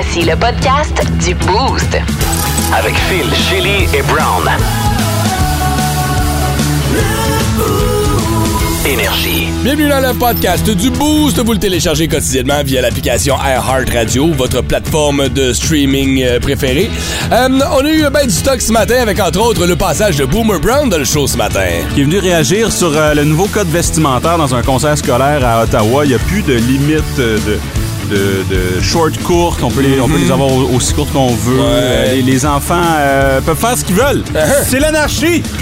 Voici 0.00 0.22
le 0.22 0.36
podcast 0.36 1.02
du 1.24 1.34
Boost. 1.34 1.98
Avec 2.72 2.94
Phil, 2.94 3.34
Chili 3.34 3.88
et 3.92 4.02
Brown. 4.02 4.48
Énergie. 8.86 9.48
Bienvenue 9.64 9.88
dans 9.88 10.00
le 10.00 10.16
podcast 10.16 10.70
du 10.70 10.90
Boost. 10.90 11.40
Vous 11.40 11.52
le 11.52 11.58
téléchargez 11.58 12.06
quotidiennement 12.06 12.62
via 12.62 12.80
l'application 12.80 13.34
iHeartRadio, 13.44 14.28
votre 14.34 14.62
plateforme 14.62 15.28
de 15.30 15.52
streaming 15.52 16.22
euh, 16.22 16.38
préférée. 16.38 16.88
Euh, 17.32 17.48
on 17.72 17.84
a 17.84 17.90
eu 17.90 18.08
ben 18.08 18.24
du 18.24 18.32
stock 18.32 18.60
ce 18.60 18.70
matin 18.70 19.02
avec 19.02 19.18
entre 19.18 19.40
autres 19.40 19.66
le 19.66 19.74
passage 19.74 20.16
de 20.16 20.24
Boomer 20.24 20.60
Brown 20.60 20.88
dans 20.88 20.98
le 20.98 21.04
show 21.04 21.26
ce 21.26 21.36
matin. 21.36 21.66
qui 21.92 22.02
est 22.02 22.04
venu 22.04 22.18
réagir 22.18 22.70
sur 22.70 22.96
euh, 22.96 23.14
le 23.14 23.24
nouveau 23.24 23.48
code 23.48 23.68
vestimentaire 23.68 24.38
dans 24.38 24.54
un 24.54 24.62
concert 24.62 24.96
scolaire 24.96 25.44
à 25.44 25.64
Ottawa. 25.64 26.04
Il 26.04 26.10
n'y 26.10 26.14
a 26.14 26.20
plus 26.20 26.42
de 26.42 26.54
limite 26.54 27.02
euh, 27.18 27.36
de, 27.38 27.58
de, 28.08 28.44
de 28.50 28.80
short 28.82 29.16
courtes. 29.22 29.60
On 29.62 29.70
peut 29.70 29.82
les, 29.82 30.00
on 30.00 30.08
peut 30.08 30.18
les 30.18 30.30
avoir 30.30 30.50
au- 30.52 30.68
aussi 30.76 30.92
courtes 30.94 31.12
qu'on 31.12 31.28
veut. 31.34 31.56
Ouais. 31.58 31.64
Euh, 31.66 32.14
les, 32.14 32.22
les 32.22 32.46
enfants 32.46 32.74
euh, 32.98 33.40
peuvent 33.40 33.56
faire 33.58 33.76
ce 33.76 33.84
qu'ils 33.84 33.96
veulent. 33.96 34.22
C'est 34.64 34.80
l'anarchie! 34.80 35.42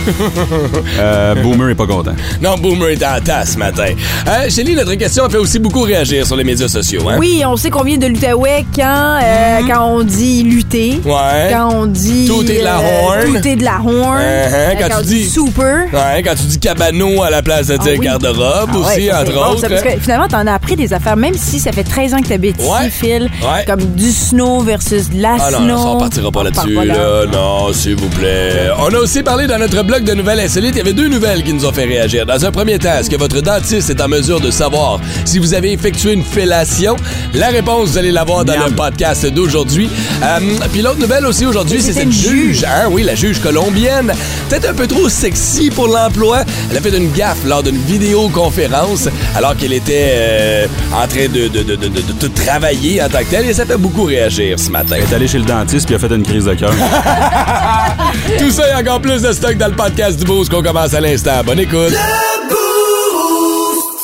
Euh, 0.98 1.34
Boomer 1.42 1.70
est 1.70 1.74
pas 1.74 1.87
content. 1.87 2.12
Non, 2.40 2.56
Boomer 2.56 2.90
est 2.90 3.04
en 3.04 3.20
tasse 3.23 3.52
ce 3.52 3.59
matin. 3.59 3.88
Euh, 4.28 4.74
notre 4.74 4.95
question 4.95 5.24
a 5.24 5.28
fait 5.30 5.37
aussi 5.37 5.59
beaucoup 5.59 5.82
réagir 5.82 6.27
sur 6.27 6.37
les 6.37 6.45
médias 6.45 6.68
sociaux. 6.68 7.02
Hein? 7.09 7.16
Oui, 7.18 7.42
on 7.46 7.56
sait 7.56 7.70
qu'on 7.70 7.82
vient 7.82 7.98
de 7.98 8.06
l'Outaouais 8.06 8.65
quand, 8.74 9.18
euh, 9.23 9.60
quand 9.68 9.87
on 9.87 10.02
dit 10.02 10.42
lutter. 10.42 11.01
Ouais. 11.04 11.51
Quand 11.52 11.70
on 11.73 11.87
dit. 11.87 12.26
Tout 12.26 12.42
est 12.51 12.59
de 12.60 12.65
la 12.65 12.78
euh, 12.78 13.02
horn. 13.02 13.24
Tout 13.40 13.48
est 13.48 13.56
de 13.56 13.65
la 13.65 13.80
horn. 13.84 14.18
Uh-huh, 14.18 14.23
Euh, 14.23 14.73
quand 14.80 15.01
tu 15.01 15.06
dis- 15.06 15.28
super. 15.28 15.84
Ouais, 15.92 16.23
quand 16.24 16.34
tu 16.34 16.45
dis 16.46 16.59
cabano 16.59 17.23
à 17.23 17.30
la 17.30 17.42
place 17.42 17.66
de 17.68 17.76
dire 17.76 17.92
Ah 17.95 17.98
oui. 17.98 18.04
garde-robe 18.06 18.70
Ah 18.73 18.78
aussi, 18.78 19.12
entre 19.12 19.32
bon, 19.32 19.40
autres. 19.40 19.60
ça, 19.60 19.68
parce 19.68 19.82
que 19.82 20.01
finalement, 20.01 20.28
t'en 20.28 20.46
as 20.46 20.52
appris 20.54 20.76
des 20.76 20.92
affaires, 20.92 21.16
même 21.16 21.34
si 21.34 21.59
ça 21.59 21.73
fait 21.73 21.84
13 21.84 22.15
ans 22.15 22.20
que 22.23 22.28
t'habites 22.36 22.60
Ouais. 22.60 22.88
ici, 22.88 22.98
Phil. 22.98 23.22
Ouais. 23.42 23.64
Comme 23.66 23.80
du 23.95 24.10
snow 24.10 24.60
versus 24.60 25.08
de 25.10 25.20
la 25.22 25.36
Ah 25.40 25.50
snow. 25.50 25.60
non, 25.66 25.82
ça, 25.82 25.88
on 25.88 25.98
partira 25.98 26.30
pas 26.30 26.42
là-dessus, 26.45 26.74
là. 26.74 27.24
Non, 27.32 27.73
s'il 27.73 27.96
vous 27.96 28.09
plaît. 28.09 28.68
On 28.79 28.92
a 28.95 28.98
aussi 28.98 29.23
parlé 29.23 29.46
dans 29.46 29.59
notre 29.59 29.82
blog 29.82 30.04
de 30.04 30.15
nouvelles 30.15 30.40
insolites. 30.40 30.73
Il 30.74 30.79
y 30.79 30.80
avait 30.80 30.92
deux 30.92 31.09
nouvelles 31.09 31.42
qui 31.42 31.52
nous 31.52 31.64
ont 31.66 31.73
fait 31.73 31.84
réagir. 31.84 32.26
Dans 32.26 32.45
un 32.45 32.51
premier 32.51 32.79
temps, 32.79 32.92
est-ce 32.98 33.10
que 33.10 33.16
votre 33.16 33.40
dentiste 33.40 33.90
est 33.90 34.01
en 34.01 34.09
mesure 34.09 34.40
de 34.40 34.51
savoir 34.51 35.01
si 35.24 35.38
vous 35.38 35.54
avez 35.54 35.73
effectué 35.73 36.12
une 36.12 36.24
fellation? 36.24 36.96
La 37.34 37.48
réponse, 37.48 37.90
vous 37.90 37.98
allez 37.98 38.10
l'avoir 38.12 38.45
dans 38.45 38.54
Miam. 38.54 38.68
le 38.68 38.74
podcast 38.74 39.26
d'aujourd'hui. 39.26 39.88
Euh, 40.23 40.38
Puis 40.73 40.82
l'autre 40.82 40.98
nouvelle 41.01 41.26
aussi 41.26 41.46
aujourd'hui, 41.46 41.80
c'est 41.80 41.92
cette 41.92 42.12
juge. 42.12 42.64
Hein, 42.64 42.88
oui, 42.90 43.02
la 43.02 43.14
juge 43.14 43.40
colombienne. 43.40 44.12
Peut-être 44.48 44.70
un 44.70 44.74
peu 44.74 44.87
trop 44.87 45.09
sexy 45.09 45.70
pour 45.70 45.88
l'emploi. 45.88 46.40
Elle 46.70 46.76
a 46.76 46.80
fait 46.80 46.96
une 46.96 47.10
gaffe 47.12 47.45
lors 47.45 47.62
d'une 47.62 47.76
vidéoconférence 47.79 49.09
alors 49.34 49.57
qu'elle 49.57 49.73
était 49.73 50.12
euh, 50.14 50.66
en 50.92 51.07
train 51.07 51.29
de, 51.32 51.48
de, 51.48 51.62
de, 51.62 51.76
de, 51.76 52.26
travailler 52.29 53.02
en 53.02 53.09
tant 53.09 53.19
que 53.21 53.30
telle. 53.30 53.46
Et 53.49 53.55
ça 53.55 53.65
fait 53.66 53.77
beaucoup 53.77 54.05
réagir 54.05 54.59
ce 54.59 54.71
matin. 54.71 54.96
Il 54.99 55.10
est 55.10 55.15
allé 55.15 55.29
chez 55.29 55.38
le 55.38 55.45
dentiste 55.45 55.87
puis 55.87 55.95
a 55.95 55.99
fait 55.99 56.15
une 56.15 56.23
crise 56.23 56.45
de 56.45 56.55
cœur. 56.55 56.73
Tout 58.38 58.51
ça 58.51 58.69
et 58.71 58.74
encore 58.74 59.01
plus 59.01 59.23
de 59.23 59.32
stock 59.32 59.57
dans 59.57 59.69
le 59.69 59.74
podcast 59.74 60.19
du 60.19 60.24
Boost 60.24 60.51
qu'on 60.51 60.63
commence 60.63 60.95
à 60.95 61.01
l'instant. 61.01 61.43
Bonne 61.45 61.60
écoute. 61.60 61.95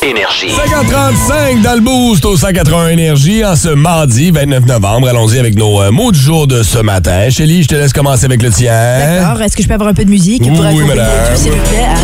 Énergie. 0.04 0.48
5h35 0.48 1.62
dans 1.62 1.74
le 1.74 1.80
Boost 1.80 2.24
au 2.24 2.36
180 2.36 2.88
Énergie 2.88 3.44
en 3.44 3.54
ce 3.54 3.68
mardi 3.68 4.32
29 4.32 4.66
novembre. 4.66 5.08
Allons-y 5.08 5.38
avec 5.38 5.54
nos 5.54 5.80
euh, 5.80 5.92
mots 5.92 6.10
du 6.10 6.18
jour 6.18 6.48
de 6.48 6.64
ce 6.64 6.78
matin. 6.78 7.30
Shelly, 7.30 7.62
je 7.62 7.68
te 7.68 7.76
laisse 7.76 7.92
commencer 7.92 8.24
avec 8.24 8.42
le 8.42 8.50
tien. 8.50 8.72
D'accord. 8.72 9.40
Est-ce 9.42 9.56
que 9.56 9.62
je 9.62 9.68
peux 9.68 9.74
avoir 9.74 9.90
un 9.90 9.94
peu 9.94 10.04
de 10.04 10.10
musique 10.10 10.42
Oui, 10.44 10.50
pour 10.56 10.66
oui, 10.66 10.82
madame. 10.84 11.06
tout, 11.32 11.40
s'il 11.40 11.52
vous 11.52 11.58
plaît? 11.58 11.86
Ah 11.88 11.94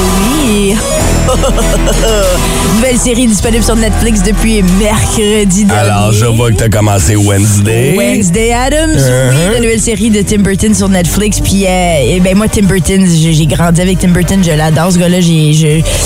oui. 0.00 0.33
Nouvelle 2.76 2.98
série 3.02 3.26
disponible 3.26 3.64
sur 3.64 3.76
Netflix 3.76 4.22
depuis 4.22 4.62
mercredi 4.62 5.64
dernier. 5.64 5.80
Alors, 5.90 6.12
je 6.12 6.26
vois 6.26 6.50
que 6.50 6.56
t'as 6.56 6.68
commencé 6.68 7.16
Wednesday. 7.16 7.94
Wednesday 7.96 8.52
Adams, 8.52 8.90
Uh-huh. 8.94 9.48
oui, 9.48 9.54
la 9.54 9.60
nouvelle 9.60 9.80
série 9.80 10.10
de 10.10 10.20
Tim 10.22 10.38
Burton 10.42 10.74
sur 10.74 10.88
Netflix. 10.88 11.40
Puis, 11.40 11.64
euh, 11.66 11.94
eh 12.08 12.20
ben 12.20 12.36
moi, 12.36 12.46
Tim 12.48 12.62
Burton, 12.66 13.06
j'ai 13.08 13.46
grandi 13.46 13.80
avec 13.80 13.98
Tim 13.98 14.08
Burton, 14.08 14.42
je 14.44 14.50
l'adore 14.52 14.92
ce 14.92 14.98
gars-là. 14.98 15.20
Je 15.20 15.30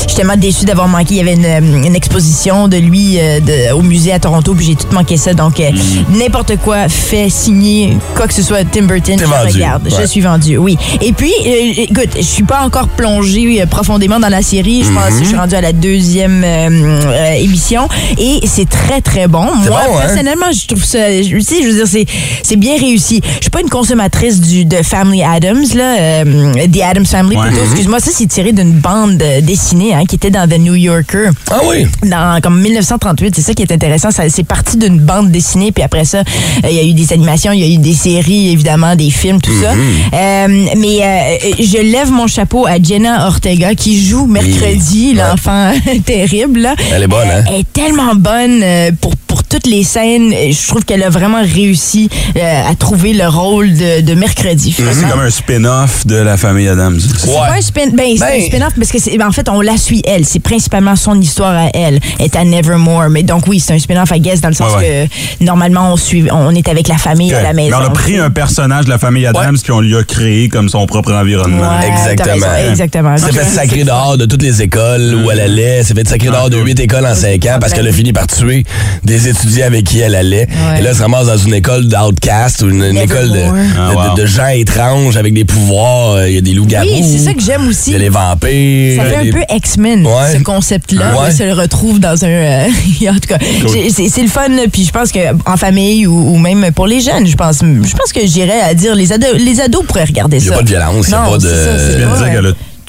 suis 0.07 0.17
tellement 0.17 0.37
déçue 0.37 0.65
d'avoir 0.65 0.89
manqué. 0.89 1.15
Il 1.15 1.17
y 1.17 1.21
avait 1.21 1.35
une, 1.35 1.45
euh, 1.45 1.87
une 1.87 1.97
exposition 1.97 2.69
de 2.69 2.77
lui 2.77 3.19
euh, 3.19 3.41
de- 3.41 3.73
au 3.75 3.83
musée 3.83 4.13
à 4.13 4.19
Toronto, 4.19 4.55
puis 4.55 4.67
j'ai 4.67 4.75
tout 4.77 4.87
manqué 4.93 5.17
ça. 5.17 5.35
Donc, 5.35 5.59
euh, 5.61 5.71
n'importe 6.11 6.57
quoi 6.59 6.89
fait 6.89 7.29
signer 7.29 7.97
quoi 8.17 8.27
que 8.29 8.35
ce 8.35 8.43
soit 8.43 8.65
Tim 8.71 8.83
Burton, 8.85 9.17
je 9.19 9.25
vendu, 9.25 9.55
regarde. 9.57 9.85
ouais. 9.87 9.93
Je 10.01 10.07
suis 10.07 10.21
vendu, 10.21 10.57
oui. 10.59 10.77
Et 11.03 11.13
puis, 11.13 11.33
écoute, 11.77 12.11
je 12.17 12.23
suis 12.23 12.45
pas 12.45 12.63
encore 12.65 12.89
plongée 12.89 13.65
profondément 13.71 14.21
dans 14.21 14.28
la 14.29 14.43
série. 14.43 14.83
Je 14.85 14.93
pense 14.93 15.15
que 15.15 15.25
je 15.25 15.29
suis 15.29 15.37
rendue 15.37 15.55
à 15.55 15.61
la 15.61 15.73
deuxième 15.73 16.43
euh, 16.45 16.69
euh, 17.07 17.33
émission 17.35 17.89
et 18.19 18.41
c'est 18.47 18.69
très 18.69 19.01
très 19.01 19.27
bon. 19.29 19.45
Moi, 19.45 19.67
bon, 19.69 19.75
hein? 19.97 20.01
personnellement, 20.01 20.51
je 20.53 20.67
trouve 20.67 20.85
ça, 20.85 21.11
je, 21.23 21.29
je 21.29 21.35
veux 21.37 21.85
dire, 21.85 22.05
c'est, 22.43 22.57
bien 22.57 22.77
réussi. 22.77 23.21
Je 23.37 23.43
suis 23.43 23.51
pas 23.51 23.61
une 23.61 23.69
consommatrice 23.71 24.41
du 24.41 24.65
de 24.65 24.77
Family 24.83 25.23
Adams 25.23 25.65
là, 25.75 25.97
euh, 25.99 26.53
The 26.73 26.81
Adams 26.83 27.07
Family 27.07 27.37
Ouais. 27.37 27.49
plutôt. 27.49 27.63
Excuse-moi, 27.65 28.01
ça 28.01 28.11
c'est 28.13 28.27
tiré 28.27 28.53
d'une 28.53 28.73
bande 28.73 29.23
euh, 29.23 29.41
dessinée 29.41 29.95
hein, 29.95 30.05
qui 30.09 30.17
était 30.17 30.31
dans 30.31 30.49
The 30.49 30.59
New 30.59 30.75
Yorker 30.75 31.31
Ah 31.51 31.61
oui? 31.67 31.87
dans 32.03 32.41
comme 32.43 32.61
1938, 32.61 33.35
c'est 33.37 33.43
ça 33.43 33.55
qui 33.55 33.63
est 33.63 33.73
intéressant. 33.73 34.09
C'est 34.11 34.45
parti 34.47 34.77
d'une 34.77 34.99
bande 34.99 35.31
dessinée, 35.31 35.71
puis 35.73 35.85
après 35.85 36.05
ça, 36.05 36.23
il 36.65 36.73
y 36.75 36.79
a 36.79 36.83
eu 36.83 36.93
des 36.95 37.13
animations, 37.13 37.53
il 37.53 37.61
y 37.61 37.65
a 37.65 37.69
eu 37.75 37.79
des 37.79 37.95
séries, 37.95 38.51
évidemment, 38.53 38.97
des 38.97 39.11
films, 39.11 39.41
tout 39.41 39.53
ça. 39.63 39.73
Euh, 39.73 40.47
mais 40.77 40.99
euh, 41.03 41.53
je 41.61 41.79
lève 41.83 42.11
mon 42.11 42.27
chapeau 42.27 42.67
à 42.67 42.83
Jenna 42.83 43.27
Ortega 43.27 43.75
qui 43.75 44.05
joue 44.05 44.18
mercredi, 44.27 45.15
l'enfant 45.15 45.73
terrible. 46.05 46.61
là. 46.61 46.75
Elle 46.93 47.03
est 47.05 47.07
bonne, 47.09 47.29
hein? 47.29 47.45
Elle 47.49 47.61
est 47.61 47.73
tellement 47.73 48.15
bonne 48.15 48.63
euh, 48.63 48.91
pour 49.01 49.17
pour 49.17 49.43
toutes 49.49 49.67
les 49.67 49.85
scènes. 49.85 50.31
Je 50.33 50.67
trouve 50.69 50.85
qu'elle 50.85 51.03
a 51.03 51.11
vraiment 51.11 51.43
réussi 51.43 52.09
euh, 52.37 52.71
à 52.71 52.75
trouver 52.75 53.13
le 53.13 53.27
rôle 53.29 53.73
de, 53.73 54.01
de 54.03 54.15
mercredi. 54.15 54.75
C'est 54.77 55.09
comme 55.09 55.21
un 55.21 55.31
spin-off 55.31 56.07
de 56.07 56.17
la 56.17 56.37
famille 56.37 56.69
Adams. 56.69 56.99
C'est 57.01 57.33
pas 57.33 57.53
un 57.57 57.61
spin, 57.61 57.87
ben, 57.93 58.07
c'est 58.17 58.19
Ben- 58.19 58.43
un 58.43 58.47
spin-off 58.47 58.73
parce 58.77 58.91
que 58.93 58.99
c'est, 58.99 59.23
en 59.23 59.33
fait, 59.33 59.49
on 59.49 59.61
la 59.61 59.77
suit 59.77 60.03
elle. 60.07 60.25
C'est 60.25 60.41
principalement 60.41 60.97
son 60.97 61.21
histoire 61.21 61.55
à 61.57 61.69
elle. 61.75 61.99
Elle 62.19 62.27
est 62.27 62.37
à 62.37 62.45
Nevermore. 62.45 63.09
Mais 63.11 63.23
donc, 63.23 63.47
oui, 63.47 63.61
c'est 63.61 63.73
un 63.75 63.79
spin-off, 63.79 64.11
I 64.15 64.21
guess, 64.21 64.41
dans 64.41 64.49
le 64.49 64.55
sens 64.55 64.73
Ouais, 64.77 65.09
que 65.41 65.45
normalement, 65.45 65.93
on 65.93 65.97
suit, 65.97 66.27
on 66.31 66.55
est 66.55 66.69
avec 66.69 66.89
la 66.89 66.99
famille 66.99 67.33
à 67.35 67.43
la 67.43 67.53
Mais 67.53 67.65
maison. 67.65 67.79
on 67.81 67.87
a 67.87 67.91
pris 67.91 68.19
un 68.19 68.31
personnage 68.31 68.85
de 68.85 68.91
la 68.91 68.99
famille 68.99 69.27
Adams 69.27 69.57
puis 69.63 69.73
on 69.73 69.81
lui 69.81 69.97
a 69.97 70.03
créé 70.05 70.49
comme 70.49 70.69
son 70.69 70.87
propre 70.87 71.13
environnement. 71.13 71.71
Ouais, 71.79 71.89
Exactement. 71.89 72.47
Exactement. 72.71 73.17
S'est 73.17 73.33
fait 73.33 73.45
sacrer 73.45 73.85
dehors 73.85 74.19
de 74.19 74.27
toutes 74.27 74.43
les 74.43 74.61
écoles 74.63 75.15
où 75.25 75.31
elle 75.31 75.41
allait. 75.41 75.63
Elle 75.79 75.85
s'est 75.85 75.95
fait 75.95 76.07
sacrer 76.09 76.29
dehors 76.29 76.51
de 76.51 76.59
huit 76.59 76.79
écoles 76.81 77.07
en 77.07 77.15
cinq 77.15 77.47
ans 77.47 77.59
parce 77.61 77.73
qu'elle 77.73 77.89
a 77.89 77.93
fini 77.93 78.13
par 78.13 78.27
tuer 78.27 78.65
des 79.05 79.29
étudiants 79.29 79.38
avec 79.65 79.85
qui 79.85 79.99
elle 80.01 80.15
allait. 80.15 80.47
Ouais. 80.49 80.79
Et 80.81 80.83
là, 80.83 80.91
elle 80.91 80.97
se 80.97 81.03
ramasse 81.03 81.27
dans 81.27 81.37
une 81.37 81.55
école 81.55 81.87
d'outcast 81.89 82.63
ou 82.63 82.71
une, 82.71 82.83
une 82.85 82.97
école 82.99 83.31
de. 83.31 83.41
Ah, 83.79 83.91
de- 83.91 83.97
wow. 84.11 84.17
de 84.17 84.27
gens 84.27 84.49
étranges 84.49 85.17
avec 85.17 85.33
des 85.35 85.45
pouvoirs. 85.45 86.13
Euh, 86.13 86.29
Il 86.29 86.35
y 86.35 86.39
a 86.39 86.41
des 86.41 86.53
loups-garous. 86.53 86.87
Oui, 86.91 87.03
c'est 87.05 87.19
ça 87.25 87.35
que 87.35 87.41
j'aime 87.43 87.63
Il 87.65 87.71
aussi. 87.71 87.93
y 87.93 87.95
a 87.95 87.99
les 87.99 88.09
vampires. 88.09 89.03
Ça 89.03 89.09
fait 89.09 89.29
un 89.29 89.33
peu 89.33 89.43
X-Men, 89.55 90.07
Ouais. 90.07 90.37
ce 90.37 90.43
concept-là. 90.43 91.13
Ouais. 91.13 91.29
On 91.29 91.37
se 91.37 91.43
le 91.43 91.53
retrouve 91.53 92.01
dans 92.01 92.25
un. 92.25 92.29
euh, 92.29 92.67
en 93.09 93.15
tout 93.15 93.29
cas, 93.29 93.39
j'ai- 93.73 93.91
c'est 93.91 94.09
c'est 94.09 94.23
le 94.23 94.29
fun. 94.29 94.49
là, 94.49 94.63
Puis 94.73 94.85
je 94.85 94.91
pense 94.93 95.13
que 95.13 95.19
en 95.47 95.57
famille 95.57 96.07
ou, 96.07 96.33
ou 96.35 96.39
même 96.39 96.71
pour 96.75 96.87
les 96.87 97.01
jeunes, 97.01 97.27
je 97.27 97.37
pense, 97.37 97.59
je 97.61 97.97
pense 97.97 98.13
que 98.13 98.27
j'irais 98.27 98.61
à 98.61 98.75
dire 98.75 98.95
les 98.95 99.13
ados, 99.13 99.35
les 99.39 99.61
ados 99.61 99.85
pourraient 99.87 100.05
regarder 100.05 100.39
Il 100.39 100.45
y 100.45 100.49
a 100.49 100.51
ça. 100.53 100.57
pas 100.59 100.63
de 100.63 100.69
violence, 100.69 101.07
il 101.09 101.11
y 101.11 101.15
a 101.15 101.19
pas 101.25 101.39
de- 101.39 101.49
ça, 101.49 102.29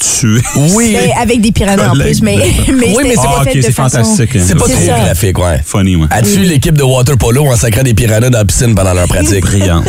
c'est 0.01 0.19
Tu 0.21 0.27
viens 0.27 0.41
de 0.41 0.41
pas, 0.41 0.41
dire 0.41 0.43
qu'elle 0.49 0.63
a 0.63 0.69
tué. 0.69 0.73
Oui. 0.75 0.95
Ben, 0.99 1.11
avec 1.21 1.41
des 1.41 1.51
piranhas 1.51 1.89
en 1.89 1.93
plus, 1.93 2.21
mais, 2.21 2.35
mais 2.73 2.93
Oui, 2.95 3.03
mais 3.03 3.09
c'est 3.11 3.15
pas 3.15 3.41
Ah, 3.41 3.43
façon- 3.43 3.71
fantastique. 3.73 4.35
hein. 4.35 4.43
C'est 4.45 4.55
pas 4.55 4.65
trop 4.65 4.85
ça. 4.85 4.99
graphique, 4.99 5.37
ouais. 5.39 5.61
Funny, 5.65 5.95
ouais. 5.95 6.07
Elle 6.15 6.25
tue 6.25 6.39
l'équipe 6.43 6.75
de 6.75 6.83
water 6.83 7.17
polo 7.17 7.45
en 7.45 7.55
sacrant 7.55 7.83
des 7.83 7.93
piranhas 7.93 8.29
dans 8.29 8.39
la 8.39 8.45
piscine 8.45 8.75
pendant 8.75 8.93
leur 8.93 9.07
pratique? 9.07 9.41
Brillante. 9.45 9.85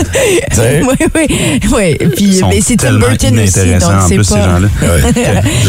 Oui, 0.59 1.07
oui, 1.15 1.61
oui. 1.73 2.09
Puis, 2.17 2.41
c'est 2.63 2.77
Tim 2.77 2.87
tellement 2.89 3.07
Burton 3.09 3.39
aussi, 3.39 3.53
donc 3.79 3.93
c'est 4.09 4.15
plus, 4.17 4.25
ces 4.25 4.35
pas... 4.35 4.45
gens-là. 4.45 4.69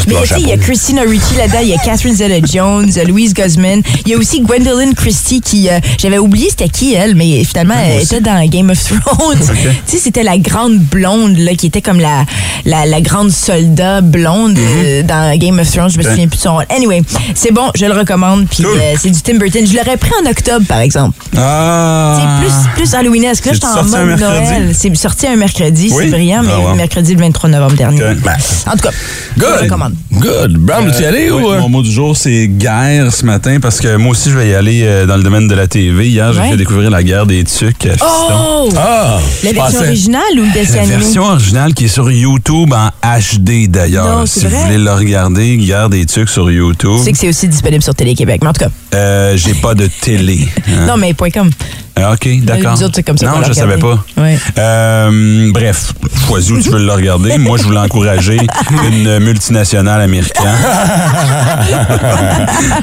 Mais 0.07 0.13
tu 0.21 0.27
sais, 0.27 0.35
il 0.39 0.47
y 0.47 0.51
a. 0.51 0.57
Christina 0.57 1.01
Ricci 1.01 1.35
là-dedans, 1.35 1.59
il 1.63 1.69
y 1.69 1.73
a 1.73 1.77
Catherine 1.77 2.15
Zeta-Jones, 2.15 2.91
Louise 3.07 3.33
Guzman. 3.33 3.81
Il 4.05 4.11
y 4.11 4.15
a 4.15 4.17
aussi 4.17 4.41
Gwendolyn 4.41 4.93
Christie 4.93 5.41
qui, 5.41 5.69
euh, 5.69 5.79
j'avais 5.99 6.17
oublié 6.19 6.49
c'était 6.49 6.69
qui 6.69 6.93
elle, 6.93 7.15
mais 7.15 7.43
finalement 7.43 7.73
elle 7.83 8.03
était 8.03 8.21
dans 8.21 8.45
Game 8.47 8.69
of 8.69 8.79
Thrones. 8.83 9.39
Tu 9.39 9.47
sais, 9.85 9.97
c'était 9.97 10.23
la 10.23 10.37
grande 10.37 10.77
blonde 10.77 11.37
là 11.37 11.55
qui 11.55 11.67
était 11.67 11.81
comme 11.81 11.99
la 11.99 12.25
la, 12.65 12.85
la 12.85 13.01
grande 13.01 13.31
soldat 13.31 14.01
blonde 14.01 14.30
euh, 14.57 15.03
dans 15.03 15.37
Game 15.37 15.59
of 15.59 15.69
Thrones. 15.71 15.89
Je 15.89 15.97
me 15.97 16.03
souviens 16.03 16.27
plus 16.27 16.37
de 16.37 16.41
son 16.41 16.53
rôle. 16.55 16.65
Anyway, 16.69 17.01
c'est 17.35 17.51
bon, 17.51 17.69
je 17.75 17.85
le 17.85 17.93
recommande. 17.93 18.47
Puis 18.47 18.63
Cool. 18.63 18.77
euh, 18.77 18.93
c'est 18.99 19.09
du 19.09 19.21
Tim 19.21 19.37
Burton. 19.37 19.65
Je 19.65 19.75
l'aurais 19.75 19.97
pris 19.97 20.11
en 20.23 20.29
octobre 20.29 20.65
par 20.67 20.79
exemple. 20.79 21.17
Ah! 21.37 22.17
C'est 22.19 22.45
plus, 22.45 22.53
plus 22.89 22.93
Halloweenesque. 22.95 23.45
Là, 23.45 23.51
C'est 23.53 23.61
je 23.61 23.65
suis 23.67 23.67
en 23.67 23.75
sorti 23.81 23.95
un 23.95 24.05
mode 24.05 24.19
mercredi? 24.19 24.49
Noël. 24.51 24.69
C'est 24.77 24.95
sorti 24.95 25.27
un 25.27 25.35
mercredi, 25.35 25.89
Oui? 25.91 26.03
c'est 26.05 26.09
brillant, 26.11 26.41
mais 26.43 26.51
Ah, 26.55 26.59
wow. 26.69 26.75
mercredi 26.75 27.13
le 27.13 27.19
23 27.21 27.49
novembre 27.49 27.75
dernier. 27.75 27.99
Ben, 28.23 28.35
En 28.67 28.71
tout 28.71 28.77
cas, 28.79 28.91
je 29.37 29.41
le 29.41 29.47
Good. 29.47 29.61
recommande. 29.63 29.93
Good. 30.13 30.57
Brown, 30.57 30.85
veux-tu 30.85 31.01
y 31.01 31.05
aller 31.05 31.29
Euh, 31.29 31.33
ou. 31.33 31.37
oui, 31.49 31.55
euh? 31.55 31.59
Mon 31.61 31.69
mot 31.69 31.81
du 31.81 31.91
jour, 31.91 32.15
c'est 32.15 32.47
guerre 32.47 33.11
ce 33.13 33.25
matin 33.25 33.57
parce 33.61 33.79
que 33.79 33.95
moi 33.95 34.11
aussi, 34.11 34.29
je 34.29 34.37
vais 34.37 34.49
y 34.49 34.53
aller 34.53 34.81
euh, 34.83 35.05
dans 35.05 35.17
le 35.17 35.23
domaine 35.23 35.47
de 35.47 35.55
la 35.55 35.67
TV. 35.67 36.07
Hier, 36.09 36.31
j'ai 36.33 36.39
Ouais. 36.39 36.49
fait 36.51 36.57
découvrir 36.57 36.89
la 36.91 37.03
guerre 37.03 37.25
des 37.25 37.43
tucs. 37.43 37.87
Oh! 38.01 38.69
Ah! 38.77 39.17
La 39.43 39.51
version 39.53 39.79
originale 39.81 40.21
ou 40.33 40.43
le 40.43 40.51
dessin 40.53 40.75
La 40.75 40.81
animé? 40.83 40.97
version 40.97 41.23
originale 41.23 41.73
qui 41.73 41.85
est 41.85 41.89
sur 41.89 42.09
YouTube 42.11 42.73
en 42.73 42.89
HD 43.19 43.67
d'ailleurs. 43.67 44.20
C'est 44.25 44.41
Si 44.41 44.45
vous 44.45 44.59
voulez 44.59 44.77
le 44.77 44.91
regarder, 44.91 45.57
Guerre 45.57 45.89
des 45.89 46.05
tucs 46.05 46.29
sur 46.29 46.49
YouTube. 46.51 46.97
Tu 46.97 47.03
sais 47.03 47.11
que 47.11 47.17
c'est 47.17 47.29
aussi 47.29 47.47
disponible 47.47 47.83
sur 47.83 47.95
Télé-Québec, 47.95 48.41
mais 48.41 48.49
en 48.49 48.53
tout 48.53 48.65
cas. 48.65 48.71
Euh, 48.93 49.37
j'ai 49.37 49.53
pas 49.53 49.73
de 49.73 49.87
télé. 49.87 50.47
hein. 50.67 50.85
Non, 50.87 50.97
mais 50.97 51.13
point 51.13 51.29
com. 51.29 51.49
Ah, 51.95 52.13
OK, 52.13 52.27
d'accord. 52.43 52.77
Non, 52.79 53.43
je 53.45 53.53
savais 53.53 53.77
pas. 53.77 54.03
Ouais. 54.17 54.37
Euh, 54.57 55.51
bref, 55.51 55.93
choisis 56.25 56.51
où 56.51 56.61
tu 56.61 56.69
veux 56.69 56.83
le 56.83 56.91
regarder. 56.91 57.37
Moi, 57.37 57.57
je 57.57 57.63
voulais 57.63 57.79
encourager 57.79 58.37
une 58.87 59.19
multinationale 59.19 60.01
américaine. 60.01 60.45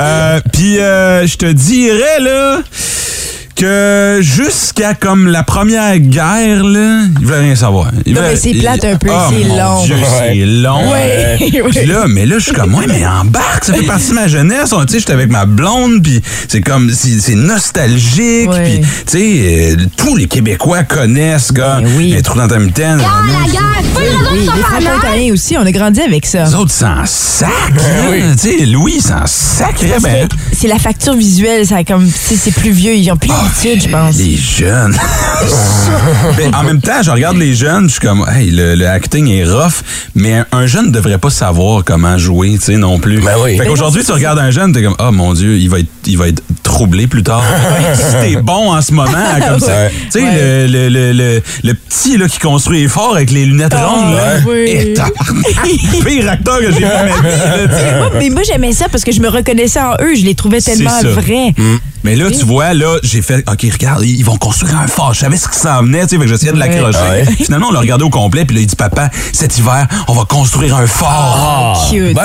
Euh, 0.00 0.40
Puis, 0.52 0.78
euh, 0.78 1.26
je 1.26 1.36
te 1.36 1.46
dirais, 1.46 2.20
là, 2.20 2.60
que 3.58 4.20
jusqu'à 4.22 4.94
comme 4.94 5.26
la 5.26 5.42
première 5.42 5.98
guerre, 5.98 6.62
là, 6.62 7.02
il 7.20 7.26
voulait 7.26 7.40
rien 7.40 7.56
savoir. 7.56 7.90
Il 8.06 8.14
Non, 8.14 8.20
mais 8.22 8.36
c'est 8.36 8.54
plate 8.54 8.84
un 8.84 8.96
peu, 8.96 9.08
Oh, 9.10 9.18
c'est 9.30 9.48
long. 9.48 9.84
Dieu, 9.84 9.96
c'est 10.18 10.34
long. 10.46 10.92
Ouais, 10.92 11.36
Puis 11.38 11.60
ouais. 11.60 11.86
là, 11.86 12.04
mais 12.08 12.24
là, 12.24 12.38
je 12.38 12.44
suis 12.44 12.52
comme, 12.52 12.74
ouais, 12.76 12.84
mais 12.86 13.04
embarque, 13.04 13.64
ça 13.64 13.74
fait 13.74 13.82
partie 13.82 14.10
de 14.10 14.14
ma 14.14 14.28
jeunesse. 14.28 14.72
On- 14.72 14.84
Tu 14.86 14.92
sais, 14.94 14.98
j'étais 15.00 15.12
avec 15.12 15.28
ma 15.30 15.44
blonde, 15.44 16.02
puis 16.02 16.22
c'est 16.48 16.60
comme, 16.60 16.90
c'est 16.90 17.18
c'est 17.20 17.34
nostalgique. 17.34 18.48
Ouais. 18.48 18.64
Puis, 18.64 18.80
tu 18.80 19.18
sais, 19.18 19.74
euh, 19.80 19.86
tous 19.96 20.14
les 20.14 20.26
Québécois 20.26 20.84
connaissent, 20.84 21.52
gars. 21.52 21.80
Ben 21.82 21.90
oui. 21.96 22.12
Les 22.12 22.22
trous 22.22 22.38
dans 22.38 22.46
ta 22.48 22.58
mitaine. 22.60 22.98
Oui, 22.98 24.04
oui, 24.32 24.48
les 25.16 25.32
aussi, 25.32 25.56
on 25.58 25.66
a 25.66 25.72
grandi 25.72 26.00
avec 26.00 26.24
ça. 26.26 26.44
Les 26.44 26.54
autres 26.54 26.70
s'en 26.70 27.04
sac. 27.04 27.48
Oui. 28.10 28.22
Tu 28.40 28.58
sais, 28.58 28.66
Louis 28.66 29.00
s'en 29.00 29.26
sacrait. 29.26 29.98
Ben, 30.00 30.28
C'est 30.52 30.68
la 30.68 30.78
facture 30.78 31.14
visuelle, 31.14 31.66
ça 31.66 31.76
a 31.76 31.84
comme, 31.84 32.06
tu 32.06 32.12
sais, 32.12 32.36
c'est 32.36 32.54
plus 32.54 32.70
vieux, 32.70 32.94
ils 32.94 33.10
ont 33.10 33.16
plus 33.16 33.28
l'habitude, 33.48 33.82
je 33.82 33.88
pense. 33.88 34.16
les 34.16 34.36
jeunes. 34.36 34.96
En 36.54 36.62
même 36.64 36.80
temps, 36.80 37.02
je 37.02 37.10
regarde 37.10 37.36
les 37.36 37.54
jeunes, 37.54 37.84
je 37.88 37.92
suis 37.92 38.00
comme, 38.00 38.24
hey, 38.28 38.50
le, 38.50 38.74
le 38.74 38.88
acting 38.88 39.28
est 39.28 39.44
rough, 39.44 39.82
mais 40.14 40.42
un 40.52 40.66
jeune 40.66 40.86
ne 40.86 40.90
devrait 40.90 41.18
pas 41.18 41.30
savoir 41.30 41.84
comment 41.84 42.18
jouer, 42.18 42.52
tu 42.58 42.60
sais, 42.72 42.76
non 42.76 42.98
plus. 42.98 43.20
Ben 43.20 43.34
oui. 43.42 43.56
Fait 43.56 43.66
qu'aujourd'hui, 43.66 44.02
tu 44.04 44.12
regardes 44.12 44.38
un 44.38 44.50
jeune, 44.50 44.72
t'es 44.72 44.82
comme, 44.82 44.96
oh 44.98 45.10
mon 45.12 45.32
Dieu, 45.34 45.56
il 45.56 45.68
va 45.70 45.78
être, 45.80 45.88
il 46.06 46.18
va 46.18 46.28
être 46.28 46.42
troublé 46.62 47.06
plus 47.06 47.22
tard. 47.22 47.42
si 47.94 48.02
t'es 48.34 48.40
bon 48.40 48.72
en 48.72 48.80
ce 48.82 48.92
moment, 48.92 49.10
comme 49.48 49.60
ça. 49.60 49.66
Ouais. 49.84 49.90
Tu 50.12 50.18
sais, 50.18 50.22
Ouais. 50.22 50.66
le, 50.66 50.88
le, 50.88 50.88
le, 50.88 51.12
le, 51.12 51.42
le 51.64 51.74
petit 51.74 52.16
là, 52.18 52.28
qui 52.28 52.38
construit 52.38 52.82
les 52.82 52.88
forts 52.88 53.14
avec 53.14 53.30
les 53.30 53.46
lunettes 53.46 53.74
rondes, 53.74 54.14
là. 54.14 54.34
Ah, 54.36 54.40
oui. 54.46 54.64
Et 54.68 54.94
tabarnak, 54.94 56.04
pire 56.06 56.28
acteur 56.30 56.58
que 56.58 56.66
j'ai 56.72 56.78
vu 56.78 56.80
de 56.80 56.86
ma 56.86 57.04
vie, 57.04 57.38
là, 57.38 57.68
tu 57.68 57.74
sais. 57.74 57.96
Moi, 57.98 58.10
mais 58.18 58.30
moi, 58.30 58.42
j'aimais 58.46 58.72
ça 58.72 58.86
parce 58.90 59.04
que 59.04 59.12
je 59.12 59.20
me 59.20 59.28
reconnaissais 59.28 59.80
en 59.80 59.92
eux. 60.02 60.14
Je 60.16 60.24
les 60.24 60.34
trouvais 60.34 60.60
tellement 60.60 60.90
C'est 61.00 61.08
ça. 61.08 61.14
Mais 62.08 62.16
là, 62.16 62.30
tu 62.30 62.46
vois, 62.46 62.72
là, 62.72 62.96
j'ai 63.02 63.20
fait, 63.20 63.44
OK, 63.50 63.66
regarde, 63.70 64.02
ils 64.02 64.24
vont 64.24 64.38
construire 64.38 64.78
un 64.78 64.86
fort. 64.86 65.12
Je 65.12 65.20
savais 65.20 65.36
ce 65.36 65.46
qui 65.46 65.58
s'en 65.58 65.82
venait, 65.82 66.06
tu 66.06 66.08
sais, 66.08 66.16
fait 66.16 66.22
que 66.22 66.28
j'essayais 66.30 66.52
de 66.52 66.58
l'accrocher. 66.58 66.98
Ouais. 67.10 67.24
Finalement, 67.44 67.66
on 67.68 67.72
l'a 67.72 67.80
regardé 67.80 68.02
au 68.04 68.08
complet, 68.08 68.46
puis 68.46 68.56
là, 68.56 68.62
il 68.62 68.66
dit, 68.66 68.76
papa, 68.76 69.10
cet 69.34 69.58
hiver, 69.58 69.86
on 70.08 70.14
va 70.14 70.24
construire 70.24 70.74
un 70.76 70.86
fort. 70.86 71.86
Cute. 71.90 72.14
Ben. 72.14 72.22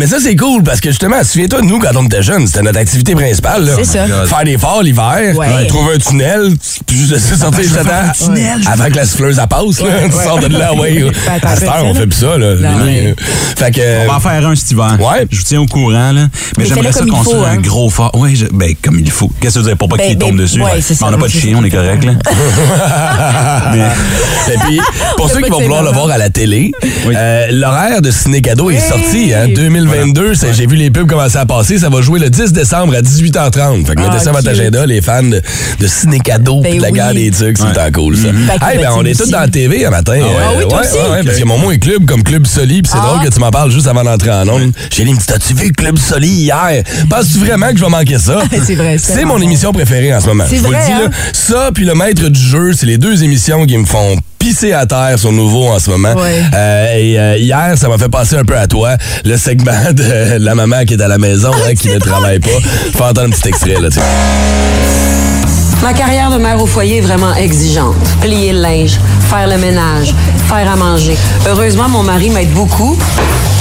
Mais 0.00 0.06
ça, 0.06 0.16
c'est 0.22 0.36
cool 0.36 0.62
parce 0.62 0.80
que 0.80 0.88
justement, 0.88 1.22
souviens-toi 1.22 1.60
de 1.60 1.66
nous 1.66 1.78
quand 1.78 1.90
on 1.96 2.06
était 2.06 2.22
jeunes, 2.22 2.46
c'était 2.46 2.62
notre 2.62 2.78
activité 2.78 3.14
principale. 3.14 3.66
là. 3.66 3.72
C'est 3.76 3.84
ça. 3.84 4.06
Faire 4.24 4.44
des 4.44 4.56
forts 4.56 4.82
l'hiver, 4.82 5.36
Ouais. 5.36 5.66
trouver 5.66 5.96
un 5.96 5.98
tunnel, 5.98 6.54
puis 6.86 6.96
juste 6.96 7.12
laisser 7.12 7.36
sortir 7.36 7.78
un 7.78 7.84
temps. 7.84 8.12
tunnel, 8.18 8.62
Avant 8.66 8.86
que 8.86 8.96
la 8.96 9.04
souffleuse 9.04 9.36
passe, 9.50 9.80
là. 9.82 9.88
tu 10.06 10.12
sors 10.12 10.38
de 10.38 10.46
là, 10.46 10.72
ouais. 10.72 11.04
À 11.42 11.56
cette 11.56 11.68
heure, 11.68 11.84
on 11.84 11.94
fait 11.94 12.06
plus 12.06 12.20
ça, 12.20 12.38
là. 12.38 12.54
Ouais. 12.54 13.14
Fait 13.56 13.70
que. 13.70 14.04
On 14.04 14.08
va 14.12 14.16
en 14.16 14.20
faire 14.20 14.46
un 14.46 14.54
cet 14.56 14.70
hiver. 14.70 14.96
Ouais. 14.98 15.26
Je 15.30 15.36
vous 15.36 15.44
tiens 15.44 15.60
au 15.60 15.66
courant, 15.66 16.12
là. 16.12 16.28
Mais, 16.56 16.64
j'aimerais 16.64 16.92
ça 16.92 17.04
construire 17.04 17.42
un 17.44 17.50
hein. 17.52 17.56
gros 17.58 17.90
fort. 17.90 18.12
Oui, 18.14 18.34
je- 18.34 18.46
ben, 18.46 18.74
comme 18.82 18.98
il 18.98 19.10
faut. 19.10 19.25
Qu'est-ce 19.40 19.54
que 19.54 19.58
tu 19.60 19.64
veux 19.64 19.70
dire? 19.70 19.76
Pour 19.78 19.88
pas 19.88 19.96
Ben, 19.96 20.08
qu'il 20.08 20.18
tombe 20.18 20.30
ben, 20.36 20.42
dessus? 20.42 20.60
ouais, 20.60 20.70
c'est 20.80 20.90
Mais 20.90 20.96
ça, 20.96 21.06
on 21.06 21.10
n'a 21.10 21.18
pas 21.18 21.26
de 21.26 21.32
chien, 21.32 21.56
on 21.60 21.64
est 21.64 21.70
correct, 21.70 22.04
là. 22.04 22.12
Mais- 23.72 24.54
Et 24.54 24.58
puis, 24.58 24.80
pour 25.16 25.30
ceux 25.30 25.40
qui 25.40 25.50
vont 25.50 25.60
vouloir 25.60 25.82
le 25.82 25.90
voir 25.90 26.10
à 26.10 26.18
la 26.18 26.30
télé, 26.30 26.72
Oui. 27.06 27.14
euh, 27.16 27.46
l'horaire 27.50 28.00
de 28.02 28.10
Ciné 28.10 28.40
Cadeau 28.40 28.70
est 28.70 28.78
sorti. 28.80 29.32
Hein, 29.34 29.48
2022, 29.54 30.34
c'est- 30.34 30.52
j'ai 30.54 30.66
vu 30.66 30.76
les 30.76 30.90
pubs 30.90 31.06
commencer 31.08 31.36
à 31.36 31.46
passer. 31.46 31.78
Ça 31.78 31.88
va 31.88 32.00
jouer 32.00 32.20
le 32.20 32.30
10 32.30 32.52
décembre 32.52 32.94
à 32.94 33.02
18h30. 33.02 33.86
Fait 33.86 33.94
que 33.94 34.00
Ah, 34.02 34.08
mettez 34.10 34.18
ça 34.18 34.26
dans 34.26 34.32
votre 34.38 34.48
cute. 34.50 34.60
agenda, 34.60 34.86
les 34.86 35.00
fans 35.00 35.22
de, 35.22 35.40
de 35.80 35.86
Ciné 35.86 36.20
Cadeau 36.20 36.60
Ben 36.60 36.76
de 36.76 36.82
la 36.82 36.88
oui. 36.88 36.94
guerre 36.94 37.14
des 37.14 37.30
trucs. 37.30 37.58
C'est 37.58 37.64
Ouais. 37.64 37.72
tant 37.72 37.90
cool, 37.92 38.16
ça. 38.16 38.28
Que 38.28 38.64
Hey, 38.72 38.78
ben, 38.78 38.90
on 38.96 39.04
est 39.04 39.18
tous 39.18 39.30
dans 39.30 39.40
la 39.40 39.48
TV 39.48 39.84
un 39.86 39.90
matin. 39.90 40.12
Euh, 40.14 40.24
Ah 40.40 40.50
oui, 40.58 40.64
toi 40.68 40.80
aussi? 40.80 40.96
parce 41.24 41.38
que 41.38 41.44
mon 41.44 41.58
mot 41.58 41.70
est 41.72 41.78
club 41.78 42.04
comme 42.06 42.22
Club 42.22 42.46
Soli. 42.46 42.82
Puis 42.82 42.92
c'est 42.92 42.98
Ah. 43.00 43.06
drôle 43.14 43.28
que 43.28 43.32
tu 43.32 43.40
m'en 43.40 43.50
parles 43.50 43.70
juste 43.70 43.86
avant 43.86 44.04
d'entrer 44.04 44.30
en 44.30 44.48
ondes. 44.48 44.72
J'ai 44.90 45.04
dit, 45.04 45.14
t'as-tu 45.26 45.54
vu 45.54 45.72
Club 45.72 45.98
Soli 45.98 46.28
hier? 46.28 46.82
Penses-tu 47.10 47.38
vraiment 47.38 47.70
que 47.70 47.78
je 47.78 47.84
vais 47.84 47.90
manquer 47.90 48.18
ça? 48.18 48.38
C'est 48.66 48.74
vrai, 48.74 48.96
c'est 49.14 49.24
mon 49.24 49.40
émission 49.40 49.72
préférée 49.72 50.14
en 50.14 50.20
ce 50.20 50.26
moment. 50.26 50.44
Je 50.50 50.56
vous 50.56 50.70
le 50.70 50.78
dis, 50.84 50.90
là. 50.90 51.06
hein? 51.06 51.10
Ça, 51.32 51.70
puis 51.72 51.84
le 51.84 51.94
maître 51.94 52.28
du 52.28 52.40
jeu, 52.40 52.72
c'est 52.72 52.86
les 52.86 52.98
deux 52.98 53.22
émissions 53.24 53.64
qui 53.66 53.76
me 53.78 53.84
font 53.84 54.16
pisser 54.38 54.72
à 54.72 54.86
terre 54.86 55.18
sur 55.18 55.32
nouveau 55.32 55.66
en 55.68 55.78
ce 55.78 55.90
moment. 55.90 56.14
Ouais. 56.14 56.42
Euh, 56.54 56.94
et 56.96 57.18
euh, 57.18 57.36
hier, 57.38 57.72
ça 57.76 57.88
m'a 57.88 57.98
fait 57.98 58.08
passer 58.08 58.36
un 58.36 58.44
peu 58.44 58.56
à 58.56 58.66
toi, 58.66 58.96
le 59.24 59.36
segment 59.36 59.92
de 59.92 60.38
la 60.38 60.54
maman 60.54 60.84
qui 60.84 60.94
est 60.94 61.02
à 61.02 61.08
la 61.08 61.18
maison, 61.18 61.50
hein, 61.66 61.74
qui 61.74 61.88
ne 61.88 61.98
travaille 61.98 62.38
pas. 62.40 62.48
Vais 62.94 63.00
entendre 63.02 63.22
un 63.22 63.30
petit 63.30 63.48
extrait, 63.48 63.80
là, 63.80 63.88
tu 63.88 63.96
sais. 63.96 64.00
Ma 65.82 65.92
carrière 65.92 66.30
de 66.30 66.38
mère 66.38 66.60
au 66.60 66.66
foyer 66.66 66.98
est 66.98 67.00
vraiment 67.00 67.34
exigeante. 67.34 67.96
Plier 68.20 68.52
le 68.52 68.60
linge, 68.60 68.98
faire 69.30 69.46
le 69.46 69.58
ménage, 69.58 70.14
faire 70.48 70.70
à 70.70 70.76
manger. 70.76 71.16
Heureusement, 71.48 71.88
mon 71.88 72.02
mari 72.02 72.30
m'aide 72.30 72.52
beaucoup. 72.52 72.96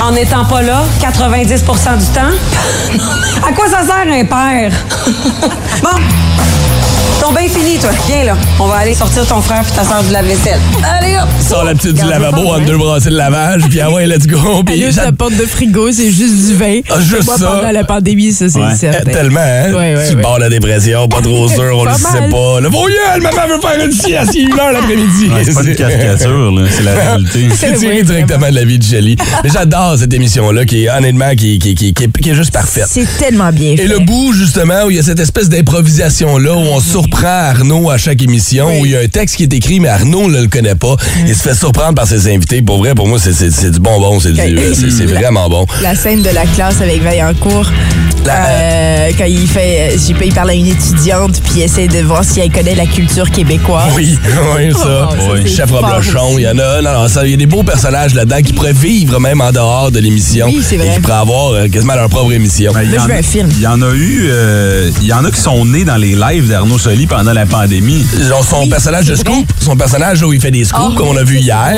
En 0.01 0.11
n'étant 0.11 0.45
pas 0.45 0.61
là, 0.61 0.83
90% 1.01 1.97
du 1.99 2.05
temps. 2.07 2.33
à 3.47 3.51
quoi 3.53 3.67
ça 3.67 3.83
sert 3.83 4.07
un 4.07 4.25
père? 4.25 4.71
bon. 5.83 5.89
Ton 7.25 7.31
bain 7.33 7.47
fini, 7.49 7.79
toi. 7.79 7.89
Viens, 8.05 8.23
là. 8.23 8.37
On 8.59 8.67
va 8.67 8.75
aller 8.75 8.93
sortir 8.93 9.25
ton 9.25 9.41
frère 9.41 9.63
puis 9.63 9.71
ta 9.71 9.83
soeur 9.83 10.03
du 10.03 10.11
lave-vaisselle. 10.11 10.59
Allez, 10.83 11.15
hop! 11.15 11.27
Sors 11.41 11.63
la 11.63 11.73
petite 11.73 11.93
du 11.95 12.05
lavabo 12.07 12.53
hein? 12.53 12.61
deux 12.67 12.77
brassées 12.77 13.09
de 13.09 13.15
lavage, 13.15 13.63
puis 13.67 13.81
ah 13.81 13.89
ouais, 13.89 14.05
let's 14.05 14.27
go. 14.27 14.61
Puis 14.63 14.79
Juste 14.79 14.97
la 15.03 15.11
porte 15.11 15.35
de 15.35 15.43
frigo, 15.45 15.91
c'est 15.91 16.11
juste 16.11 16.49
du 16.49 16.53
vin. 16.53 16.81
Ah, 16.87 16.99
juste 16.99 17.25
Moi, 17.25 17.37
ça. 17.39 17.47
pendant 17.47 17.71
la 17.71 17.83
pandémie, 17.83 18.31
ça, 18.31 18.47
c'est 18.47 18.59
Ouais. 18.59 18.75
Certain. 18.75 19.11
Tellement, 19.11 19.39
hein? 19.39 19.71
Ouais, 19.73 19.95
ouais, 19.95 20.07
tu 20.07 20.15
ouais. 20.17 20.21
barres 20.21 20.37
la 20.37 20.49
dépression, 20.49 21.07
pas 21.07 21.21
trop 21.21 21.47
sûr, 21.49 21.75
on 21.79 21.85
le 21.85 21.89
Pas 21.89 21.97
sait 21.97 22.29
pas. 22.29 22.59
Le 22.61 22.69
voyelle, 22.69 23.21
maman 23.23 23.55
veut 23.55 23.59
faire 23.59 23.85
une 23.85 23.91
sieste, 23.91 24.31
il 24.35 24.41
est 24.41 24.43
une 24.43 24.59
heure 24.59 24.71
l'après-midi. 24.71 25.29
Ouais, 25.33 25.43
c'est 25.43 25.53
pas 25.55 25.63
une 25.63 25.75
caricature, 25.75 26.51
là. 26.51 26.67
C'est 26.69 26.83
la 26.83 26.93
réalité. 27.01 27.47
C'est 27.57 27.73
tiré 27.73 28.03
directement 28.03 28.49
de 28.49 28.55
la 28.55 28.65
vie 28.65 28.77
de 28.77 28.83
Shelley. 28.83 29.15
Mais 29.43 29.49
j'adore 29.51 29.97
cette 29.97 30.13
émission-là, 30.13 30.63
qui 30.65 30.85
est 30.85 30.89
honnêtement, 30.91 31.31
qui, 31.31 31.57
qui, 31.57 31.73
qui, 31.73 31.91
qui 31.91 32.03
est, 32.03 32.21
qui 32.21 32.29
est 32.29 32.35
juste 32.35 32.51
parfaite. 32.53 32.85
C'est 32.87 33.07
tellement 33.17 33.51
bien 33.51 33.75
fait. 33.75 33.85
Et 33.85 33.87
le 33.87 33.97
bout, 33.97 34.31
justement, 34.33 34.83
où 34.85 34.91
il 34.91 34.97
y 34.97 34.99
a 34.99 35.03
cette 35.03 35.19
espèce 35.19 35.49
d'improvisation-là, 35.49 36.53
où 36.53 36.59
on 36.59 36.79
surprend 36.79 37.14
Arnaud 37.23 37.89
à 37.89 37.97
chaque 37.97 38.21
émission, 38.21 38.67
Oui. 38.67 38.79
où 38.81 38.85
il 38.85 38.91
y 38.91 38.95
a 38.95 38.99
un 38.99 39.07
texte 39.07 39.35
qui 39.37 39.43
est 39.43 39.53
écrit, 39.53 39.79
mais 39.79 39.87
Arnaud 39.89 40.29
ne 40.29 40.41
le 40.41 40.47
connaît 40.47 40.75
pas. 40.75 40.95
Il 41.27 41.35
se 41.35 41.41
fait 41.43 41.55
surprendre 41.55 41.95
par 41.95 42.07
ses 42.07 42.27
invités. 42.33 42.61
Pour 42.61 42.77
vrai, 42.79 42.93
pour 42.95 43.07
moi, 43.07 43.19
c'est- 43.19 43.33
c'est 43.33 43.51
c'est 43.51 43.71
du 43.71 43.79
bonbon. 43.79 44.19
C'est 44.19 44.29
euh, 44.39 44.73
c'est- 44.73 44.91
c'est 44.91 45.05
vraiment 45.05 45.49
bon. 45.49 45.65
La 45.81 45.95
scène 45.95 46.21
de 46.21 46.29
la 46.29 46.45
classe 46.45 46.81
avec 46.81 47.01
Vaillancourt, 47.01 47.71
La- 48.25 48.47
euh, 48.47 49.11
quand 49.17 49.25
il 49.25 49.47
fait, 49.47 49.91
je 49.93 49.97
sais 49.99 50.13
pas, 50.15 50.25
il 50.25 50.33
parle 50.33 50.49
à 50.49 50.53
une 50.55 50.65
étudiante 50.67 51.39
puis 51.43 51.53
il 51.57 51.61
essaie 51.61 51.87
de 51.87 51.99
voir 51.99 52.23
si 52.23 52.39
elle 52.39 52.51
connaît 52.51 52.73
la 52.75 52.87
culture 52.87 53.29
québécoise. 53.29 53.91
Oui, 53.95 54.17
oui, 54.57 54.73
ça. 54.73 55.09
Oh, 55.11 55.33
oui. 55.33 55.47
Chef 55.55 55.69
Roblochon, 55.71 56.37
il 56.37 56.41
y 56.43 56.47
en 56.47 56.57
a. 56.57 56.81
Non, 56.81 56.93
non, 56.93 57.07
ça, 57.07 57.23
il 57.25 57.31
y 57.31 57.33
a 57.35 57.37
des 57.37 57.45
beaux 57.45 57.63
personnages 57.63 58.13
là-dedans 58.15 58.41
qui 58.43 58.53
pourraient 58.53 58.73
vivre 58.73 59.19
même 59.19 59.41
en 59.41 59.51
dehors 59.51 59.91
de 59.91 59.99
l'émission. 59.99 60.47
Oui, 60.47 60.61
c'est 60.67 60.77
vrai. 60.77 60.87
Et 60.87 60.93
qui 60.95 60.99
pourraient 61.01 61.13
avoir 61.19 61.51
euh, 61.53 61.67
quasiment 61.67 61.93
leur 61.95 62.09
propre 62.09 62.31
émission. 62.33 62.71
Ben, 62.73 62.81
il 62.83 62.93
y 62.93 62.97
en 62.99 63.09
un 63.09 63.21
film. 63.21 63.47
Il 63.51 63.61
y 63.61 63.67
en 63.67 63.81
a 63.81 63.93
eu, 63.93 64.27
euh, 64.29 64.89
il 65.01 65.07
y 65.07 65.13
en 65.13 65.23
a 65.23 65.29
qui 65.31 65.39
sont 65.41 65.63
nés 65.65 65.83
dans 65.85 65.97
les 65.97 66.15
lives 66.15 66.47
d'Arnaud 66.49 66.79
Soli 66.79 67.04
pendant 67.05 67.33
la 67.33 67.45
pandémie. 67.45 68.05
Genre, 68.27 68.45
son 68.45 68.61
Oui, 68.63 68.69
personnage 68.69 69.05
de 69.05 69.13
vrai. 69.15 69.23
Scoop, 69.23 69.45
son 69.61 69.75
personnage 69.75 70.21
où 70.23 70.33
il 70.33 70.39
fait 70.41 70.51
des 70.51 70.63
scoops, 70.65 70.91
Ah, 70.93 70.97
comme 70.97 71.07
on 71.09 71.17
a 71.17 71.23
vu 71.23 71.37
hier, 71.39 71.73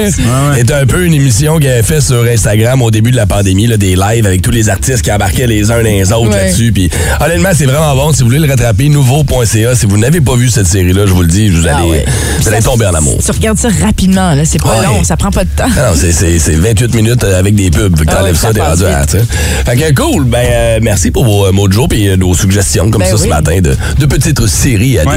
est 0.57 0.71
un 0.71 0.85
peu 0.85 1.05
une 1.05 1.13
émission 1.13 1.57
qu'il 1.59 1.67
avait 1.69 1.83
fait 1.83 2.01
sur 2.01 2.23
Instagram 2.23 2.81
au 2.81 2.91
début 2.91 3.11
de 3.11 3.15
la 3.15 3.25
pandémie, 3.25 3.67
là, 3.67 3.77
des 3.77 3.95
lives 3.95 4.25
avec 4.25 4.41
tous 4.41 4.51
les 4.51 4.69
artistes 4.69 5.01
qui 5.01 5.11
embarquaient 5.11 5.47
les 5.47 5.71
uns 5.71 5.81
les 5.81 6.11
autres 6.11 6.29
Ouais. 6.29 6.45
là-dessus. 6.45 6.71
Puis 6.71 6.89
honnêtement, 7.23 7.49
c'est 7.55 7.65
vraiment 7.65 7.95
bon. 7.95 8.11
Si 8.13 8.19
vous 8.23 8.25
voulez 8.29 8.39
le 8.39 8.47
rattraper, 8.49 8.89
nouveau.ca. 8.89 9.75
Si 9.75 9.85
vous 9.85 9.97
n'avez 9.97 10.21
pas 10.21 10.35
vu 10.35 10.49
cette 10.49 10.67
série-là, 10.67 11.05
je 11.05 11.13
vous 11.13 11.21
le 11.21 11.27
dis, 11.27 11.49
vous 11.49 11.67
allez, 11.67 11.75
Ah 11.77 11.85
ouais. 11.85 12.05
vous 12.39 12.47
allez 12.47 12.57
Ça- 12.61 12.63
tomber 12.69 12.85
en 12.85 12.93
amour. 12.93 13.19
Tu 13.23 13.31
regardes 13.31 13.57
ça 13.57 13.69
rapidement, 13.83 14.33
là. 14.33 14.43
C'est 14.45 14.61
pas 14.61 14.79
Ouais. 14.79 14.85
long, 14.85 15.03
ça 15.03 15.17
prend 15.17 15.31
pas 15.31 15.43
de 15.43 15.49
temps. 15.55 15.65
Ah 15.77 15.89
Non, 15.91 15.95
c'est- 15.95 16.11
c'est 16.11 16.39
c'est 16.39 16.55
28 16.55 16.93
minutes 16.95 17.23
euh, 17.23 17.39
avec 17.39 17.55
des 17.55 17.69
pubs. 17.71 17.97
Fait 17.97 18.05
que 18.05 18.11
Ah 18.11 18.15
t'enlèves 18.17 18.33
ouais, 18.33 18.39
ça, 18.39 18.53
t'es 18.53 18.61
rendu 18.61 18.85
à. 18.85 19.05
Fait 19.07 19.75
que 19.77 19.93
cool. 19.93 20.25
Ben, 20.25 20.45
euh, 20.49 20.79
merci 20.81 21.11
pour 21.11 21.25
vos 21.25 21.45
euh, 21.47 21.51
mots 21.51 21.67
de 21.67 21.73
jour 21.73 21.87
et 21.91 22.15
nos 22.17 22.33
suggestions 22.35 22.89
comme 22.91 23.01
Ben 23.01 23.09
ça 23.11 23.17
ce 23.23 23.27
matin 23.27 23.59
de, 23.61 23.75
de 23.99 24.05
petites 24.05 24.45
séries 24.47 24.99
à 24.99 25.03
Ouais. 25.05 25.16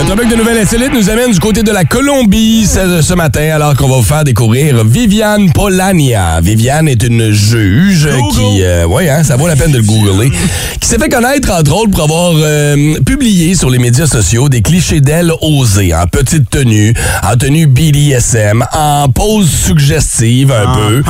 Notre 0.00 0.16
bloc 0.16 0.30
de 0.30 0.36
nouvelles 0.36 0.62
insolites 0.62 0.94
nous 0.94 1.10
amène 1.10 1.30
du 1.30 1.38
côté 1.40 1.62
de 1.62 1.70
la 1.70 1.84
Colombie 1.84 2.66
ce, 2.66 3.12
matin, 3.12 3.50
alors 3.52 3.76
qu'on 3.76 3.86
va 3.86 3.96
vous 3.96 4.02
faire 4.02 4.24
découvrir 4.24 4.82
Viviane 4.82 5.52
Polania. 5.52 6.40
Viviane 6.40 6.88
est 6.88 7.02
une 7.02 7.30
juge 7.32 8.08
qui, 8.32 8.62
euh, 8.62 8.86
ouais, 8.86 9.10
hein, 9.10 9.22
ça 9.24 9.36
vaut 9.36 9.46
la 9.46 9.56
peine 9.56 9.72
de 9.72 9.76
le 9.76 9.82
googler, 9.82 10.32
qui 10.80 10.88
s'est 10.88 10.96
fait 10.96 11.10
connaître 11.10 11.52
entre 11.52 11.76
autres 11.76 11.90
pour 11.90 12.04
avoir 12.04 12.32
euh, 12.34 12.94
publié 13.04 13.54
sur 13.54 13.68
les 13.68 13.78
médias 13.78 14.06
sociaux 14.06 14.48
des 14.48 14.62
clichés 14.62 15.02
d'elle 15.02 15.32
osés, 15.42 15.94
en 15.94 16.06
petite 16.06 16.48
tenue, 16.48 16.94
en 17.22 17.36
tenue 17.36 17.66
BDSM, 17.66 18.64
en 18.72 19.10
pose 19.10 19.50
suggestive 19.50 20.50
un 20.50 20.74
peu. 20.76 21.02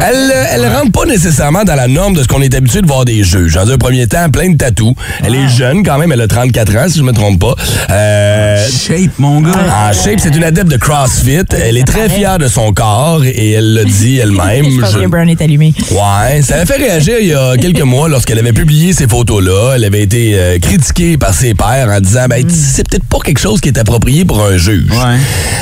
Elle, 0.00 0.32
euh, 0.32 0.44
elle 0.52 0.66
rentre 0.68 0.92
pas 0.92 1.04
nécessairement 1.04 1.64
dans 1.64 1.74
la 1.74 1.88
norme 1.88 2.14
de 2.14 2.22
ce 2.22 2.28
qu'on 2.28 2.42
est 2.42 2.54
habitué 2.54 2.80
de 2.80 2.86
voir 2.86 3.04
des 3.04 3.24
juges. 3.24 3.54
Dans 3.54 3.68
un 3.68 3.76
premier 3.76 4.06
temps, 4.06 4.30
plein 4.30 4.50
de 4.50 4.56
tatous. 4.56 4.94
Elle 5.24 5.34
est 5.34 5.48
jeune 5.48 5.82
quand 5.82 5.98
même, 5.98 6.12
elle 6.12 6.20
a 6.20 6.28
34 6.28 6.76
ans 6.76 6.88
si 6.88 6.98
je 6.98 7.02
me 7.02 7.12
trompe 7.12 7.40
pas. 7.40 7.56
Euh, 7.90 8.35
Euh, 8.36 8.66
Shape, 8.70 9.18
mon 9.18 9.40
gars. 9.40 9.50
en 9.52 9.92
shape, 9.92 10.20
c'est 10.22 10.34
une 10.34 10.44
adepte 10.44 10.70
de 10.70 10.76
CrossFit. 10.76 11.40
Elle 11.52 11.76
est 11.78 11.84
très 11.86 12.08
fière 12.08 12.38
de 12.38 12.48
son 12.48 12.72
corps 12.72 13.24
et 13.24 13.52
elle 13.52 13.74
le 13.74 13.84
dit 13.84 14.18
elle-même. 14.22 14.64
Je 14.70 14.80
pense 14.80 14.92
Je- 14.92 14.98
que 14.98 15.06
Brown 15.06 15.28
est 15.28 15.40
allumé. 15.40 15.72
Ouais, 15.90 16.42
ça 16.42 16.56
a 16.56 16.66
fait 16.66 16.76
réagir 16.76 17.16
il 17.20 17.28
y 17.28 17.34
a 17.34 17.56
quelques 17.56 17.80
mois 17.82 18.08
lorsqu'elle 18.08 18.38
avait 18.38 18.52
publié 18.52 18.92
ces 18.92 19.06
photos-là. 19.08 19.72
Elle 19.76 19.84
avait 19.84 20.02
été 20.02 20.32
euh, 20.34 20.58
critiquée 20.58 21.16
par 21.16 21.32
ses 21.34 21.54
pairs 21.54 21.88
en 21.88 22.00
disant 22.00 22.26
ben 22.28 22.44
c'est 22.48 22.86
peut-être 22.88 23.04
pas 23.04 23.18
quelque 23.24 23.38
chose 23.40 23.60
qui 23.60 23.68
est 23.68 23.78
approprié 23.78 24.24
pour 24.24 24.42
un 24.44 24.56
juge. 24.58 24.90
Ouais. 24.90 25.16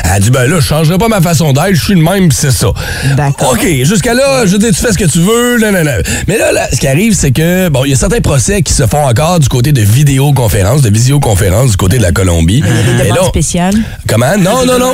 Elle 0.04 0.10
a 0.10 0.20
dit 0.20 0.30
ben 0.30 0.44
là, 0.50 0.56
je 0.60 0.66
changerai 0.66 0.98
pas 0.98 1.08
ma 1.08 1.20
façon 1.20 1.52
d'être, 1.52 1.74
je 1.74 1.82
suis 1.84 1.94
le 1.94 2.02
même, 2.02 2.28
pis 2.28 2.36
c'est 2.36 2.50
ça. 2.50 2.68
D'accord. 3.16 3.52
OK, 3.52 3.66
jusqu'à 3.84 4.14
là, 4.14 4.46
je 4.46 4.52
veux 4.52 4.58
dire, 4.58 4.70
tu 4.70 4.80
fais 4.80 4.92
ce 4.92 4.98
que 4.98 5.04
tu 5.04 5.20
veux, 5.20 5.58
non, 5.60 5.70
non, 5.72 5.84
non. 5.84 6.02
Mais 6.28 6.38
là, 6.38 6.50
là, 6.52 6.66
ce 6.72 6.78
qui 6.80 6.86
arrive, 6.88 7.14
c'est 7.14 7.30
que 7.30 7.68
bon, 7.68 7.84
il 7.84 7.90
y 7.90 7.94
a 7.94 7.96
certains 7.96 8.20
procès 8.20 8.62
qui 8.62 8.72
se 8.72 8.86
font 8.86 9.04
encore 9.06 9.38
du 9.40 9.48
côté 9.48 9.72
de 9.72 9.80
vidéoconférence, 9.82 10.82
de 10.82 10.90
visioconférence 10.90 11.70
du 11.72 11.76
côté 11.76 11.98
de 11.98 12.02
la 12.02 12.12
Colombie. 12.12 12.62
Des 12.64 13.08
là, 13.10 13.16
spéciales. 13.28 13.74
comment? 14.08 14.36
Non, 14.38 14.64
non, 14.66 14.78
non. 14.78 14.92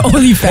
OnlyFans. 0.14 0.48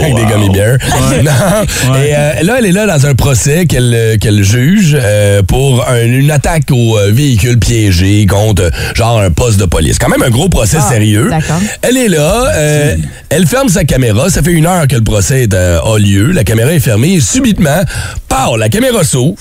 Avec 0.00 0.14
des 0.14 0.24
gummy 0.24 0.48
bears. 0.50 0.78
Non. 1.24 1.94
Et 1.96 2.14
euh, 2.14 2.42
là, 2.42 2.56
elle 2.58 2.66
est 2.66 2.72
là 2.72 2.86
dans 2.86 3.06
un 3.06 3.14
procès 3.14 3.66
qu'elle 3.66 3.92
euh, 3.94 4.16
qu'elle 4.18 4.42
juge 4.42 4.96
euh, 5.00 5.42
pour 5.42 5.86
un- 5.88 6.04
une 6.04 6.30
attaque 6.30 6.70
au 6.70 6.98
véhicule 7.10 7.58
piégé 7.58 8.26
contre 8.26 8.70
genre 8.94 9.20
un 9.20 9.30
poste 9.30 9.58
de 9.60 9.64
police. 9.64 9.98
Quand 9.98 10.08
même 10.08 10.22
un 10.22 10.30
gros 10.30 10.48
procès 10.48 10.78
Ah, 10.80 10.88
sérieux. 10.88 11.28
d'accord. 11.30 11.60
Elle 11.82 11.96
est 11.96 12.08
là, 12.08 12.46
euh, 12.54 12.96
elle 13.28 13.46
ferme 13.46 13.68
sa 13.68 13.84
caméra. 13.84 14.28
Ça 14.30 14.42
fait 14.42 14.52
une 14.52 14.66
heure 14.66 14.86
que 14.88 14.96
le 14.96 15.04
procès 15.04 15.42
est, 15.44 15.54
euh, 15.54 15.80
a 15.80 15.98
lieu. 15.98 16.32
La 16.32 16.44
caméra 16.44 16.72
est 16.72 16.80
fermée 16.80 17.14
et 17.14 17.20
subitement, 17.20 17.82
par 18.28 18.56
la 18.56 18.68
caméra 18.68 19.04
s'ouvre. 19.04 19.38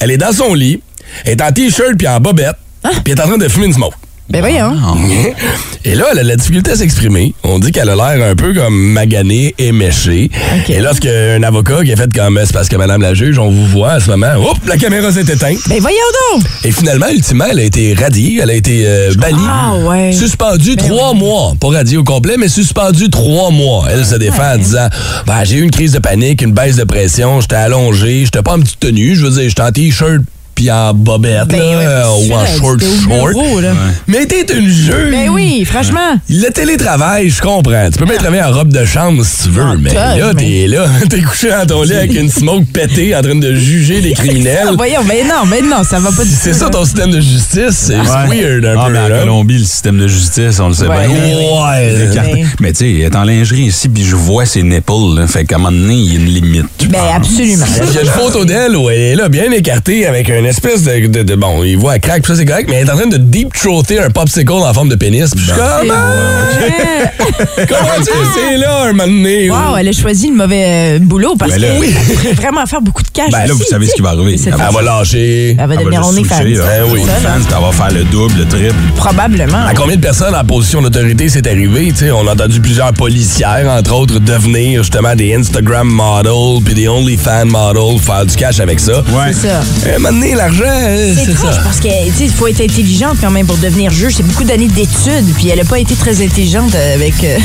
Elle 0.00 0.10
est 0.10 0.18
dans 0.18 0.32
son 0.32 0.54
lit, 0.54 0.80
elle 1.24 1.32
est 1.32 1.42
en 1.42 1.52
t-shirt 1.52 1.94
puis 1.96 2.08
en 2.08 2.20
bobette, 2.20 2.56
puis 3.04 3.12
elle 3.12 3.18
est 3.18 3.22
en 3.22 3.28
train 3.28 3.38
de 3.38 3.48
fumer 3.48 3.66
une 3.66 3.72
smoke. 3.72 3.94
Ben 4.30 4.40
voyons. 4.40 4.74
Et 5.84 5.94
là, 5.94 6.06
elle 6.12 6.20
a 6.20 6.22
la 6.22 6.36
difficulté 6.36 6.70
à 6.70 6.76
s'exprimer. 6.76 7.34
On 7.42 7.58
dit 7.58 7.72
qu'elle 7.72 7.90
a 7.90 7.94
l'air 7.94 8.26
un 8.26 8.34
peu 8.34 8.54
comme 8.54 8.74
maganée, 8.74 9.54
éméchée. 9.58 10.30
OK. 10.56 10.70
Et 10.70 10.80
lorsqu'un 10.80 11.42
avocat 11.42 11.84
qui 11.84 11.92
a 11.92 11.96
fait 11.96 12.10
comme 12.10 12.40
c'est 12.42 12.54
parce 12.54 12.70
que 12.70 12.76
Madame 12.76 13.02
la 13.02 13.12
juge, 13.12 13.38
on 13.38 13.50
vous 13.50 13.66
voit 13.66 13.92
à 13.92 14.00
ce 14.00 14.08
moment, 14.08 14.32
hop, 14.38 14.56
la 14.66 14.78
caméra 14.78 15.12
s'est 15.12 15.30
éteinte. 15.30 15.58
Ben 15.68 15.78
voyons 15.78 15.98
donc. 16.32 16.44
Et 16.64 16.72
finalement, 16.72 17.08
ultimement, 17.10 17.44
elle 17.50 17.58
a 17.58 17.64
été 17.64 17.92
radiée, 17.92 18.40
elle 18.42 18.48
a 18.48 18.54
été 18.54 18.84
euh, 18.86 19.12
bannie. 19.18 19.36
Ah 19.46 19.74
ouais. 19.76 20.12
Suspendue 20.12 20.76
trois 20.76 21.12
mois. 21.12 21.52
Pas 21.60 21.68
radiée 21.68 21.98
au 21.98 22.04
complet, 22.04 22.36
mais 22.38 22.48
suspendue 22.48 23.10
trois 23.10 23.50
mois. 23.50 23.88
Elle 23.92 24.06
se 24.06 24.14
défend 24.14 24.54
en 24.54 24.56
disant 24.56 24.88
ben, 25.26 25.44
j'ai 25.44 25.56
eu 25.56 25.62
une 25.62 25.70
crise 25.70 25.92
de 25.92 25.98
panique, 25.98 26.40
une 26.40 26.52
baisse 26.52 26.76
de 26.76 26.84
pression, 26.84 27.42
j'étais 27.42 27.56
allongé, 27.56 28.24
j'étais 28.24 28.42
pas 28.42 28.54
en 28.54 28.60
petite 28.60 28.80
tenue, 28.80 29.16
je 29.16 29.26
veux 29.26 29.32
dire, 29.32 29.50
j'étais 29.50 29.62
en 29.62 29.70
t-shirt 29.70 30.22
puis 30.54 30.70
en 30.70 30.94
bobette, 30.94 31.48
Ben 31.48 31.58
là, 31.58 32.10
ouais, 32.12 32.26
ou 32.28 32.32
en 32.34 32.46
short 32.46 32.80
short. 32.80 33.32
bureau, 33.32 33.60
là. 33.60 33.72
Mais 34.06 34.26
t'es 34.26 34.42
une 34.56 34.68
juge. 34.68 34.90
Ben 35.10 35.28
oui, 35.30 35.64
franchement. 35.64 36.14
Le 36.28 36.48
télétravail, 36.50 37.30
je 37.30 37.40
comprends. 37.40 37.88
Tu 37.92 37.98
peux 37.98 38.04
même 38.06 38.18
travailler 38.18 38.42
en 38.42 38.52
robe 38.52 38.72
de 38.72 38.84
chambre 38.84 39.24
si 39.24 39.44
tu 39.44 39.48
veux, 39.50 39.62
Ah, 39.64 39.74
mais 39.78 39.92
là, 39.92 40.32
mais- 40.34 40.42
t'es 40.42 40.66
là, 40.68 40.86
t'es 41.08 41.20
couché 41.22 41.50
dans 41.50 41.66
ton 41.66 41.82
lit 41.82 41.94
avec 41.94 42.14
une 42.14 42.30
smoke 42.30 42.64
pétée 42.72 43.14
en 43.16 43.22
train 43.22 43.34
de 43.34 43.54
juger 43.54 44.00
des 44.00 44.12
criminels. 44.14 44.66
Ah, 44.68 44.72
voyons, 44.76 45.02
ben 45.04 45.26
non, 45.26 45.46
ben 45.48 45.64
non, 45.68 45.82
ça 45.84 45.98
va 45.98 46.10
pas 46.12 46.24
du 46.24 46.30
Si 46.30 46.36
c'est 46.36 46.52
tout, 46.52 46.58
ça 46.58 46.70
ton 46.70 46.84
système 46.84 47.10
de 47.10 47.20
justice, 47.20 47.70
c'est 47.70 47.94
Ouais. 47.96 48.28
weird 48.42 48.64
un 48.64 48.78
Ah, 48.78 48.86
peu. 48.86 48.92
mais 48.92 48.98
en 49.00 49.08
là. 49.08 49.18
Colombie, 49.20 49.58
le 49.58 49.64
système 49.64 49.98
de 49.98 50.08
justice, 50.08 50.58
on 50.60 50.68
le 50.68 50.74
sait 50.74 50.86
Ouais. 50.86 51.06
bien. 51.08 51.36
Ouais. 51.36 52.08
Mais- 52.34 52.44
Mais 52.60 52.72
tu 52.72 52.78
sais, 52.78 52.92
elle 52.92 53.00
est 53.02 53.16
en 53.16 53.24
lingerie 53.24 53.62
ici, 53.66 53.88
puis 53.88 54.04
je 54.04 54.14
vois 54.16 54.46
ses 54.46 54.62
nipples. 54.62 54.92
Là, 55.16 55.26
fait 55.26 55.44
qu'à 55.44 55.56
un 55.56 55.58
moment 55.58 55.72
donné, 55.72 55.94
il 55.94 56.12
y 56.12 56.16
a 56.16 56.20
une 56.20 56.26
limite. 56.26 56.66
Ben 56.88 56.98
pense. 56.98 57.16
absolument. 57.16 57.66
Il 57.88 57.94
y 57.94 57.98
a 57.98 58.02
une 58.02 58.06
photo 58.08 58.44
d'elle 58.44 58.76
où 58.76 58.88
elle 58.90 58.98
est 59.00 59.14
là, 59.16 59.28
bien 59.28 59.50
écartée, 59.50 60.06
avec 60.06 60.28
une 60.44 60.50
espèce 60.50 60.82
de. 60.82 61.06
de- 61.06 61.22
de- 61.22 61.34
bon, 61.36 61.64
il 61.64 61.76
voit 61.78 61.94
elle 61.94 62.00
craque, 62.00 62.22
puis 62.22 62.32
ça 62.32 62.38
c'est 62.38 62.44
correct, 62.44 62.66
mais 62.68 62.76
elle 62.76 62.86
est 62.88 62.90
en 62.92 62.96
train 62.96 63.06
de 63.06 63.16
deep 63.16 63.52
throater 63.54 63.98
un 64.00 64.10
popsicle 64.10 64.52
en 64.52 64.74
forme 64.74 64.88
de 64.90 64.94
pénis. 64.96 65.30
Puis 65.30 65.40
je 65.40 65.50
suis 65.52 65.54
comme. 65.54 65.90
ah, 65.90 66.44
Comment 67.68 68.04
tu 68.04 68.12
c'est 68.34 68.56
là 68.58 68.82
un 68.84 68.92
moment 68.92 69.04
donné? 69.06 69.50
Wow, 69.50 69.76
elle 69.78 69.88
a 69.88 69.92
choisi 69.92 70.28
le 70.28 70.34
mauvais 70.36 70.64
euh, 70.66 70.98
boulot 71.00 71.34
parce 71.38 71.52
Ben 71.52 71.60
là, 71.60 71.68
qu'elle 71.68 71.80
oui. 71.80 71.94
pourrait 72.14 72.32
vraiment 72.34 72.66
faire 72.66 72.80
beaucoup 72.82 73.02
de 73.02 73.08
cash. 73.08 73.30
Ben 73.30 73.46
là, 73.46 73.52
vous 73.54 73.60
aussi, 73.60 73.70
savez 73.70 73.86
ce 73.86 73.94
qui 73.94 74.02
va 74.02 74.10
arriver. 74.10 74.36
Elle 74.44 74.52
va 74.52 74.82
lâcher. 74.82 75.56
Elle 75.58 75.66
va 75.66 75.76
devenir. 75.76 75.92
Ben 75.92 76.12
oui. 76.12 76.24
Ça, 76.24 76.34
là. 76.74 76.84
OnlyFans, 76.86 77.56
elle 77.56 77.62
va 77.64 77.72
faire 77.72 77.92
le 77.92 78.04
double, 78.04 78.34
le 78.38 78.44
triple. 78.46 78.74
Probablement. 78.96 79.64
À 79.66 79.74
combien 79.74 79.96
de 79.96 80.00
personnes 80.00 80.34
en 80.34 80.44
position 80.44 80.82
d'autorité 80.82 81.28
c'est 81.28 81.46
arrivé? 81.46 81.88
Tu 81.92 81.96
sais, 82.06 82.10
on 82.10 82.26
a 82.28 82.32
entendu 82.32 82.60
plusieurs 82.60 82.92
policières, 82.92 83.66
entre 83.70 83.94
autres, 83.94 84.18
devenir 84.18 84.82
justement 84.82 85.14
des 85.14 85.34
Instagram 85.34 85.88
models 85.88 86.62
puis 86.64 86.74
des 86.74 86.88
OnlyFans 86.88 87.46
models, 87.46 87.98
faire 88.00 88.26
du 88.26 88.36
cash 88.36 88.60
avec 88.60 88.80
ça. 88.80 88.98
Ouais. 89.00 89.32
C'est 89.32 89.48
ça. 89.48 89.60
À 89.90 89.96
un 89.96 89.98
moment 89.98 90.12
donné, 90.12 90.33
l'argent, 90.34 90.64
euh, 90.66 91.12
C'est 91.16 91.36
ça. 91.36 91.50
parce 91.62 91.80
que, 91.80 91.88
il 92.22 92.30
faut 92.30 92.46
être 92.46 92.60
intelligente 92.60 93.18
quand 93.20 93.30
même 93.30 93.46
pour 93.46 93.56
devenir 93.58 93.90
juge. 93.90 94.14
C'est 94.16 94.22
beaucoup 94.22 94.44
d'années 94.44 94.68
d'études, 94.68 95.32
puis 95.36 95.48
elle 95.48 95.60
a 95.60 95.64
pas 95.64 95.78
été 95.78 95.94
très 95.94 96.22
intelligente 96.24 96.74
avec. 96.74 97.22
euh, 97.24 97.38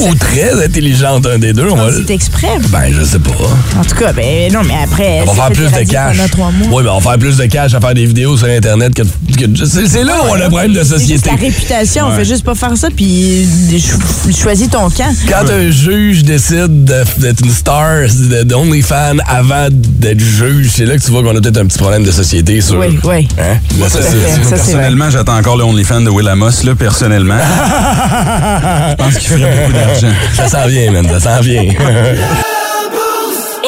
Ou 0.00 0.14
très 0.14 0.64
intelligente, 0.64 1.26
un 1.26 1.38
des 1.38 1.52
deux. 1.52 1.68
On 1.70 1.76
va... 1.76 1.90
c'est 1.92 2.12
exprès. 2.12 2.58
Ben, 2.68 2.92
je 2.92 3.04
sais 3.04 3.18
pas. 3.18 3.30
En 3.78 3.84
tout 3.84 3.96
cas, 3.96 4.12
ben 4.12 4.52
non, 4.52 4.60
mais 4.66 4.74
après. 4.84 5.20
On 5.26 5.32
va 5.32 5.44
faire 5.44 5.52
plus 5.52 5.70
de 5.72 5.90
cash. 5.90 6.16
Pendant 6.16 6.28
trois 6.28 6.50
mois. 6.50 6.68
Oui, 6.70 6.82
mais 6.84 6.90
on 6.90 6.98
va 6.98 7.10
faire 7.10 7.18
plus 7.18 7.36
de 7.36 7.46
cash 7.46 7.74
à 7.74 7.80
faire 7.80 7.94
des 7.94 8.06
vidéos 8.06 8.36
sur 8.36 8.46
Internet 8.48 8.94
que. 8.94 9.02
que- 9.02 9.66
c'est 9.66 9.86
c'est 9.88 10.04
là 10.04 10.14
où 10.24 10.30
on 10.30 10.34
a 10.34 10.38
le 10.44 10.48
problème 10.48 10.72
de 10.72 10.82
C'est 10.82 10.98
société. 10.98 11.28
ta 11.30 11.36
réputation. 11.36 12.06
On 12.06 12.10
Ouais. 12.10 12.16
fait 12.18 12.24
juste 12.24 12.44
pas 12.44 12.54
faire 12.54 12.76
ça, 12.76 12.88
puis 12.94 13.46
cho- 13.78 14.32
choisis 14.32 14.68
ton 14.70 14.88
camp. 14.90 15.14
Quand 15.28 15.50
un 15.50 15.70
juge 15.70 16.22
décide 16.24 16.84
de- 16.84 17.04
d'être 17.18 17.44
une 17.44 17.50
star 17.50 18.02
d'OnlyFans 18.44 19.18
avant 19.26 19.68
d'être 19.70 20.20
juge, 20.20 20.70
c'est 20.74 20.86
là 20.86 20.96
que 20.96 21.02
tu 21.02 21.10
vois 21.10 21.22
qu'on 21.22 21.36
a 21.36 21.40
peut-être 21.40 21.58
un 21.58 21.66
petit 21.66 21.78
problème 21.78 22.04
de 22.04 22.10
société 22.10 22.60
sur. 22.60 22.78
Oui, 22.78 22.98
oui. 23.04 23.28
Hein? 23.38 23.58
La 23.80 23.88
société. 23.88 24.16
Ça, 24.28 24.40
c'est. 24.42 24.48
Personnellement, 24.50 25.10
j'attends 25.10 25.36
encore 25.36 25.56
le 25.56 25.64
OnlyFans 25.64 26.00
de 26.02 26.10
Will 26.10 26.28
Amos, 26.28 26.62
là, 26.64 26.74
personnellement. 26.74 27.34
Je 28.90 28.94
pense 28.96 29.14
qu'il 29.18 29.28
ferait 29.28 29.66
beaucoup 29.66 29.72
Ça 30.34 30.48
s'en 30.48 30.66
vient, 30.66 30.90
man, 30.90 31.08
ça 31.08 31.20
s'en 31.20 31.40
vient. 31.40 31.62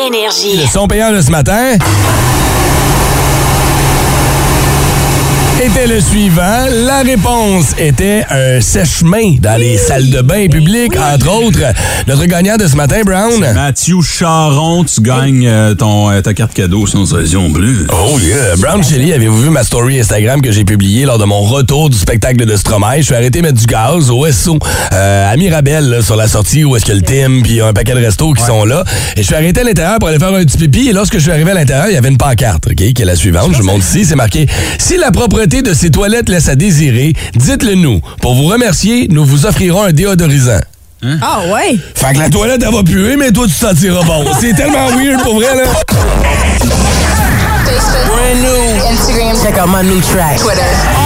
Énergie. 0.06 0.56
Le 0.56 0.66
son 0.66 0.86
payant 0.86 1.12
de 1.12 1.20
ce 1.20 1.30
matin 1.30 1.76
était 5.60 5.86
le 5.86 6.00
suivant. 6.00 6.66
La 6.86 7.02
réponse 7.02 7.74
était 7.76 8.24
un 8.30 8.62
sèche-main 8.62 9.36
dans 9.40 9.60
les 9.60 9.76
salles 9.76 10.08
de 10.08 10.22
bain 10.22 10.48
publiques, 10.48 10.96
entre 10.96 11.30
autres. 11.30 11.60
Notre 12.06 12.24
gagnant 12.24 12.56
de 12.56 12.66
ce 12.66 12.76
matin, 12.76 13.02
Brown. 13.04 13.38
Mathieu 13.54 13.96
Charon, 14.00 14.84
tu 14.84 15.02
gagnes 15.02 15.46
euh, 15.46 15.74
ton, 15.74 16.10
euh, 16.10 16.22
ta 16.22 16.32
carte 16.32 16.54
cadeau 16.54 16.86
sans 16.86 17.12
occasion 17.12 17.50
bleue. 17.50 17.86
Oh 17.90 18.18
yeah! 18.20 18.56
Brown 18.56 18.82
Shelley, 18.82 19.12
avez-vous 19.12 19.42
vu 19.42 19.50
ma 19.50 19.62
story 19.62 20.00
Instagram 20.00 20.40
que 20.40 20.50
j'ai 20.50 20.64
publiée 20.64 21.04
lors 21.04 21.18
de 21.18 21.24
mon 21.24 21.40
retour 21.40 21.90
du 21.90 21.98
spectacle 21.98 22.46
de 22.46 22.56
Stromae? 22.56 22.98
Je 22.98 23.02
suis 23.02 23.14
arrêté 23.14 23.42
mettre 23.42 23.58
du 23.58 23.66
gaz 23.66 24.10
au 24.10 24.26
SO 24.32 24.58
euh, 24.92 25.32
à 25.32 25.36
Mirabel, 25.36 25.90
là, 25.90 26.02
sur 26.02 26.16
la 26.16 26.28
sortie 26.28 26.64
où 26.64 26.74
est-ce 26.76 26.86
que 26.86 26.92
le 26.92 27.02
Tim 27.02 27.40
puis 27.42 27.60
un 27.60 27.74
paquet 27.74 27.92
de 27.92 28.04
restos 28.04 28.32
qui 28.32 28.44
sont 28.44 28.64
là. 28.64 28.82
Et 29.16 29.22
je 29.22 29.26
suis 29.26 29.34
arrêté 29.34 29.60
à 29.60 29.64
l'intérieur 29.64 29.98
pour 29.98 30.08
aller 30.08 30.18
faire 30.18 30.32
un 30.32 30.44
petit 30.44 30.56
pipi. 30.56 30.88
Et 30.88 30.92
lorsque 30.92 31.14
je 31.14 31.20
suis 31.20 31.32
arrivé 31.32 31.50
à 31.50 31.54
l'intérieur, 31.54 31.88
il 31.88 31.94
y 31.94 31.98
avait 31.98 32.08
une 32.08 32.18
pancarte, 32.18 32.66
OK, 32.66 32.76
qui 32.76 33.02
est 33.02 33.04
la 33.04 33.16
suivante. 33.16 33.52
Je 33.52 33.58
vous 33.58 33.66
montre 33.66 33.84
ici, 33.84 34.06
c'est 34.06 34.16
marqué 34.16 34.46
«Si 34.78 34.96
la 34.96 35.10
propreté 35.10 35.49
de 35.50 35.74
ces 35.74 35.90
toilettes 35.90 36.28
laisse 36.28 36.48
à 36.48 36.54
désirer, 36.54 37.12
dites-le 37.34 37.74
nous. 37.74 38.00
Pour 38.22 38.34
vous 38.34 38.44
remercier, 38.46 39.08
nous 39.10 39.24
vous 39.24 39.46
offrirons 39.46 39.82
un 39.82 39.92
déodorisant.» 39.92 40.60
Ah, 41.22 41.40
ouais. 41.52 41.78
Fait 41.94 42.12
que 42.12 42.18
la 42.18 42.28
toilette, 42.30 42.62
elle 42.64 42.74
va 42.74 42.82
puer, 42.82 43.16
mais 43.16 43.32
toi, 43.32 43.46
tu 43.46 43.54
sentiras 43.54 44.02
bon. 44.04 44.24
C'est 44.40 44.54
tellement 44.54 44.88
weird, 44.88 45.22
pour 45.22 45.34
vrai, 45.34 45.54
là. 45.56 45.64
Brand 48.06 48.36
new. 48.40 48.86
Instagram. 48.90 49.36
Check 49.42 49.58
out 49.58 49.68
my 49.68 49.82
new 49.82 50.00
track. 50.00 50.38
Twitter. 50.38 50.99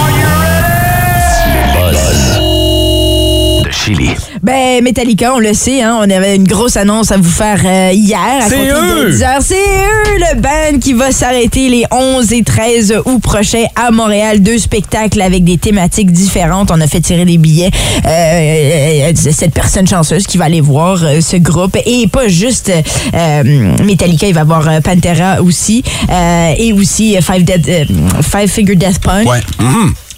Chili. 3.85 4.09
Ben, 4.41 4.83
Metallica, 4.83 5.35
on 5.35 5.39
le 5.39 5.53
sait, 5.53 5.81
hein, 5.83 5.95
on 5.99 6.09
avait 6.09 6.35
une 6.35 6.47
grosse 6.47 6.75
annonce 6.75 7.11
à 7.11 7.17
vous 7.17 7.29
faire 7.29 7.61
euh, 7.63 7.91
hier. 7.93 8.17
à 8.41 8.49
C'est 8.49 8.67
eux! 8.71 9.11
10 9.11 9.21
heures. 9.23 9.41
C'est 9.41 9.53
eux, 9.55 10.17
le 10.17 10.39
band 10.41 10.79
qui 10.79 10.93
va 10.93 11.11
s'arrêter 11.11 11.69
les 11.69 11.85
11 11.91 12.33
et 12.33 12.41
13 12.43 12.95
août 13.05 13.21
prochains 13.21 13.65
à 13.75 13.91
Montréal. 13.91 14.41
Deux 14.41 14.57
spectacles 14.57 15.21
avec 15.21 15.43
des 15.43 15.57
thématiques 15.59 16.11
différentes. 16.11 16.71
On 16.71 16.81
a 16.81 16.87
fait 16.87 16.99
tirer 17.01 17.25
des 17.25 17.37
billets. 17.37 17.69
Euh, 18.05 18.09
euh, 18.09 19.11
cette 19.31 19.53
personne 19.53 19.87
chanceuse 19.87 20.25
qui 20.25 20.37
va 20.39 20.45
aller 20.45 20.61
voir 20.61 21.03
euh, 21.03 21.21
ce 21.21 21.37
groupe. 21.37 21.77
Et 21.85 22.07
pas 22.07 22.27
juste 22.27 22.71
euh, 23.13 23.43
Metallica, 23.83 24.25
il 24.27 24.33
va 24.33 24.41
euh, 24.41 24.81
Pantera 24.81 25.41
aussi. 25.43 25.83
euh, 26.11 26.53
et 26.57 26.73
aussi 26.73 27.15
euh, 27.17 27.21
Five, 27.21 27.43
Dead- 27.43 27.69
euh, 27.69 27.85
Five 28.23 28.49
Finger 28.49 28.75
Death 28.75 28.99
Punch 28.99 29.27
Ouais. 29.27 29.41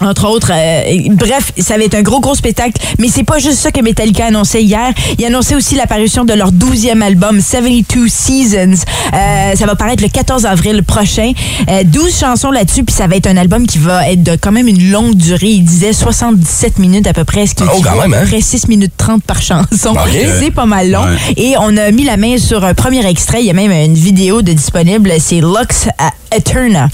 Entre 0.00 0.28
autres. 0.28 0.50
euh, 0.52 1.08
bref, 1.14 1.52
ça 1.58 1.76
va 1.76 1.84
être 1.84 1.94
un 1.94 2.02
gros, 2.02 2.20
gros 2.20 2.34
spectacle. 2.34 2.80
Mais 2.98 3.08
c'est 3.08 3.24
pas 3.24 3.38
juste 3.38 3.58
ça 3.58 3.70
que 3.72 3.80
Metallica 3.82 4.26
annonçait 4.26 4.62
hier. 4.62 4.92
Il 5.18 5.24
annonçait 5.24 5.54
aussi 5.54 5.74
l'apparition 5.74 6.24
de 6.24 6.32
leur 6.34 6.52
12e 6.52 7.00
album, 7.02 7.40
72 7.40 8.10
Seasons. 8.12 8.74
Euh, 9.14 9.54
ça 9.54 9.66
va 9.66 9.74
paraître 9.76 10.02
le 10.02 10.08
14 10.08 10.46
avril 10.46 10.82
prochain. 10.82 11.32
Euh, 11.68 11.82
12 11.84 12.18
chansons 12.18 12.50
là-dessus, 12.50 12.84
puis 12.84 12.94
ça 12.94 13.06
va 13.06 13.16
être 13.16 13.26
un 13.26 13.36
album 13.36 13.66
qui 13.66 13.78
va 13.78 14.08
être 14.10 14.22
de 14.22 14.36
quand 14.40 14.52
même 14.52 14.68
une 14.68 14.90
longue 14.90 15.14
durée. 15.14 15.48
Il 15.50 15.64
disait 15.64 15.92
77 15.92 16.78
minutes 16.78 17.06
à 17.06 17.12
peu 17.12 17.24
près, 17.24 17.46
ce 17.46 17.54
qui 17.54 17.64
Oh, 17.64 17.80
quand 17.82 18.00
même, 18.00 18.14
à 18.14 18.18
hein? 18.18 18.20
peu 18.22 18.28
près 18.28 18.40
6 18.40 18.68
minutes 18.68 18.92
30 18.96 19.22
par 19.22 19.42
chanson. 19.42 19.94
C'est 20.40 20.50
pas 20.50 20.66
mal 20.66 20.90
long. 20.90 21.02
Ouais. 21.04 21.16
Et 21.36 21.54
on 21.58 21.76
a 21.76 21.90
mis 21.90 22.04
la 22.04 22.16
main 22.16 22.38
sur 22.38 22.64
un 22.64 22.74
premier 22.74 23.04
extrait. 23.06 23.40
Il 23.40 23.46
y 23.46 23.50
a 23.50 23.54
même 23.54 23.72
une 23.72 23.94
vidéo 23.94 24.42
de 24.42 24.52
disponible. 24.52 25.12
C'est 25.18 25.40
Lux 25.40 25.88
à 25.98 26.10
Eterna. 26.34 26.88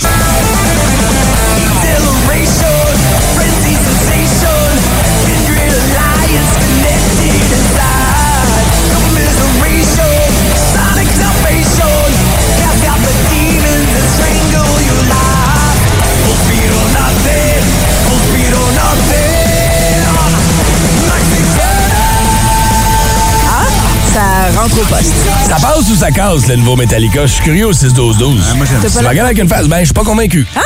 Ça 24.74 25.56
passe 25.60 25.88
ou 25.88 25.94
ça 25.94 26.10
casse, 26.10 26.48
le 26.48 26.56
nouveau 26.56 26.74
Metallica? 26.74 27.26
Je 27.26 27.32
suis 27.34 27.44
curieux 27.44 27.68
au 27.68 27.72
6-12-12. 27.72 28.40
Ah, 28.50 28.54
moi, 28.54 28.66
j'aime 28.66 28.90
ça. 28.90 29.08
avec 29.08 29.38
une 29.38 29.48
face, 29.48 29.68
ben, 29.68 29.78
je 29.78 29.84
suis 29.84 29.94
pas 29.94 30.02
convaincu. 30.02 30.46
Ah! 30.56 30.60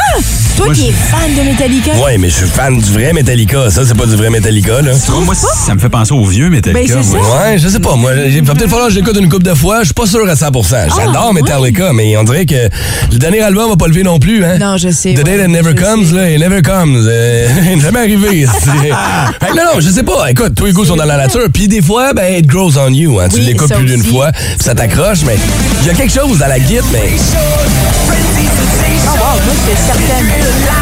Toi 0.58 0.66
Moi, 0.66 0.74
qui 0.74 0.86
je- 0.86 0.88
es 0.88 0.92
fan 0.92 1.34
de 1.36 1.42
Metallica? 1.48 1.92
Ouais, 2.04 2.18
mais 2.18 2.28
je 2.28 2.34
suis 2.34 2.46
fan 2.48 2.76
du 2.76 2.92
vrai 2.92 3.12
Metallica. 3.12 3.70
Ça, 3.70 3.82
c'est 3.86 3.96
pas 3.96 4.06
du 4.06 4.16
vrai 4.16 4.28
Metallica, 4.28 4.82
là. 4.82 4.90
Tu 4.92 5.00
ça 5.66 5.74
me 5.74 5.78
fait 5.78 5.88
penser 5.88 6.12
au 6.12 6.24
vieux 6.24 6.50
Metallica. 6.50 6.94
Ben, 6.96 7.02
c'est 7.04 7.16
moi. 7.16 7.24
ça. 7.24 7.48
Ouais, 7.50 7.58
je 7.58 7.68
sais 7.68 7.78
pas. 7.78 7.94
Moi, 7.94 8.10
il 8.26 8.42
va 8.42 8.54
peut-être 8.54 8.68
falloir 8.70 8.88
que 8.88 8.94
j'écoute 8.94 9.16
une 9.20 9.28
coupe 9.28 9.44
de 9.44 9.54
fois. 9.54 9.78
Je 9.80 9.84
suis 9.86 9.94
pas 9.94 10.06
sûr 10.06 10.28
à 10.28 10.34
100% 10.34 10.88
J'adore 10.96 11.28
Ah, 11.30 11.32
Metallica, 11.32 11.92
mais 11.92 12.16
on 12.16 12.24
dirait 12.24 12.44
que 12.44 12.68
le 13.12 13.18
dernier 13.18 13.40
album 13.42 13.70
va 13.70 13.76
pas 13.76 13.86
lever 13.86 14.02
non 14.02 14.18
plus, 14.18 14.44
hein? 14.44 14.58
Non, 14.58 14.76
je 14.78 14.88
sais, 14.90 15.14
The 15.14 15.18
ouais, 15.18 15.24
Day 15.24 15.38
That 15.38 15.46
Never 15.48 15.74
Comes, 15.76 16.06
sais. 16.08 16.14
là, 16.16 16.28
it 16.30 16.40
never 16.40 16.60
comes. 16.60 17.06
Euh, 17.08 17.46
jamais 17.80 18.00
arrivé. 18.00 18.46
c'est- 18.60 18.70
Fait 19.46 19.52
que 19.52 19.56
non, 19.56 19.74
non, 19.74 19.80
je 19.80 19.90
sais 19.90 20.02
pas. 20.02 20.28
Écoute, 20.28 20.54
tous 20.56 20.64
les 20.66 20.72
goûts 20.72 20.84
sont 20.86 20.96
dans 20.96 21.04
la 21.04 21.18
nature. 21.18 21.46
Puis 21.52 21.68
des 21.68 21.82
fois, 21.82 22.12
ben, 22.14 22.34
it 22.36 22.46
grows 22.46 22.76
on 22.78 22.92
you. 22.92 23.20
Hein. 23.20 23.28
Tu 23.32 23.38
l'écoutes 23.40 23.72
plus 23.72 23.84
d'une 23.86 24.02
fois, 24.02 24.32
puis 24.32 24.42
ça 24.64 24.74
t'accroche, 24.74 25.20
mais 25.24 25.36
il 25.82 25.86
y 25.86 25.90
a 25.90 25.94
quelque 25.94 26.12
chose 26.12 26.42
à 26.42 26.48
la 26.48 26.58
guide, 26.58 26.82
mais. 26.92 27.10
Oh, 28.80 29.10
wow, 29.10 29.18
moi, 29.18 29.54
j'étais 29.66 29.80
certaine. 29.80 30.26
Ah, 30.70 30.74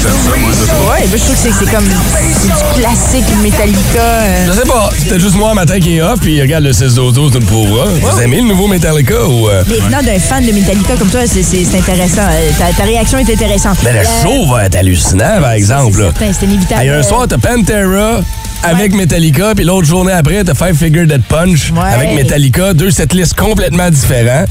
j'aime 0.00 0.12
ça, 0.12 0.30
moi, 0.38 0.50
je 0.52 0.64
sais 0.64 0.72
pas. 0.72 0.92
Ouais, 0.92 1.06
moi, 1.08 1.16
je 1.16 1.22
trouve 1.22 1.34
que 1.34 1.40
c'est 1.42 1.52
c'est 1.64 1.70
comme 1.70 1.84
c'est 1.84 2.48
du 2.48 2.80
classique 2.80 3.24
Metallica. 3.42 4.00
euh. 4.00 4.46
Je 4.46 4.52
sais 4.52 4.66
pas, 4.66 4.90
c'est 4.96 5.08
peut-être 5.08 5.20
juste 5.20 5.34
moi 5.36 5.50
un 5.50 5.54
matin 5.54 5.78
qui 5.80 5.96
est 5.96 6.02
off, 6.02 6.20
puis 6.20 6.40
regarde 6.40 6.64
le 6.64 6.72
6-12-12 6.72 7.30
d'une 7.32 7.44
pauvre. 7.44 7.88
Vous 8.00 8.20
aimez 8.20 8.36
le 8.38 8.44
nouveau 8.48 8.66
Metallica 8.68 9.24
ou. 9.26 9.48
euh, 9.48 9.64
Mais 9.68 9.78
venant 9.78 10.02
d'un 10.02 10.18
fan 10.18 10.44
de 10.44 10.52
Metallica 10.52 10.96
comme 10.96 11.08
toi, 11.10 11.20
c'est- 11.26 11.42
c'est 11.42 11.64
c'est 11.64 11.78
intéressant. 11.78 12.22
Euh, 12.22 12.50
Ta, 12.58 12.72
ta 12.72 12.84
réaction 12.84 13.18
est 13.18 13.30
intéressante. 13.30 13.78
Mais 13.84 13.92
le 13.92 14.00
Euh, 14.00 14.22
show 14.22 14.46
va 14.52 14.66
être 14.66 14.76
hallucinant, 14.76 15.40
par 15.40 15.52
exemple. 15.52 16.00
là. 16.00 16.10
C'est 16.12 16.18
certain, 16.24 16.38
c'est 16.40 16.46
inévitable. 16.46 16.82
Hey, 16.82 16.88
un 16.90 17.02
soir, 17.02 17.26
t'as 17.28 17.38
Pantera 17.38 18.20
avec 18.62 18.94
Metallica, 18.94 19.54
puis 19.54 19.64
l'autre 19.64 19.86
journée 19.86 20.12
après, 20.12 20.42
t'as 20.42 20.54
Five 20.54 20.76
Figure 20.76 21.06
Dead 21.06 21.22
Punch 21.22 21.70
Ouais. 21.72 21.92
avec 21.94 22.14
Metallica. 22.14 22.74
Deux 22.74 22.90
setlists 22.90 23.34
complètement 23.34 23.90
différents. 23.90 24.44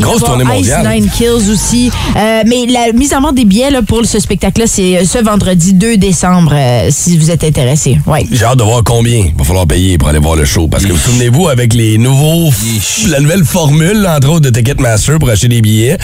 Grosse 0.00 0.22
tournée 0.24 0.44
Ice 0.44 0.50
mondiale. 0.70 0.88
Nine 1.00 1.08
Kills 1.10 1.50
aussi. 1.52 1.90
Euh, 2.16 2.42
mais 2.46 2.66
la 2.68 2.92
mise 2.92 3.12
en 3.14 3.20
vente 3.20 3.36
des 3.36 3.44
billets 3.44 3.70
là, 3.70 3.82
pour 3.82 4.04
ce 4.04 4.18
spectacle-là, 4.18 4.66
c'est 4.66 4.98
euh, 4.98 5.04
ce 5.04 5.22
vendredi 5.22 5.72
2 5.74 5.96
décembre, 5.98 6.52
euh, 6.54 6.88
si 6.90 7.16
vous 7.16 7.30
êtes 7.30 7.44
intéressé. 7.44 7.98
Ouais. 8.06 8.26
J'ai 8.32 8.44
hâte 8.44 8.58
de 8.58 8.64
voir 8.64 8.82
combien 8.82 9.18
il 9.26 9.34
va 9.36 9.44
falloir 9.44 9.66
payer 9.66 9.98
pour 9.98 10.08
aller 10.08 10.18
voir 10.18 10.36
le 10.36 10.44
show. 10.44 10.66
Parce 10.66 10.84
que 10.84 10.92
vous 10.92 10.98
souvenez-vous, 10.98 11.48
avec 11.48 11.74
les 11.74 11.96
nouveaux, 11.98 12.50
la 13.08 13.20
nouvelle 13.20 13.44
formule, 13.44 14.06
entre 14.08 14.30
autres, 14.30 14.40
de 14.40 14.50
Ticketmaster 14.50 15.18
pour 15.18 15.30
acheter 15.30 15.48
des 15.48 15.60
billets, 15.60 15.98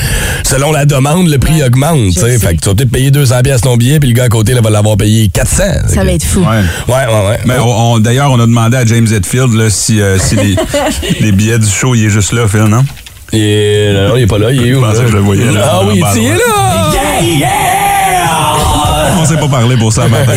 selon 0.44 0.70
la 0.72 0.84
demande, 0.84 1.28
le 1.28 1.38
prix 1.38 1.62
augmente. 1.62 2.12
Fait 2.18 2.54
que 2.56 2.60
tu 2.60 2.68
vas 2.68 2.74
peut-être 2.74 2.90
payer 2.90 3.10
200 3.10 3.42
pièces 3.42 3.62
ton 3.62 3.76
billet, 3.76 3.98
puis 3.98 4.10
le 4.10 4.14
gars 4.14 4.24
à 4.24 4.28
côté 4.28 4.52
là, 4.54 4.60
va 4.60 4.70
l'avoir 4.70 4.96
payé 4.96 5.28
400. 5.28 5.62
Ça 5.88 6.04
va 6.04 6.12
être 6.12 6.24
fou. 6.24 6.40
Ouais, 6.40 6.94
ouais, 6.94 7.28
ouais. 7.28 7.38
Mais 7.46 7.58
on- 7.58 7.94
on- 7.94 7.98
d'ailleurs, 7.98 8.30
on 8.30 8.38
a 8.40 8.46
demandé 8.46 8.76
à 8.76 8.84
James 8.84 9.06
Hetfield 9.10 9.52
là, 9.54 9.70
si, 9.70 10.00
euh, 10.00 10.18
si 10.18 10.36
les, 10.36 10.56
les 11.20 11.32
billets 11.32 11.58
du 11.58 11.68
show, 11.68 11.94
il 11.94 12.04
est 12.06 12.10
juste 12.10 12.32
là, 12.32 12.46
Phil, 12.48 12.62
non? 12.64 12.84
Il 13.32 13.40
est- 13.40 13.92
non, 13.92 14.08
non, 14.10 14.16
il 14.16 14.22
est 14.22 14.26
pas 14.26 14.38
là, 14.38 14.50
il 14.52 14.66
est 14.66 14.74
où? 14.74 14.80
Je 14.80 14.84
pensais 14.86 14.98
là? 14.98 15.04
que 15.04 15.10
je 15.10 15.16
le 15.16 15.22
voyais, 15.22 15.52
là. 15.52 15.68
Ah 15.72 15.80
oui, 15.86 16.00
il 16.18 16.24
est 16.26 16.34
là! 16.34 16.40
On 19.18 19.24
s'est 19.24 19.36
pas 19.38 19.48
parlé 19.48 19.76
pour 19.76 19.92
ça 19.92 20.06
matin. 20.08 20.32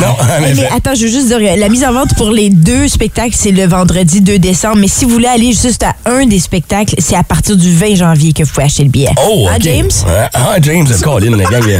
non, 0.00 0.16
mais 0.40 0.66
attends, 0.74 0.94
je 0.96 1.02
veux 1.02 1.08
juste 1.12 1.28
dire, 1.28 1.38
la 1.56 1.68
mise 1.68 1.84
en 1.84 1.92
vente 1.92 2.14
pour 2.16 2.30
les 2.30 2.50
deux 2.50 2.88
spectacles, 2.88 3.34
c'est 3.36 3.52
le 3.52 3.66
vendredi 3.66 4.20
2 4.20 4.38
décembre. 4.40 4.76
Mais 4.78 4.88
si 4.88 5.04
vous 5.04 5.12
voulez 5.12 5.28
aller 5.28 5.52
juste 5.52 5.84
à 5.84 5.94
un 6.10 6.26
des 6.26 6.40
spectacles, 6.40 6.96
c'est 6.98 7.14
à 7.14 7.22
partir 7.22 7.56
du 7.56 7.72
20 7.72 7.94
janvier 7.94 8.32
que 8.32 8.42
vous 8.42 8.50
pouvez 8.50 8.64
acheter 8.66 8.82
le 8.84 8.88
billet. 8.88 9.10
Oh, 9.24 9.46
Hein, 9.48 9.54
ok. 9.56 9.62
James? 9.62 9.90
Ah, 10.34 10.56
James, 10.60 10.88
Colin, 11.02 11.36
la 11.36 11.44
gang. 11.44 11.62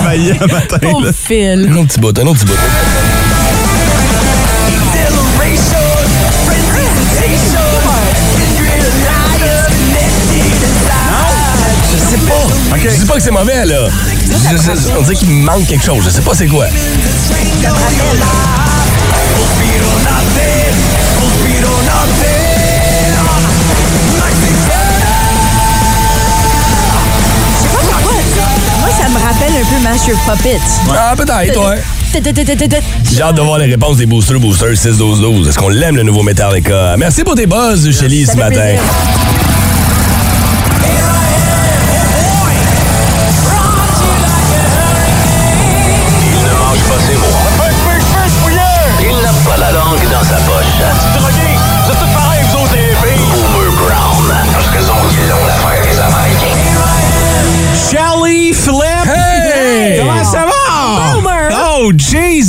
travailler 0.00 0.32
un 0.40 0.46
matin. 0.46 0.78
Oh, 0.94 1.00
là. 1.00 1.10
Phil. 1.12 1.68
Un 1.70 1.76
autre 1.76 1.88
petit 1.88 2.00
bout, 2.00 2.18
un 2.18 2.26
autre 2.26 2.38
petit 2.40 2.46
bout. 2.46 2.58
Je 11.92 11.96
sais 11.98 12.18
pas. 12.18 12.78
Je 12.78 12.96
dis 13.00 13.04
pas 13.06 13.14
que 13.14 13.20
c'est 13.22 13.30
mauvais, 13.30 13.64
là. 13.64 13.88
Je- 14.50 14.56
je- 14.56 14.96
on 14.98 15.02
dirait 15.02 15.14
qu'il 15.14 15.28
me 15.30 15.44
manque 15.44 15.66
quelque 15.66 15.84
chose. 15.84 16.02
Je 16.04 16.10
sais 16.10 16.20
pas 16.22 16.32
c'est 16.34 16.46
quoi. 16.46 16.66
Master 29.96 30.14
Puppets. 30.26 30.60
Ah, 30.94 31.14
peut-être, 31.16 31.70
ouais. 31.70 31.82
J'ai 33.14 33.22
hâte 33.22 33.34
de 33.36 33.40
voir 33.40 33.56
les 33.58 33.64
réponses 33.64 33.96
des 33.96 34.04
boosters, 34.04 34.38
boosters 34.38 34.74
6-12-12. 34.74 35.48
Est-ce 35.48 35.58
qu'on 35.58 35.70
l'aime, 35.70 35.96
le 35.96 36.02
nouveau 36.02 36.22
Metallica? 36.22 36.96
Merci 36.98 37.24
pour 37.24 37.34
tes 37.34 37.46
buzz, 37.46 37.90
Ça 37.90 38.32
ce 38.32 38.36
matin. 38.36 38.50
plaisir. 38.50 38.80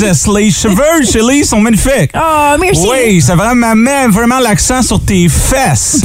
Les 0.37 0.51
cheveux, 0.51 1.03
Shelly, 1.03 1.43
sont 1.45 1.59
magnifiques. 1.59 2.11
Oh, 2.15 2.55
merci. 2.59 2.85
Oui, 2.89 3.21
ça 3.21 3.35
vraiment 3.35 3.75
met 3.75 4.07
vraiment 4.07 4.39
l'accent 4.39 4.81
sur 4.81 4.99
tes 5.03 5.27
fesses. 5.29 6.01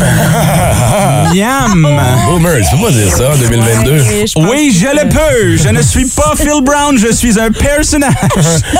Yum! 1.35 1.89
Boomer, 2.27 2.61
tu 2.69 2.77
peux 2.77 2.83
pas 2.87 2.91
dire 2.93 3.11
ça 3.17 3.31
en 3.33 3.37
2022. 3.37 3.91
Ouais, 3.91 4.25
je 4.27 4.33
pense 4.33 4.51
Oui, 4.51 4.77
je 4.79 4.87
le 4.87 5.09
peux. 5.09 5.57
Je 5.57 5.69
ne 5.69 5.83
suis 5.83 6.05
pas 6.07 6.33
Phil 6.37 6.63
Brown, 6.63 6.97
je 6.99 7.13
suis 7.13 7.39
un 7.39 7.51
personnage. 7.51 8.13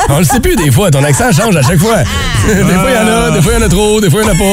On 0.09 0.19
le 0.19 0.25
sait 0.25 0.41
plus 0.41 0.57
des 0.57 0.71
fois, 0.71 0.91
ton 0.91 1.03
accent 1.05 1.31
change 1.33 1.57
à 1.57 1.63
chaque 1.63 1.79
fois. 1.79 1.99
des 2.47 2.55
fois 2.55 2.89
il 2.91 2.95
y 2.95 2.99
en 2.99 3.07
a, 3.13 3.31
des 3.31 3.43
fois 3.43 3.53
il 3.57 3.61
y 3.61 3.63
en 3.63 3.67
a 3.67 3.69
trop, 3.69 4.01
des 4.01 4.11
fois 4.11 4.21
il 4.23 4.27
y 4.27 4.31
en 4.31 4.35
a 4.35 4.37
pas. 4.37 4.45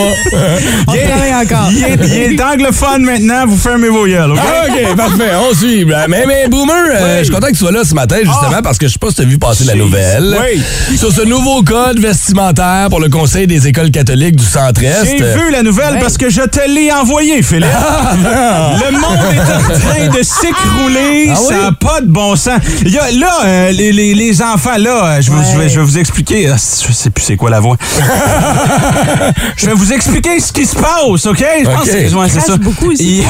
On 0.88 0.93
Il 0.93 0.99
est- 0.99 1.34
encore. 1.36 1.69
Il 1.71 2.34
est, 2.34 2.41
anglophone 2.41 3.03
maintenant, 3.03 3.45
vous 3.47 3.58
fermez 3.58 3.89
vos 3.89 4.05
gueules, 4.05 4.32
OK? 4.32 4.39
Ah, 4.41 4.65
ok, 4.67 4.95
parfait, 4.95 5.32
on 5.49 5.55
suit. 5.55 5.86
Mais, 5.86 6.25
mais 6.25 6.47
Boomer, 6.47 6.73
euh, 6.95 7.19
je 7.19 7.23
suis 7.25 7.34
content 7.34 7.47
que 7.47 7.51
tu 7.53 7.60
sois 7.60 7.71
là 7.71 7.84
ce 7.84 7.93
matin, 7.93 8.17
justement, 8.17 8.49
Ah. 8.58 8.62
parce 8.62 8.77
que 8.77 8.88
je 8.88 8.93
sais 8.93 8.99
pas 8.99 9.10
si 9.10 9.15
tu 9.15 9.21
as 9.21 9.25
vu 9.25 9.38
passer 9.38 9.63
la 9.65 9.75
nouvelle. 9.75 10.38
Oui. 10.41 10.58
Sur 10.97 11.11
ce 11.13 11.21
nouveau 11.21 11.63
code 11.63 11.99
vestimentaire 11.99 12.87
pour 12.89 12.99
le 12.99 13.09
Conseil 13.09 13.47
des 13.47 13.67
écoles 13.67 13.91
catholiques 13.91 14.35
du 14.35 14.43
Centre-Est. 14.45 15.05
J'ai 15.05 15.17
vu 15.17 15.51
la 15.51 15.63
nouvelle 15.63 15.99
parce 15.99 16.17
que 16.17 16.29
je 16.29 16.41
te 16.41 16.59
l'ai 16.69 16.91
envoyé, 16.91 17.41
Philippe. 17.41 17.65
le 17.65 18.91
monde 18.97 19.17
est 19.33 19.39
en 19.39 19.79
train 19.79 20.07
de 20.17 20.23
s'écrouler. 20.23 21.29
Ah 21.31 21.37
oui? 21.39 21.47
Ça 21.49 21.61
n'a 21.63 21.71
pas 21.71 22.01
de 22.01 22.07
bon 22.07 22.35
sens. 22.35 22.59
Il 22.83 22.91
y 22.91 22.97
a, 22.97 23.11
là, 23.11 23.31
euh, 23.45 23.71
les, 23.71 23.91
les- 23.91 24.13
les 24.13 24.41
enfants, 24.41 24.77
là, 24.77 25.05
euh, 25.17 25.21
je, 25.21 25.31
vous- 25.31 25.41
je 25.53 25.57
vais, 25.57 25.69
je 25.69 25.79
vais 25.79 25.85
vous 25.85 25.97
expliquer. 25.97 26.49
Ah, 26.49 26.55
Je 26.57 26.93
sais 26.93 27.09
plus 27.09 27.23
c'est 27.23 27.35
quoi 27.35 27.49
la 27.49 27.59
voix. 27.59 27.77
je 29.57 29.65
vais 29.65 29.73
vous 29.73 29.93
expliquer 29.93 30.39
ce 30.39 30.51
qui 30.51 30.65
se 30.65 30.75
passe, 30.75 31.25
OK? 31.25 31.43
Je 31.59 31.65
pense 31.65 31.79
OK. 31.79 31.85
que 31.85 31.91
c'est 31.91 32.13
ouais, 32.13 32.27
c'est 32.29 32.37
Crache 32.39 32.45
ça. 32.47 32.57
beaucoup 32.57 32.91
Il, 32.99 33.23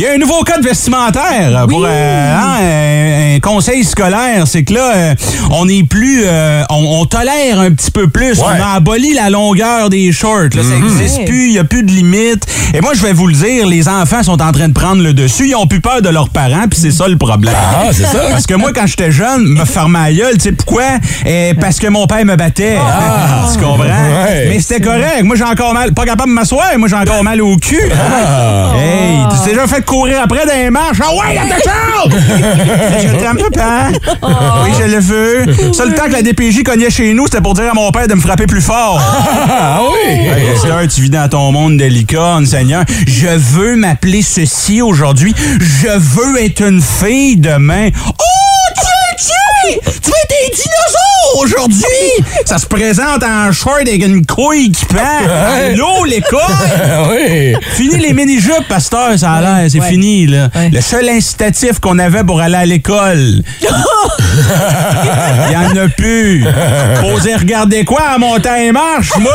y 0.00 0.06
a 0.06 0.12
un 0.14 0.18
nouveau 0.18 0.42
code 0.44 0.64
vestimentaire 0.64 1.66
pour 1.68 1.84
euh, 1.86 2.34
hein, 2.36 2.58
un, 2.62 3.36
un 3.36 3.40
conseil 3.40 3.84
scolaire. 3.84 4.44
C'est 4.46 4.64
que 4.64 4.74
là, 4.74 4.92
euh, 4.94 5.14
on 5.50 5.68
est 5.68 5.82
plus... 5.88 6.13
euh, 6.24 6.62
on, 6.70 7.00
on 7.00 7.04
tolère 7.06 7.60
un 7.60 7.70
petit 7.72 7.90
peu 7.90 8.08
plus. 8.08 8.38
Ouais. 8.38 8.44
On 8.58 8.62
a 8.62 8.76
aboli 8.76 9.14
la 9.14 9.30
longueur 9.30 9.90
des 9.90 10.12
shorts. 10.12 10.54
Là, 10.54 10.62
Ça 10.62 10.78
n'existe 10.78 11.18
Ouais. 11.18 11.24
plus. 11.24 11.46
Il 11.46 11.52
n'y 11.52 11.58
a 11.58 11.64
plus 11.64 11.82
de 11.82 11.90
limite. 11.90 12.44
Et 12.72 12.80
moi, 12.80 12.92
je 12.94 13.02
vais 13.02 13.12
vous 13.12 13.26
le 13.26 13.34
dire, 13.34 13.66
les 13.66 13.88
enfants 13.88 14.22
sont 14.22 14.40
en 14.42 14.52
train 14.52 14.68
de 14.68 14.72
prendre 14.72 15.02
le 15.02 15.12
dessus. 15.12 15.48
Ils 15.48 15.54
ont 15.54 15.66
plus 15.66 15.80
peur 15.80 16.02
de 16.02 16.08
leurs 16.08 16.28
parents, 16.30 16.66
puis 16.70 16.78
c'est 16.80 16.90
ça 16.90 17.06
le 17.08 17.16
problème. 17.16 17.54
Ah, 17.56 17.88
c'est 17.92 18.04
ça? 18.04 18.18
Parce 18.30 18.46
que 18.46 18.54
moi, 18.54 18.72
quand 18.74 18.86
j'étais 18.86 19.10
jeune, 19.12 19.42
me 19.44 19.64
fermer 19.64 19.98
la 20.00 20.12
gueule, 20.12 20.34
tu 20.38 20.44
sais 20.44 20.52
pourquoi? 20.52 20.82
Euh, 21.26 21.52
parce 21.60 21.78
que 21.78 21.86
mon 21.88 22.06
père 22.06 22.24
me 22.24 22.36
battait. 22.36 22.78
tu 23.52 23.58
comprends? 23.60 23.84
Ouais. 23.84 24.46
Mais 24.48 24.60
c'était 24.60 24.80
correct. 24.80 25.22
Moi, 25.22 25.36
j'ai 25.36 25.44
encore 25.44 25.74
mal. 25.74 25.92
Pas 25.92 26.04
capable 26.04 26.30
de 26.30 26.34
m'asseoir, 26.34 26.66
moi, 26.78 26.88
j'ai 26.88 26.96
encore 26.96 27.22
mal 27.22 27.40
au 27.42 27.56
cul. 27.56 27.78
Hey, 28.76 29.18
tu 29.30 29.44
t'es 29.44 29.50
déjà 29.50 29.66
fait 29.66 29.84
courir 29.84 30.20
après 30.22 30.46
dans 30.46 30.54
les 30.54 30.70
marches? 30.70 30.98
Ah 31.02 31.12
ouais, 31.14 31.38
attention! 31.38 32.18
je 33.02 33.18
t'aime, 33.18 33.38
papa. 33.50 33.88
Oui, 34.64 34.70
je 34.78 34.84
le 34.90 34.98
veux. 35.00 35.72
Seul 35.72 35.94
temps 35.94 36.03
que 36.08 36.12
la 36.12 36.22
DPJ 36.22 36.62
cognait 36.62 36.90
chez 36.90 37.14
nous, 37.14 37.26
c'était 37.26 37.40
pour 37.40 37.54
dire 37.54 37.70
à 37.70 37.74
mon 37.74 37.90
père 37.90 38.06
de 38.06 38.14
me 38.14 38.20
frapper 38.20 38.46
plus 38.46 38.60
fort. 38.60 39.00
Ah 39.00 39.80
oui! 39.82 40.26
Hey, 40.26 40.48
Esther, 40.54 40.86
tu 40.88 41.02
vis 41.02 41.10
dans 41.10 41.28
ton 41.28 41.52
monde 41.52 41.76
de 41.78 41.84
licorne, 41.84 42.46
Seigneur. 42.46 42.84
Je 43.06 43.28
veux 43.28 43.76
m'appeler 43.76 44.22
ceci 44.22 44.82
aujourd'hui. 44.82 45.34
Je 45.60 45.88
veux 45.88 46.42
être 46.42 46.62
une 46.62 46.82
fille 46.82 47.36
demain. 47.36 47.90
Oh, 48.08 48.43
tu 49.70 50.10
es 50.10 50.48
des 50.48 50.54
dinosaures! 50.54 51.14
aujourd'hui! 51.36 51.88
Ça 52.44 52.58
se 52.58 52.66
présente 52.66 53.22
en 53.22 53.52
short 53.52 53.80
avec 53.82 54.04
une 54.04 54.24
couille 54.24 54.70
qui 54.70 54.84
pend. 54.86 54.98
Allô, 54.98 56.04
l'école! 56.04 56.40
oui. 57.10 57.54
Fini 57.74 57.98
les 57.98 58.12
mini-jupes, 58.12 58.68
pasteur, 58.68 59.18
ça 59.18 59.32
a 59.32 59.40
l'air. 59.40 59.70
C'est 59.70 59.80
ouais. 59.80 59.88
fini, 59.88 60.26
là. 60.26 60.48
Ouais. 60.54 60.70
Le 60.70 60.80
seul 60.80 61.08
incitatif 61.08 61.78
qu'on 61.80 61.98
avait 61.98 62.24
pour 62.24 62.40
aller 62.40 62.56
à 62.56 62.66
l'école. 62.66 63.42
Il 65.48 65.52
y 65.52 65.56
en 65.56 65.76
a 65.76 65.88
plus. 65.88 66.44
Posez 67.00 67.36
regarder 67.36 67.84
quoi 67.84 68.02
en 68.16 68.18
montant 68.18 68.56
les 68.56 68.72
marches, 68.72 69.16
moi? 69.18 69.32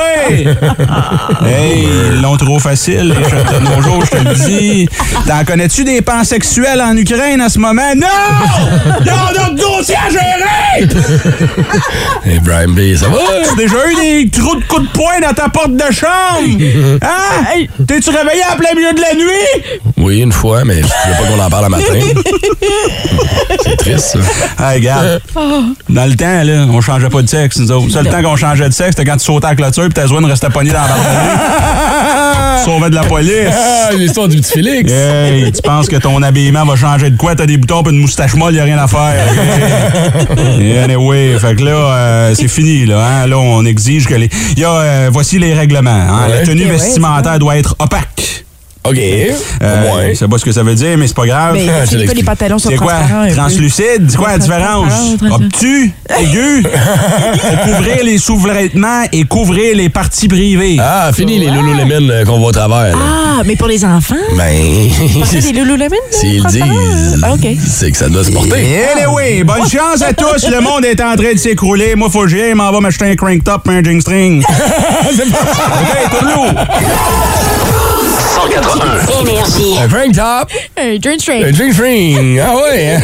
hey, 1.45 1.87
ils 2.11 2.21
l'ont 2.21 2.37
trop 2.37 2.59
facile, 2.59 3.15
les 3.17 3.29
jeunes 3.29 3.47
de 3.53 3.59
nos 3.59 3.81
jours, 3.81 4.03
je 4.05 4.17
te 4.17 4.27
le 4.27 4.35
dis. 4.35 4.89
T'en 5.25 5.43
connais-tu 5.45 5.83
des 5.83 6.01
pansexuels 6.01 6.81
en 6.81 6.95
Ukraine 6.97 7.41
en 7.41 7.49
ce 7.49 7.59
moment? 7.59 7.93
Non! 7.95 8.07
Ont 8.99 9.53
d'autres 9.53 9.55
dossiers 9.55 9.95
Hey, 12.25 12.39
Brian 12.39 12.69
B, 12.69 12.95
ça 12.95 13.07
va? 13.07 13.17
T'as 13.43 13.55
déjà 13.55 13.75
eu 13.91 13.95
des 14.23 14.29
trous 14.29 14.55
de 14.55 14.63
coups 14.65 14.83
de 14.83 14.87
poing 14.93 15.19
dans 15.21 15.33
ta 15.33 15.49
porte 15.49 15.73
de 15.73 15.91
chambre? 15.91 16.99
Hein? 17.01 17.65
T'es-tu 17.87 18.09
réveillé 18.09 18.43
en 18.51 18.55
plein 18.57 18.73
milieu 18.75 18.93
de 18.93 19.01
la 19.01 19.13
nuit? 19.15 19.79
Oui, 19.97 20.19
une 20.21 20.31
fois, 20.31 20.63
mais 20.63 20.75
je 20.75 20.81
veux 20.83 21.17
pas 21.17 21.27
qu'on 21.29 21.39
en 21.43 21.49
parle 21.49 21.65
le 21.65 21.69
matin. 21.69 21.93
C'est 23.65 23.75
triste, 23.77 24.17
ça. 24.57 24.71
Hey, 24.71 24.79
regarde. 24.79 25.21
Dans 25.89 26.05
le 26.05 26.15
temps, 26.15 26.43
là, 26.43 26.65
on 26.71 26.81
changeait 26.81 27.09
pas 27.09 27.21
de 27.21 27.29
sexe, 27.29 27.57
nous 27.59 27.71
autres. 27.71 27.85
Le 27.87 27.91
seul 27.91 28.09
temps 28.09 28.21
qu'on 28.21 28.35
changeait 28.35 28.69
de 28.69 28.73
sexe, 28.73 28.91
c'était 28.95 29.09
quand 29.09 29.17
tu 29.17 29.25
sautais 29.25 29.47
à 29.47 29.49
la 29.49 29.55
clôture 29.55 29.85
et 29.85 29.89
ta 29.89 30.07
zone 30.07 30.25
restait 30.25 30.49
pognée 30.49 30.71
dans 30.71 30.81
la 30.81 30.87
barbe. 30.87 30.99
Sauvait 32.65 32.89
de 32.89 32.95
la 32.95 33.03
police. 33.03 33.31
Ah, 33.51 33.89
l'histoire 33.93 34.27
du 34.27 34.37
petit 34.37 34.51
Félix. 34.51 34.91
Hey, 34.91 35.51
tu 35.51 35.61
penses 35.61 35.87
que 35.87 35.95
ton 35.95 36.21
habillement 36.21 36.65
va 36.65 36.75
changer 36.75 37.09
de 37.09 37.17
quoi? 37.17 37.35
T'as 37.35 37.45
des 37.45 37.57
boutons 37.57 37.83
et 37.83 37.89
une 37.89 37.99
moustache 37.99 38.35
molle, 38.35 38.55
y 38.55 38.59
a 38.59 38.63
rien 38.63 38.77
à 38.77 38.87
faire. 38.87 39.13
anyway, 40.83 41.37
fait 41.39 41.55
que 41.55 41.63
là, 41.63 41.71
euh, 41.71 42.35
c'est 42.35 42.47
fini, 42.47 42.85
là. 42.85 43.05
Hein? 43.05 43.27
Là, 43.27 43.37
on 43.39 43.65
exige 43.65 44.07
que 44.07 44.15
les. 44.15 44.29
Il 44.55 44.59
y 44.59 44.65
a, 44.65 44.71
euh, 44.73 45.09
voici 45.11 45.39
les 45.39 45.53
règlements. 45.53 45.89
hein. 45.89 46.27
La 46.27 46.41
tenue 46.45 46.65
ouais, 46.65 46.71
vestimentaire 46.71 47.39
doit 47.39 47.57
être 47.57 47.75
opaque. 47.79 48.45
OK. 48.85 48.97
Euh, 48.97 49.81
moins. 49.83 50.07
Je 50.09 50.13
sais 50.13 50.27
pas 50.27 50.37
ce 50.37 50.45
que 50.45 50.51
ça 50.53 50.63
veut 50.63 50.73
dire, 50.73 50.97
mais 50.97 51.05
c'est 51.07 51.15
pas 51.15 51.25
grave. 51.25 51.53
Mais 51.53 51.67
c'est 51.85 52.05
pas 52.05 52.13
les 52.13 52.23
pantalons 52.23 52.57
sont 52.59 52.69
C'est 52.69 52.77
quoi? 52.77 52.93
Translucide? 53.35 54.09
C'est 54.09 54.17
quoi 54.17 54.29
la 54.29 54.37
différence? 54.37 54.93
Obtus? 55.29 55.91
Aigu? 56.17 56.63
Faut 57.33 57.71
couvrir 57.71 58.03
les 58.05 58.17
sous-vêtements 58.17 59.03
et 59.11 59.25
couvrir 59.25 59.75
les 59.75 59.89
parties 59.89 60.29
privées. 60.29 60.77
Ah, 60.79 61.11
fini 61.13 61.39
les 61.39 61.47
Lululemon 61.51 62.09
euh, 62.09 62.23
qu'on 62.25 62.39
voit 62.39 62.49
au 62.49 62.51
travers. 62.53 62.95
là. 62.97 63.03
Ah, 63.39 63.41
mais 63.45 63.55
pour 63.57 63.67
les 63.67 63.83
enfants? 63.83 64.15
Ben, 64.37 64.89
C'est 65.25 65.41
des 65.41 65.51
Lululemon? 65.51 65.95
s'ils 66.11 66.45
disent, 66.45 67.19
Ah, 67.21 67.33
OK. 67.33 67.47
c'est 67.67 67.91
que 67.91 67.97
ça 67.97 68.07
doit 68.07 68.23
se 68.23 68.31
porter. 68.31 68.79
Anyway, 68.95 69.43
bonne 69.43 69.69
chance 69.69 70.01
à 70.01 70.13
tous. 70.13 70.47
Le 70.49 70.61
monde 70.61 70.85
est 70.85 71.01
en 71.01 71.15
train 71.15 71.33
de 71.33 71.37
s'écrouler. 71.37 71.95
Moi, 71.95 72.09
faut 72.09 72.21
que 72.21 72.29
j'y 72.29 72.41
aille. 72.41 72.53
m'en 72.53 72.71
va 72.71 72.79
m'acheter 72.79 73.05
un 73.05 73.15
crank 73.15 73.43
top 73.43 73.67
et 73.69 73.77
un 73.77 73.83
jing 73.83 73.99
string. 74.01 74.41
C'est 75.15 75.29
pas... 75.29 75.37
OK, 75.37 76.11
tourne-l'eau. 76.11 76.59
181. 78.47 79.21
Énergie. 79.21 79.77
Un 79.77 79.87
crank 79.89 80.13
top, 80.15 80.51
Un 80.77 80.97
drink 80.97 81.15
un 81.15 81.19
straight. 81.19 81.55
drink 81.57 81.73
string. 81.73 82.39
Ah 82.39 82.55
ouais. 82.55 82.95
hein? 82.95 83.01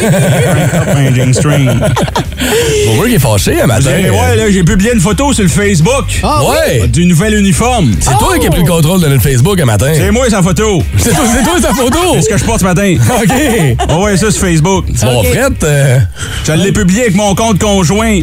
Un 0.96 1.14
jing 1.14 1.34
string. 1.34 1.66
Mon 2.86 3.02
gars 3.02 3.08
qui 3.08 3.14
est 3.14 3.18
fâché 3.18 3.60
un 3.60 3.62
Vous 3.62 3.66
matin. 3.68 3.90
allez 3.90 4.08
voir, 4.10 4.34
là, 4.34 4.50
j'ai 4.50 4.62
publié 4.62 4.92
une 4.94 5.00
photo 5.00 5.32
sur 5.34 5.42
le 5.42 5.48
Facebook. 5.50 6.06
ouais. 6.22 6.88
Du 6.88 7.04
nouvel 7.06 7.34
uniforme. 7.34 7.92
C'est 8.00 8.16
toi 8.18 8.38
qui 8.38 8.46
as 8.46 8.50
pris 8.50 8.62
le 8.62 8.68
contrôle 8.68 9.00
de 9.00 9.08
notre 9.08 9.22
Facebook 9.22 9.60
un 9.60 9.64
matin. 9.66 9.92
C'est 9.94 10.10
moi, 10.10 10.28
sa 10.30 10.42
photo. 10.42 10.82
C'est 10.96 11.10
toi, 11.10 11.24
c'est 11.36 11.42
toi 11.44 11.60
sa 11.60 11.74
photo. 11.74 11.98
C'est 12.14 12.22
ce 12.22 12.28
que 12.30 12.38
je 12.38 12.44
porte 12.44 12.60
ce 12.60 12.64
matin. 12.64 12.94
OK. 13.22 13.76
On 13.90 13.96
voit 13.98 14.16
ça 14.16 14.30
sur 14.30 14.40
Facebook. 14.40 14.86
Tu 14.88 15.04
vas 15.04 15.22
frette. 15.22 15.64
euh, 15.64 15.98
Je 16.46 16.52
l'ai 16.52 16.72
publié 16.72 17.02
avec 17.02 17.14
mon 17.14 17.34
compte 17.34 17.58
conjoint. 17.58 18.20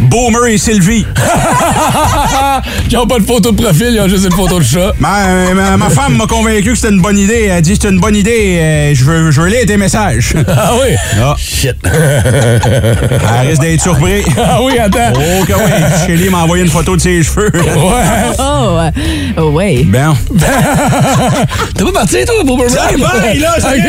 Boomer 0.00 0.46
et 0.46 0.58
Sylvie. 0.58 1.04
Qui 2.88 2.96
ont 2.96 3.06
pas 3.06 3.18
de 3.18 3.24
photo 3.24 3.50
de 3.52 3.60
profil, 3.62 3.90
ils 3.94 4.00
ont 4.00 4.08
juste 4.08 4.24
une 4.24 4.32
photo 4.32 4.58
de 4.58 4.64
chat. 4.64 4.92
Ma, 4.98 5.52
ma- 5.54 5.76
ma 5.76 5.90
femme 5.90 6.16
m'a 6.16 6.26
convaincu 6.26 6.70
que 6.70 6.74
c'était 6.76 6.92
une 6.94 7.00
bonne 7.02 7.18
idée. 7.18 7.44
Elle 7.46 7.50
a 7.52 7.60
dit 7.60 7.76
c'est 7.80 7.88
une 7.88 8.00
bonne 8.00 8.16
idée. 8.16 8.58
euh, 8.60 8.94
je 8.94 9.04
veux, 9.04 9.30
je 9.30 9.40
veux 9.40 9.48
lire 9.48 9.66
tes 9.66 9.76
messages. 9.76 10.34
Ah 10.48 10.72
oui? 10.80 10.94
Ah. 11.20 11.34
Shit. 11.38 11.76
Elle 11.84 13.48
risque 13.48 13.60
d'être 13.62 13.82
surpris. 13.82 14.24
Ah 14.38 14.60
oui, 14.62 14.78
attends. 14.78 15.12
Oh 15.14 15.44
que 15.44 15.52
oui. 15.52 15.70
Shelly 16.06 16.28
m'a 16.30 16.38
envoyé 16.38 16.64
une 16.64 16.70
photo 16.70 16.96
de 16.96 17.00
ses 17.00 17.22
cheveux. 17.22 17.50
Ouais. 17.54 17.62
Oh, 18.38 18.78
euh, 18.78 18.90
oh, 19.38 19.50
ouais. 19.50 19.82
Ben. 19.84 20.14
T'es 21.76 21.84
pas 21.84 21.92
parti, 21.92 22.24
toi, 22.24 22.42
Boomerang? 22.44 22.68
Ça 22.70 22.88
va, 22.96 23.34
là, 23.34 23.60
ça 23.60 23.70
OK. 23.70 23.84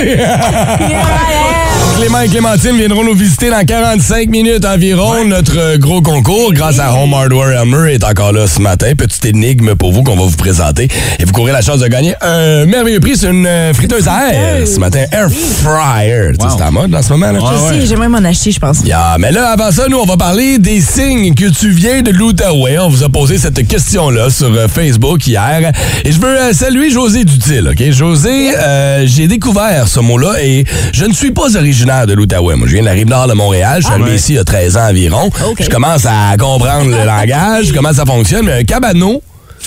Clément 2.00 2.22
et 2.22 2.30
Clémentine 2.30 2.78
viendront 2.78 3.04
nous 3.04 3.14
visiter 3.14 3.50
dans 3.50 3.66
45 3.66 4.30
minutes 4.30 4.64
environ. 4.64 5.26
Notre 5.26 5.58
euh, 5.58 5.78
gros 5.78 6.02
concours, 6.02 6.54
grâce 6.54 6.80
à 6.80 6.94
Home 6.94 7.14
Hardware 7.14 7.60
Elmer, 7.60 7.94
est 7.94 8.06
encore 8.06 8.32
là 8.32 8.48
ce 8.48 8.62
matin. 8.62 8.94
Petite 8.98 9.26
énigme 9.26 9.76
pour 9.76 9.92
vous 9.92 10.04
qu'on 10.04 10.16
va 10.16 10.24
vous 10.24 10.38
présenter. 10.38 10.88
Et 11.20 11.26
vous 11.26 11.34
courez 11.34 11.52
la 11.52 11.60
chance 11.60 11.80
de 11.80 11.88
gagner 11.88 12.16
un 12.22 12.66
merveilleux 12.66 13.02
prix 13.02 13.18
sur 13.18 13.30
une 13.30 13.46
euh, 13.46 13.74
friteuse 13.74 14.08
à 14.08 14.34
air. 14.34 14.66
Ce 14.66 14.80
matin, 14.80 15.04
Air 15.12 15.28
Fryer. 15.30 16.32
C'est 16.40 16.64
en 16.64 16.72
mode 16.72 16.96
en 16.96 17.02
ce 17.02 17.10
moment. 17.10 17.34
Là. 17.34 17.40
Je 17.52 17.82
sais, 17.82 17.86
j'aimerais 17.86 18.08
m'en 18.08 18.20
acheter, 18.20 18.52
je 18.52 18.60
pense. 18.60 18.80
Yeah, 18.86 19.18
mais 19.20 19.34
là, 19.34 19.50
avant 19.50 19.70
ça, 19.70 19.90
nous, 19.90 19.98
on 19.98 20.06
va 20.06 20.16
parler 20.16 20.58
des 20.58 20.80
signes 20.80 21.36
que 21.36 21.50
tu 21.50 21.70
viens 21.70 22.02
de 22.02 22.12
l'Outaouais. 22.12 22.80
On 22.80 22.88
vous 22.88 23.04
a 23.04 23.10
posé 23.10 23.38
cette 23.38 23.68
question-là 23.68 24.30
sur 24.30 24.54
euh, 24.54 24.70
Facebook 24.70 25.28
hier. 25.28 25.74
Et 26.06 26.14
je 26.14 26.20
veux 26.20 26.40
euh, 26.40 26.54
saluer 26.54 26.92
José 26.92 27.26
Dutil, 27.26 27.68
OK? 27.68 27.92
José, 27.92 28.56
euh, 28.58 29.04
j'ai 29.06 29.28
découvert 29.28 29.90
ce 29.90 30.00
mot-là 30.00 30.42
et 30.42 30.64
je 30.94 31.04
ne 31.04 31.14
suis 31.14 31.32
pas 31.32 31.58
originaire 31.58 31.89
de 31.90 32.14
l'Outaouais. 32.14 32.56
Moi, 32.56 32.68
je 32.68 32.74
viens 32.74 32.82
de 32.82 32.88
la 32.88 32.94
Rive-Nord 32.94 33.28
de 33.28 33.34
Montréal. 33.34 33.78
Je 33.82 33.86
suis 33.86 33.94
arrivé 33.94 34.16
ici 34.16 34.34
il 34.34 34.36
y 34.36 34.40
a 34.40 34.44
13 34.44 34.78
ans 34.78 34.90
environ. 34.90 35.30
Je 35.60 35.70
commence 35.70 36.06
à 36.06 36.38
comprendre 36.38 36.92
le 36.92 37.06
langage, 37.06 37.72
comment 37.74 37.94
ça 37.94 38.06
fonctionne. 38.06 38.46
Mais 38.46 38.60
un 38.60 38.64
cabano, 38.64 39.22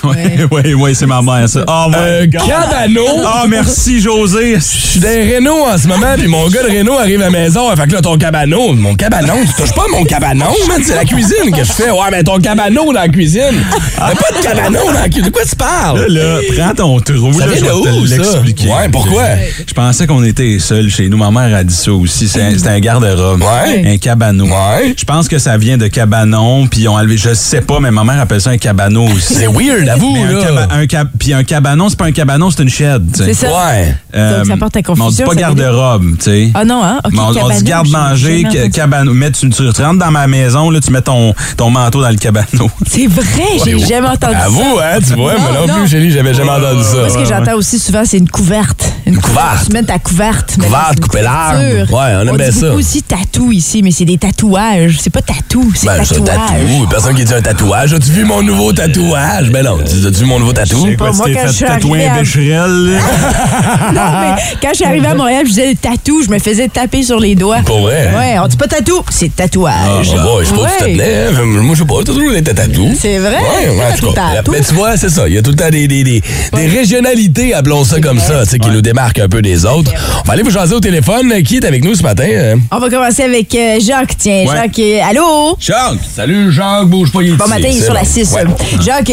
Oui, 0.05 0.16
oui, 0.50 0.74
oui, 0.74 0.94
c'est 0.94 1.07
ma 1.07 1.22
mère, 1.22 1.48
ça. 1.48 1.64
Oh, 1.66 1.87
my 1.88 1.96
un 1.96 2.26
God. 2.26 2.46
cabano... 2.46 3.02
Oh, 3.07 3.46
merci, 3.48 4.00
José. 4.00 4.57
Je 4.57 4.61
suis 4.61 5.00
dans 5.00 5.09
Renault 5.09 5.64
en 5.66 5.78
ce 5.78 5.87
moment, 5.87 6.14
puis 6.16 6.28
mon 6.28 6.48
gars 6.48 6.62
de 6.62 6.76
Renault 6.76 6.98
arrive 6.98 7.20
à 7.20 7.24
la 7.26 7.31
maison. 7.31 7.74
Fait 7.76 7.87
que 7.87 7.92
là, 7.92 8.02
ton 8.02 8.16
cabanon, 8.18 8.72
mon 8.74 8.94
cabanon, 8.94 9.35
tu 9.46 9.62
touches 9.62 9.74
pas 9.74 9.87
mon 9.90 10.05
cabanon, 10.05 10.52
man, 10.68 10.83
c'est 10.85 10.94
la 10.94 11.05
cuisine 11.05 11.52
que 11.55 11.64
je 11.64 11.72
fais. 11.72 11.90
Ouais, 11.90 12.11
mais 12.11 12.22
ton 12.22 12.38
cabanon 12.40 12.87
dans 12.87 13.00
la 13.00 13.09
cuisine. 13.09 13.64
Y'a 13.98 14.14
pas 14.14 14.38
de 14.38 14.42
cabanon 14.42 14.87
dans 14.87 14.92
la 14.92 15.09
cuisine. 15.09 15.26
De 15.26 15.31
quoi 15.31 15.42
tu 15.44 15.57
parles? 15.57 16.07
Là, 16.09 16.38
prends 16.57 16.74
ton 16.74 17.00
trou. 17.00 17.33
Ça 17.33 17.46
là, 17.46 17.52
vient 17.52 17.62
de 17.62 17.72
où, 17.72 18.07
ça? 18.07 18.40
Ouais, 18.40 18.88
pourquoi? 18.90 19.24
Je 19.66 19.72
pensais 19.72 20.07
qu'on 20.07 20.24
était 20.24 20.59
seuls 20.59 20.90
chez 20.90 21.09
nous. 21.09 21.16
Ma 21.16 21.31
mère 21.31 21.57
a 21.57 21.64
dit 21.64 21.74
ça 21.74 21.92
aussi. 21.92 22.28
C'est 22.28 22.66
un, 22.66 22.81
garde-robe. 22.81 23.42
Ouais. 23.42 23.92
Un 23.94 23.98
cabanon. 23.98 24.46
Ouais. 24.46 24.94
Je 24.96 25.05
pense 25.05 25.28
que 25.28 25.38
ça 25.38 25.57
vient 25.57 25.76
de 25.76 25.87
cabanon, 25.87 26.66
puis 26.66 26.83
ils 26.83 26.88
ont 26.88 26.96
enlevé. 26.96 27.16
Je 27.16 27.35
sais 27.35 27.61
pas, 27.61 27.78
mais 27.81 27.90
ma 27.90 28.05
mère 28.05 28.20
appelle 28.20 28.40
ça 28.40 28.50
un 28.50 28.59
cabanon 28.59 29.07
aussi. 29.07 29.35
C'est 29.35 29.46
weird, 29.46 29.82
un, 29.88 30.33
là. 30.33 30.42
caba- 30.45 30.68
un 30.75 30.87
cab- 30.87 31.09
puis 31.18 31.33
un 31.33 31.45
cabanon, 31.45 31.88
c'est 31.88 31.99
pas 31.99 32.07
un 32.07 32.12
cabanon, 32.12 32.51
c'est 32.51 32.62
une 32.62 32.68
shed. 32.68 33.03
C'est 33.14 33.35
ça. 33.35 33.47
Ouais. 33.49 33.95
Donc, 34.14 34.47
ça 34.47 34.57
porte 34.57 34.77
à 34.77 34.81
mais 34.81 34.88
On 34.88 34.95
dit 34.95 35.01
confusion, 35.01 35.27
pas 35.27 35.35
ça 35.35 35.40
garde-robe, 35.40 36.05
tu 36.18 36.25
sais. 36.25 36.51
Ah 36.55 36.64
non, 36.64 36.83
hein? 36.85 36.99
OK, 37.05 37.12
Mais 37.12 37.18
on, 37.21 37.45
on 37.47 37.49
dit 37.49 37.62
garde-manger, 37.64 38.45
cabanon. 38.73 39.12
Mais 39.14 39.31
tu, 39.31 39.49
tu 39.51 39.62
rentres 39.83 39.99
dans 39.99 40.11
ma 40.11 40.27
maison, 40.27 40.71
là, 40.71 40.81
tu 40.81 40.90
mets 40.90 41.01
ton, 41.03 41.35
ton 41.57 41.71
manteau 41.71 42.03
dans 42.03 42.11
le 42.11 42.16
cabanon. 42.16 42.71
C'est 42.87 43.07
vrai, 43.07 43.25
j'ai 43.64 43.79
jamais 43.79 44.09
entendu 44.09 44.35
ça. 44.35 44.45
Avoue, 44.47 44.79
hein, 44.83 44.99
tu 45.07 45.14
vois, 45.14 45.38
moi 45.38 45.51
non 45.55 45.66
non. 45.66 45.75
plus, 45.81 45.88
Chélie, 45.90 46.11
j'avais 46.11 46.35
jamais 46.35 46.51
entendu 46.51 46.77
Moi, 46.77 46.85
ce 47.09 47.09
ça. 47.11 47.18
que 47.18 47.25
j'entends 47.25 47.55
aussi 47.57 47.79
souvent, 47.79 48.03
c'est 48.05 48.18
une 48.18 48.29
couverte. 48.29 48.92
Une 49.07 49.18
couverte. 49.18 49.66
Tu 49.66 49.73
mets 49.73 49.83
ta 49.83 49.99
couverte. 49.99 50.57
Couverte, 50.61 51.01
couper 51.01 51.23
l'arbre. 51.23 51.59
Ouais, 51.92 52.14
on 52.25 52.29
aime 52.29 52.37
bien 52.37 52.51
ça. 52.51 52.73
aussi 52.73 53.03
tatou 53.03 53.51
ici, 53.53 53.83
mais 53.83 53.90
c'est 53.90 54.05
des 54.05 54.18
tatouages. 54.18 54.99
C'est 55.01 55.11
pas 55.11 55.23
tatou, 55.23 55.73
c'est 55.75 55.87
Ben, 55.87 56.05
c'est 56.05 56.18
un 56.18 56.23
tatouage. 56.25 56.49
tatou. 56.49 56.87
Personne 56.88 57.14
qui 57.16 57.25
dit 57.25 57.35
un 57.35 57.42
tatouage. 57.42 57.92
As-tu 57.95 58.11
vu 58.11 58.25
mon 58.25 58.42
nouveau 58.42 58.73
tatouage? 58.73 59.51
Ben 59.51 59.64
non, 59.64 59.71
tu 59.78 60.06
as-tu 60.06 60.18
vu 60.20 60.24
mon 60.26 60.38
nouveau 60.38 60.52
tatou? 60.52 60.87
C'est 60.88 60.96
pas, 60.96 61.12
moi, 61.12 61.26
quand 61.32 61.46
je 61.46 61.52
suis 61.52 61.64
arrivée 61.64 62.06
un 62.06 62.14
à- 62.14 62.18
bécherel? 62.18 63.00
Non, 63.92 64.00
mais 64.20 64.42
quand 64.62 64.68
je 64.70 64.76
suis 64.76 64.85
arrivée 64.85 65.06
à 65.08 65.14
Montréal, 65.14 65.42
je 65.44 65.50
disais 65.50 65.74
tatou, 65.80 66.22
je 66.24 66.30
me 66.30 66.38
faisais 66.38 66.68
taper 66.68 67.02
sur 67.02 67.18
les 67.20 67.35
doigts. 67.35 67.61
Pour 67.64 67.80
vrai? 67.80 68.11
Ouais, 68.16 68.38
on 68.42 68.46
dit 68.46 68.56
pas 68.56 68.66
tatou, 68.68 69.02
c'est 69.11 69.35
tatouage. 69.35 69.74
Ah, 70.16 70.22
bon, 70.22 70.40
je 70.40 70.46
sais 70.46 70.54
pas 70.54 70.68
tu 70.87 70.96
te 70.96 71.02
hein. 71.02 71.44
Moi, 71.44 71.74
je 71.74 71.80
sais 71.80 71.87
pas, 71.87 71.94
t'as 72.04 72.12
toujours 72.12 72.35
été 72.35 72.54
tatou. 72.54 72.88
C'est 72.98 73.18
vrai? 73.18 73.37
Ouais. 73.37 74.42
Mais 74.50 74.61
tu 74.61 74.74
vois, 74.74 74.96
c'est 74.96 75.08
ça. 75.11 75.28
Il 75.28 75.35
y 75.35 75.38
a 75.38 75.42
tout 75.42 75.50
le 75.50 75.56
temps 75.56 75.70
des, 75.70 75.87
des, 75.88 76.04
des, 76.04 76.22
des 76.52 76.66
régionalités, 76.66 77.54
appelons 77.54 77.85
ça 77.85 78.00
comme 78.00 78.18
ça, 78.20 78.44
tu 78.44 78.50
sais, 78.50 78.58
qui 78.58 78.68
nous 78.70 78.80
démarquent 78.82 79.20
un 79.20 79.28
peu 79.28 79.42
des 79.42 79.64
autres. 79.64 79.92
On 80.24 80.26
va 80.28 80.35
aller 80.35 80.42
vous 80.42 80.50
jaser 80.50 80.74
au 80.74 80.80
téléphone. 80.80 81.42
Qui 81.42 81.56
est 81.56 81.64
avec 81.64 81.85
nous 81.85 81.94
ce 81.94 82.02
matin? 82.02 82.26
euh? 82.28 82.56
On 82.70 82.78
va 82.78 82.88
commencer 82.90 83.22
avec 83.22 83.54
euh, 83.54 83.78
Jacques. 83.80 84.16
Tiens. 84.18 84.44
Jacques, 84.46 84.78
euh, 84.78 85.00
allô? 85.08 85.56
Jacques. 85.58 85.98
Salut, 86.14 86.52
Jacques. 86.52 86.87
Bouge 86.87 87.11
pas, 87.12 87.22
il 87.22 87.37
Bon 87.37 87.46
matin, 87.48 87.66
il 87.68 87.78
est 87.78 87.82
sur 87.82 87.94
la 87.94 88.00
bon. 88.02 88.06
6. 88.06 88.32
Ouais. 88.32 88.44
Jacques, 88.85 89.12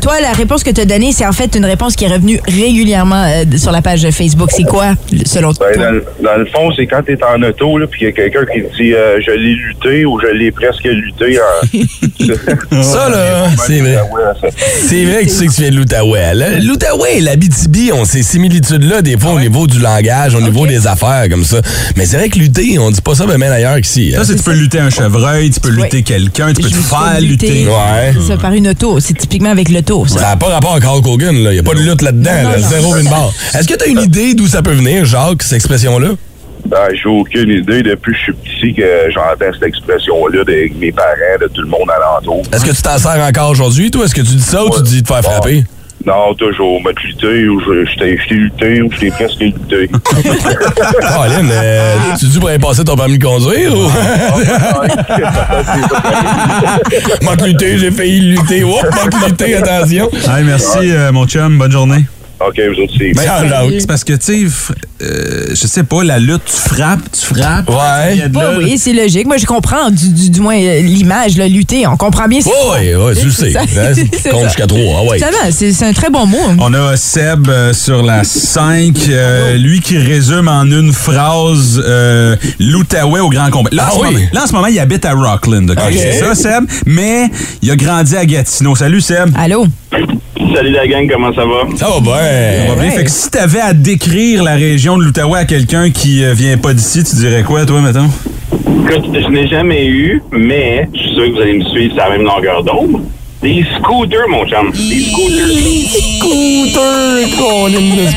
toi, 0.00 0.20
la 0.20 0.32
réponse 0.32 0.62
que 0.64 0.70
tu 0.70 0.80
as 0.80 0.84
donnée, 0.84 1.12
c'est 1.12 1.26
en 1.26 1.32
fait 1.32 1.54
une 1.56 1.64
réponse 1.64 1.96
qui 1.96 2.04
est 2.04 2.08
revenue 2.08 2.40
régulièrement 2.46 3.24
euh, 3.24 3.44
sur 3.56 3.72
la 3.72 3.82
page 3.82 4.08
Facebook. 4.10 4.50
C'est 4.54 4.64
quoi, 4.64 4.94
selon 5.26 5.52
toi? 5.52 5.66
Ben, 5.74 5.80
dans, 5.82 5.90
le- 5.92 6.04
dans 6.22 6.36
le 6.38 6.46
fond, 6.46 6.70
c'est 6.76 6.86
quand 6.86 7.02
tu 7.04 7.12
es 7.12 7.18
en 7.24 7.42
auto, 7.42 7.78
là, 7.78 7.86
puis 7.86 8.02
il 8.02 8.04
y 8.04 8.08
a 8.08 8.12
quelqu'un 8.12 8.44
qui 8.52 8.62
te 8.62 8.76
dit 8.76 8.92
euh, 8.94 9.18
je 9.24 9.30
l'ai 9.32 9.54
lutté 9.54 10.04
ou 10.04 10.18
je 10.20 10.26
l'ai 10.28 10.50
presque 10.50 10.84
lutté 10.84 11.38
en, 11.38 11.78
Ça, 12.82 13.08
là, 13.08 13.48
c'est 13.66 13.80
vrai. 13.80 13.98
C'est 14.88 15.04
vrai 15.04 15.18
que 15.24 15.28
tu 15.28 15.34
sais 15.34 15.46
que 15.46 15.52
tu 15.52 15.60
viens 15.62 15.70
de 15.70 15.76
l'Outaouais. 15.76 16.34
Le- 16.34 16.66
L'Outaouais 16.66 17.18
et 17.18 17.20
l'Abitibi 17.20 17.92
ont 17.92 18.04
ces 18.04 18.22
similitudes-là, 18.22 19.02
des 19.02 19.18
fois, 19.18 19.32
au 19.32 19.40
niveau 19.40 19.66
du 19.66 19.78
langage, 19.78 20.34
au 20.34 20.40
niveau 20.40 20.66
des 20.66 20.86
affaires, 20.86 21.26
comme 21.30 21.44
ça. 21.44 21.58
Mais 21.96 22.06
c'est 22.06 22.16
vrai 22.16 22.28
que 22.28 22.38
lutter, 22.38 22.78
on 22.78 22.90
dit 22.90 23.00
pas 23.00 23.14
ça 23.14 23.26
même 23.26 23.42
ailleurs 23.42 23.80
qu'ici. 23.80 24.12
hein. 24.14 24.18
Ça, 24.18 24.24
c'est 24.24 24.36
tu 24.36 24.42
peux 24.42 24.52
lutter 24.54 24.78
un 24.78 24.90
chevreuil, 24.90 25.50
tu 25.50 25.60
peux 25.60 25.70
lutter 25.70 26.02
quelqu'un, 26.02 26.52
tu 26.52 26.62
peux 26.62 26.68
te 26.70 26.74
faire 26.74 27.14
peux 27.18 27.24
lutter. 27.24 27.66
Ouais. 27.66 28.14
Ça 28.26 28.36
par 28.36 28.52
une 28.52 28.68
auto. 28.68 29.00
C'est 29.00 29.14
typiquement 29.14 29.50
avec 29.50 29.68
l'auto. 29.68 29.83
Ça. 30.08 30.18
Ça 30.18 30.20
n'a 30.28 30.36
pas 30.36 30.46
rapport 30.46 30.74
à 30.74 30.80
Carl 30.80 30.98
Hogan. 31.04 31.34
Il 31.34 31.50
n'y 31.50 31.58
a 31.58 31.62
pas 31.62 31.74
de 31.74 31.80
lutte 31.80 32.02
là-dedans, 32.02 32.42
là. 32.50 32.58
Zéro 32.58 32.96
une 32.96 33.08
barre. 33.08 33.32
Est-ce 33.54 33.68
que 33.68 33.74
tu 33.74 33.84
as 33.84 33.88
une 33.88 34.00
idée 34.00 34.34
d'où 34.34 34.46
ça 34.46 34.62
peut 34.62 34.72
venir, 34.72 35.04
Jacques, 35.04 35.42
cette 35.42 35.54
expression-là? 35.54 36.08
Ben, 36.66 36.88
j'ai 36.94 37.08
aucune 37.08 37.50
idée 37.50 37.82
depuis 37.82 38.12
que 38.12 38.18
je 38.18 38.22
suis 38.22 38.32
petit 38.32 38.74
que 38.74 39.10
j'entends 39.10 39.52
cette 39.52 39.62
expression-là 39.62 40.44
de 40.44 40.68
mes 40.78 40.92
parents, 40.92 41.38
de 41.40 41.46
tout 41.48 41.60
le 41.60 41.68
monde 41.68 41.90
alentour. 41.90 42.42
Est-ce 42.52 42.64
que 42.64 42.70
tu 42.70 42.82
t'en 42.82 42.96
sers 42.96 43.22
encore 43.22 43.50
aujourd'hui, 43.50 43.90
toi? 43.90 44.06
Est-ce 44.06 44.14
que 44.14 44.22
tu 44.22 44.34
dis 44.34 44.42
ça 44.42 44.64
ou 44.64 44.70
tu 44.70 44.82
dis 44.82 45.02
de 45.02 45.06
te 45.06 45.12
faire 45.12 45.22
frapper? 45.22 45.64
Non, 46.06 46.34
toujours. 46.34 46.82
Me 46.82 46.92
lutter 47.02 47.48
ou 47.48 47.60
je 47.60 47.84
je 47.86 47.96
t'ai 47.98 48.18
je 48.18 48.28
t'ai 48.28 48.34
lutté 48.34 48.82
ou 48.82 48.90
je 48.92 48.98
t'ai 48.98 49.10
presque 49.10 49.40
lutté. 49.40 49.88
Caroline, 51.00 51.48
euh, 51.50 51.94
tu 52.18 52.26
dis 52.26 52.38
pour 52.38 52.48
aller 52.48 52.58
passer 52.58 52.84
ton 52.84 52.94
permis 52.94 53.16
de 53.18 53.24
conduire 53.24 53.72
ou? 53.74 53.88
Manque 57.24 57.46
lutter, 57.46 57.78
j'ai 57.78 57.90
failli 57.90 58.20
lutter. 58.20 58.64
Oups, 58.64 58.82
manque 58.82 59.14
lutter, 59.26 59.54
attention. 59.56 60.10
Hey, 60.12 60.44
merci, 60.44 60.90
euh, 60.90 61.10
mon 61.10 61.26
chum. 61.26 61.56
Bonne 61.58 61.72
journée. 61.72 62.04
OK, 62.40 62.60
vous 62.74 62.82
autres, 62.82 62.92
c'est... 62.98 63.12
Ben, 63.12 63.22
Jacques. 63.22 63.72
c'est 63.80 63.86
parce 63.86 64.04
que, 64.04 64.12
tu 64.14 64.48
sais, 64.48 64.72
euh, 65.02 65.46
je 65.50 65.66
sais 65.66 65.84
pas, 65.84 66.02
la 66.04 66.18
lutte, 66.18 66.42
tu 66.46 66.52
frappes, 66.74 67.00
tu 67.12 67.34
frappes. 67.34 67.68
Ouais. 67.70 68.12
Il 68.14 68.18
y 68.18 68.22
a 68.22 68.28
de 68.28 68.32
Bah 68.34 68.52
là- 68.52 68.58
oui, 68.58 68.76
c'est 68.76 68.92
logique. 68.92 69.26
Moi, 69.26 69.36
je 69.36 69.46
comprends 69.46 69.88
du, 69.90 70.08
du- 70.10 70.30
du 70.30 70.40
moins 70.40 70.56
euh, 70.56 70.80
l'image, 70.80 71.36
là, 71.36 71.46
lutter. 71.48 71.86
On 71.86 71.96
comprend 71.96 72.26
bien. 72.26 72.40
Oui, 72.44 72.94
oui, 72.94 73.12
tu 73.18 73.26
le 73.26 73.30
sais. 73.30 73.52
C'est 73.52 73.74
ça. 73.74 73.88
hein, 73.90 73.92
C'est 74.22 74.30
Compte 74.30 74.40
ça. 74.42 74.48
jusqu'à 74.48 74.66
3. 74.66 74.80
Ah 74.80 75.02
ouais. 75.10 75.18
C'est 75.52 75.72
c'est 75.72 75.86
un 75.86 75.92
très 75.92 76.10
bon 76.10 76.26
mot. 76.26 76.36
On 76.58 76.74
a 76.74 76.96
Seb 76.96 77.48
euh, 77.48 77.72
sur 77.72 78.02
la 78.02 78.24
5, 78.24 78.96
euh, 79.08 79.56
lui 79.56 79.80
qui 79.80 79.96
résume 79.96 80.48
en 80.48 80.64
une 80.64 80.92
phrase 80.92 81.80
euh, 81.84 82.36
l'Outaouais 82.58 83.20
au 83.20 83.30
grand 83.30 83.48
combat. 83.50 83.70
Là, 83.72 83.84
en 83.84 83.86
Ah 83.86 83.90
ce 83.94 83.98
oui. 84.00 84.12
moment, 84.14 84.26
là, 84.32 84.42
en 84.42 84.46
ce 84.46 84.52
moment, 84.52 84.66
il 84.66 84.78
habite 84.80 85.04
à 85.04 85.12
Rockland. 85.12 85.70
ok? 85.70 85.78
Ok. 85.78 85.94
C'est 85.96 86.18
ça, 86.18 86.34
Seb? 86.34 86.64
Mais 86.84 87.30
il 87.62 87.70
a 87.70 87.76
grandi 87.76 88.16
à 88.16 88.26
Gatineau. 88.26 88.74
Salut, 88.74 89.00
Seb. 89.00 89.30
Allô? 89.38 89.66
Salut 90.52 90.70
la 90.70 90.86
gang, 90.86 91.08
comment 91.10 91.32
ça 91.32 91.44
va? 91.44 91.76
Ça 91.76 91.86
va 91.86 92.00
bien. 92.00 92.66
Ça 92.68 92.74
va 92.74 92.82
bien? 92.82 92.90
Fait 92.90 93.04
que 93.04 93.10
si 93.10 93.30
t'avais 93.30 93.60
à 93.60 93.72
décrire 93.72 94.42
la 94.42 94.54
région 94.54 94.98
de 94.98 95.04
l'Outaouais 95.04 95.38
à 95.38 95.44
quelqu'un 95.44 95.90
qui 95.90 96.24
euh, 96.24 96.32
vient 96.32 96.56
pas 96.56 96.74
d'ici, 96.74 97.02
tu 97.02 97.16
dirais 97.16 97.42
quoi, 97.42 97.64
toi, 97.64 97.80
mettons? 97.80 98.08
Écoute, 98.52 99.10
je 99.12 99.28
n'ai 99.28 99.48
jamais 99.48 99.86
eu, 99.86 100.22
mais 100.30 100.88
je 100.94 100.98
suis 101.00 101.14
sûr 101.14 101.24
que 101.26 101.30
vous 101.30 101.40
allez 101.40 101.54
me 101.54 101.64
suivre 101.64 101.94
sur 101.94 102.04
la 102.04 102.10
même 102.10 102.22
longueur 102.22 102.62
d'onde. 102.62 103.02
Des 103.42 103.64
scooters, 103.76 104.28
mon 104.28 104.46
chum. 104.46 104.70
Des 104.72 105.00
scooters. 105.00 105.48
Scooter, 106.18 107.36
qu'on 107.36 107.68
aime. 107.68 108.08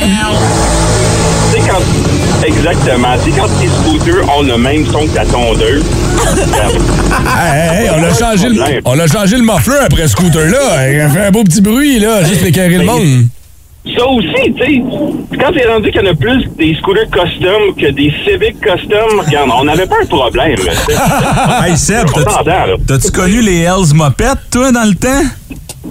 Tu 1.52 1.62
sais, 1.62 1.68
quand... 1.68 2.46
Exactement. 2.46 3.16
Tu 3.24 3.32
sais, 3.32 3.38
quand 3.38 3.48
tes 3.60 3.68
scooters 3.68 4.38
ont 4.38 4.44
le 4.44 4.58
même 4.58 4.86
son 4.86 5.06
que 5.08 5.14
ta 5.14 5.26
tondeuse, 5.26 5.84
Hey, 7.40 7.86
hey, 7.86 7.90
on, 7.96 8.04
a 8.04 8.14
changé 8.14 8.50
le, 8.50 8.82
on 8.86 9.00
a 9.00 9.08
changé 9.08 9.38
le 9.38 9.44
muffler 9.44 9.78
après 9.86 10.04
ce 10.04 10.10
scooter-là. 10.10 10.92
Il 10.92 11.02
a 11.02 11.10
fait 11.10 11.26
un 11.26 11.32
beau 11.32 11.44
petit 11.44 11.62
bruit, 11.62 12.00
là, 12.00 12.24
juste 12.24 12.46
éclairer 12.46 12.78
le 12.78 12.86
monde. 12.86 13.28
Ça 13.96 14.06
aussi, 14.08 14.54
tu 14.54 14.64
sais, 14.64 14.84
quand 15.40 15.52
c'est 15.56 15.68
rendu 15.68 15.92
qu'il 15.92 16.02
y 16.02 16.08
en 16.08 16.12
a 16.12 16.16
plus 16.16 16.46
des 16.58 16.76
scooters 16.76 17.10
custom 17.10 17.74
que 17.80 17.92
des 17.92 18.12
Civic 18.26 18.60
custom, 18.60 19.20
regarde, 19.26 19.50
on 19.58 19.64
n'avait 19.64 19.86
pas 19.86 19.96
un 20.02 20.06
problème. 20.06 20.58
Hey, 21.64 21.78
Seb, 21.78 22.08
t'as-tu 22.88 23.12
connu 23.12 23.42
les 23.42 23.62
Hells 23.62 23.94
Mopettes, 23.94 24.50
toi, 24.52 24.72
dans 24.72 24.84
le 24.84 24.96
temps? 24.96 25.24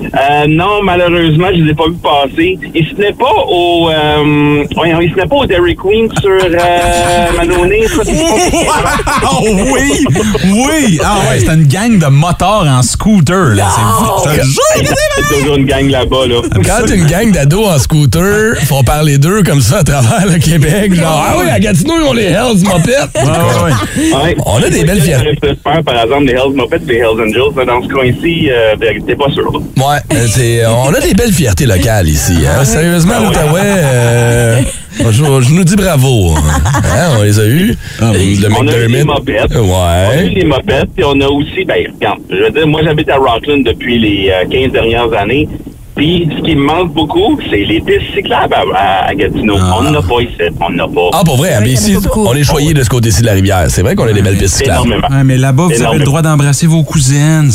Euh, 0.05 0.47
non, 0.49 0.83
malheureusement, 0.83 1.49
je 1.55 1.63
les 1.63 1.71
ai 1.71 1.75
pas 1.75 1.87
vus 1.89 1.97
passer. 2.03 2.59
Ils 2.75 2.87
se 2.89 2.95
tenaient 2.95 3.13
pas 3.13 3.33
au... 3.49 3.89
Euh, 3.91 4.65
voyons, 4.75 5.01
ils 5.01 5.11
se 5.11 5.15
tenaient 5.15 5.27
pas 5.27 5.37
au 5.37 5.47
Dairy 5.47 5.75
Queen 5.77 6.09
sur 6.21 6.31
euh, 6.31 7.37
Manonné. 7.37 7.87
ça, 7.89 8.03
c'est 8.05 8.67
pas- 8.67 9.23
Oh 9.33 9.45
oui! 9.73 10.05
Oui! 10.45 10.99
Ah 11.05 11.17
ouais, 11.31 11.41
c'était 11.41 11.55
une 11.55 11.67
gang 11.67 11.99
de 11.99 12.07
motards 12.07 12.67
en 12.69 12.83
scooter, 12.83 13.55
là. 13.55 13.67
C'est 13.75 14.31
c'est 14.35 14.41
un 14.41 14.45
jeu! 14.45 14.87
C'est 15.29 15.39
toujours 15.41 15.57
une 15.57 15.67
gang 15.67 15.89
là-bas, 15.89 16.27
là. 16.27 16.37
Quand 16.65 16.87
une 16.95 17.07
gang 17.07 17.33
d'ados 17.33 17.67
en 17.69 17.79
scooter 17.79 18.57
font 18.67 18.83
parler 18.85 19.19
d'eux 19.19 19.43
comme 19.43 19.61
ça 19.61 19.79
à 19.79 19.85
travers 19.85 20.27
le 20.27 20.39
Québec, 20.39 20.95
genre, 20.95 21.25
ah 21.29 21.35
oui, 21.39 21.49
à 21.51 21.59
Gatineau, 21.59 21.95
ils 22.03 22.09
ont 22.09 22.13
les 22.13 22.25
Hells 22.25 22.63
Mopettes. 22.65 23.11
Ouais, 23.17 23.23
ouais, 23.23 24.23
ouais. 24.25 24.37
On 24.47 24.63
a 24.63 24.69
des 24.69 24.85
belles 24.85 25.01
fiertés. 25.01 25.37
Par 25.65 25.77
exemple, 26.05 26.27
des 26.27 26.33
Hells 26.35 26.55
Muppets 26.55 26.77
et 26.77 26.87
des 26.87 26.95
Hells 26.97 27.21
Angels. 27.21 27.53
mais 27.57 27.65
Dans 27.67 27.83
ce 27.83 27.89
coin-ci, 27.89 28.49
euh, 28.51 28.77
ben, 28.79 29.03
t'es 29.05 29.17
pas 29.17 29.31
sûr. 29.31 29.51
là. 29.53 29.59
Ouais, 29.89 29.99
euh, 30.17 30.27
c'est, 30.29 30.67
on 30.67 30.93
a 30.93 31.01
des 31.01 31.15
belles 31.15 31.33
fiertés 31.33 31.67
locales 31.67 32.09
ici. 32.09 32.35
Hein? 32.47 32.65
Sérieusement, 32.65 33.21
l'Outaouais, 33.21 33.61
euh, 33.65 34.61
je, 34.99 35.11
je 35.13 35.55
nous 35.55 35.65
dis 35.65 35.77
bravo. 35.77 36.35
Hein, 36.37 37.09
on 37.19 37.23
les 37.23 37.39
a 37.39 37.45
eus. 37.47 37.77
Ah 38.01 38.11
oui. 38.13 38.37
Le 38.43 38.49
On 38.53 38.67
a 38.67 38.73
eu 38.77 38.89
McDermott. 38.89 39.19
mopettes. 39.19 39.53
On 39.57 39.75
a 39.83 40.23
eu 40.23 40.31
des 40.35 40.45
mopettes, 40.45 40.89
puis 40.97 41.05
on 41.05 41.21
a 41.21 41.27
aussi, 41.29 41.65
ben, 41.65 41.87
regarde, 41.95 42.21
je 42.31 42.37
veux 42.37 42.51
dire, 42.51 42.67
moi, 42.67 42.81
j'habite 42.83 43.09
à 43.11 43.17
Rockland 43.17 43.63
depuis 43.65 43.99
les 43.99 44.31
euh, 44.31 44.45
15 44.51 44.73
dernières 44.73 45.13
années. 45.13 45.49
Puis, 45.97 46.29
ce 46.37 46.43
qui 46.43 46.55
me 46.55 46.63
manque 46.67 46.93
beaucoup, 46.93 47.39
c'est 47.49 47.65
les 47.65 47.81
pistes 47.81 48.13
cyclables 48.15 48.55
à, 48.55 49.05
à- 49.05 49.09
à 49.09 49.15
Gatineau. 49.15 49.57
On 49.57 49.83
n'en 49.83 49.95
a 49.95 50.03
pas 50.03 50.21
ici. 50.21 50.35
On 50.61 50.71
n'en 50.71 50.85
a 50.85 50.89
pas. 50.89 51.19
Ah, 51.19 51.23
pour 51.25 51.37
vrai, 51.39 51.51
pas 51.59 52.01
beaucoup. 52.01 52.27
on 52.27 52.35
est 52.35 52.45
choyé 52.45 52.75
de 52.75 52.83
ce 52.83 52.89
côté-ci 52.91 53.23
de 53.23 53.27
la 53.27 53.33
rivière. 53.33 53.65
C'est 53.69 53.81
vrai 53.83 53.95
qu'on 53.95 54.07
a 54.07 54.13
des 54.13 54.21
belles 54.23 54.37
pistes 54.37 54.57
cyclables. 54.57 54.87
Énormément. 54.87 55.09
Ouais, 55.17 55.25
mais 55.25 55.39
là-bas, 55.39 55.65
vous 55.75 55.83
avez 55.83 55.99
le 55.99 56.05
droit 56.05 56.21
d'embrasser 56.23 56.67
vos 56.67 56.83
cousines. 56.83 57.51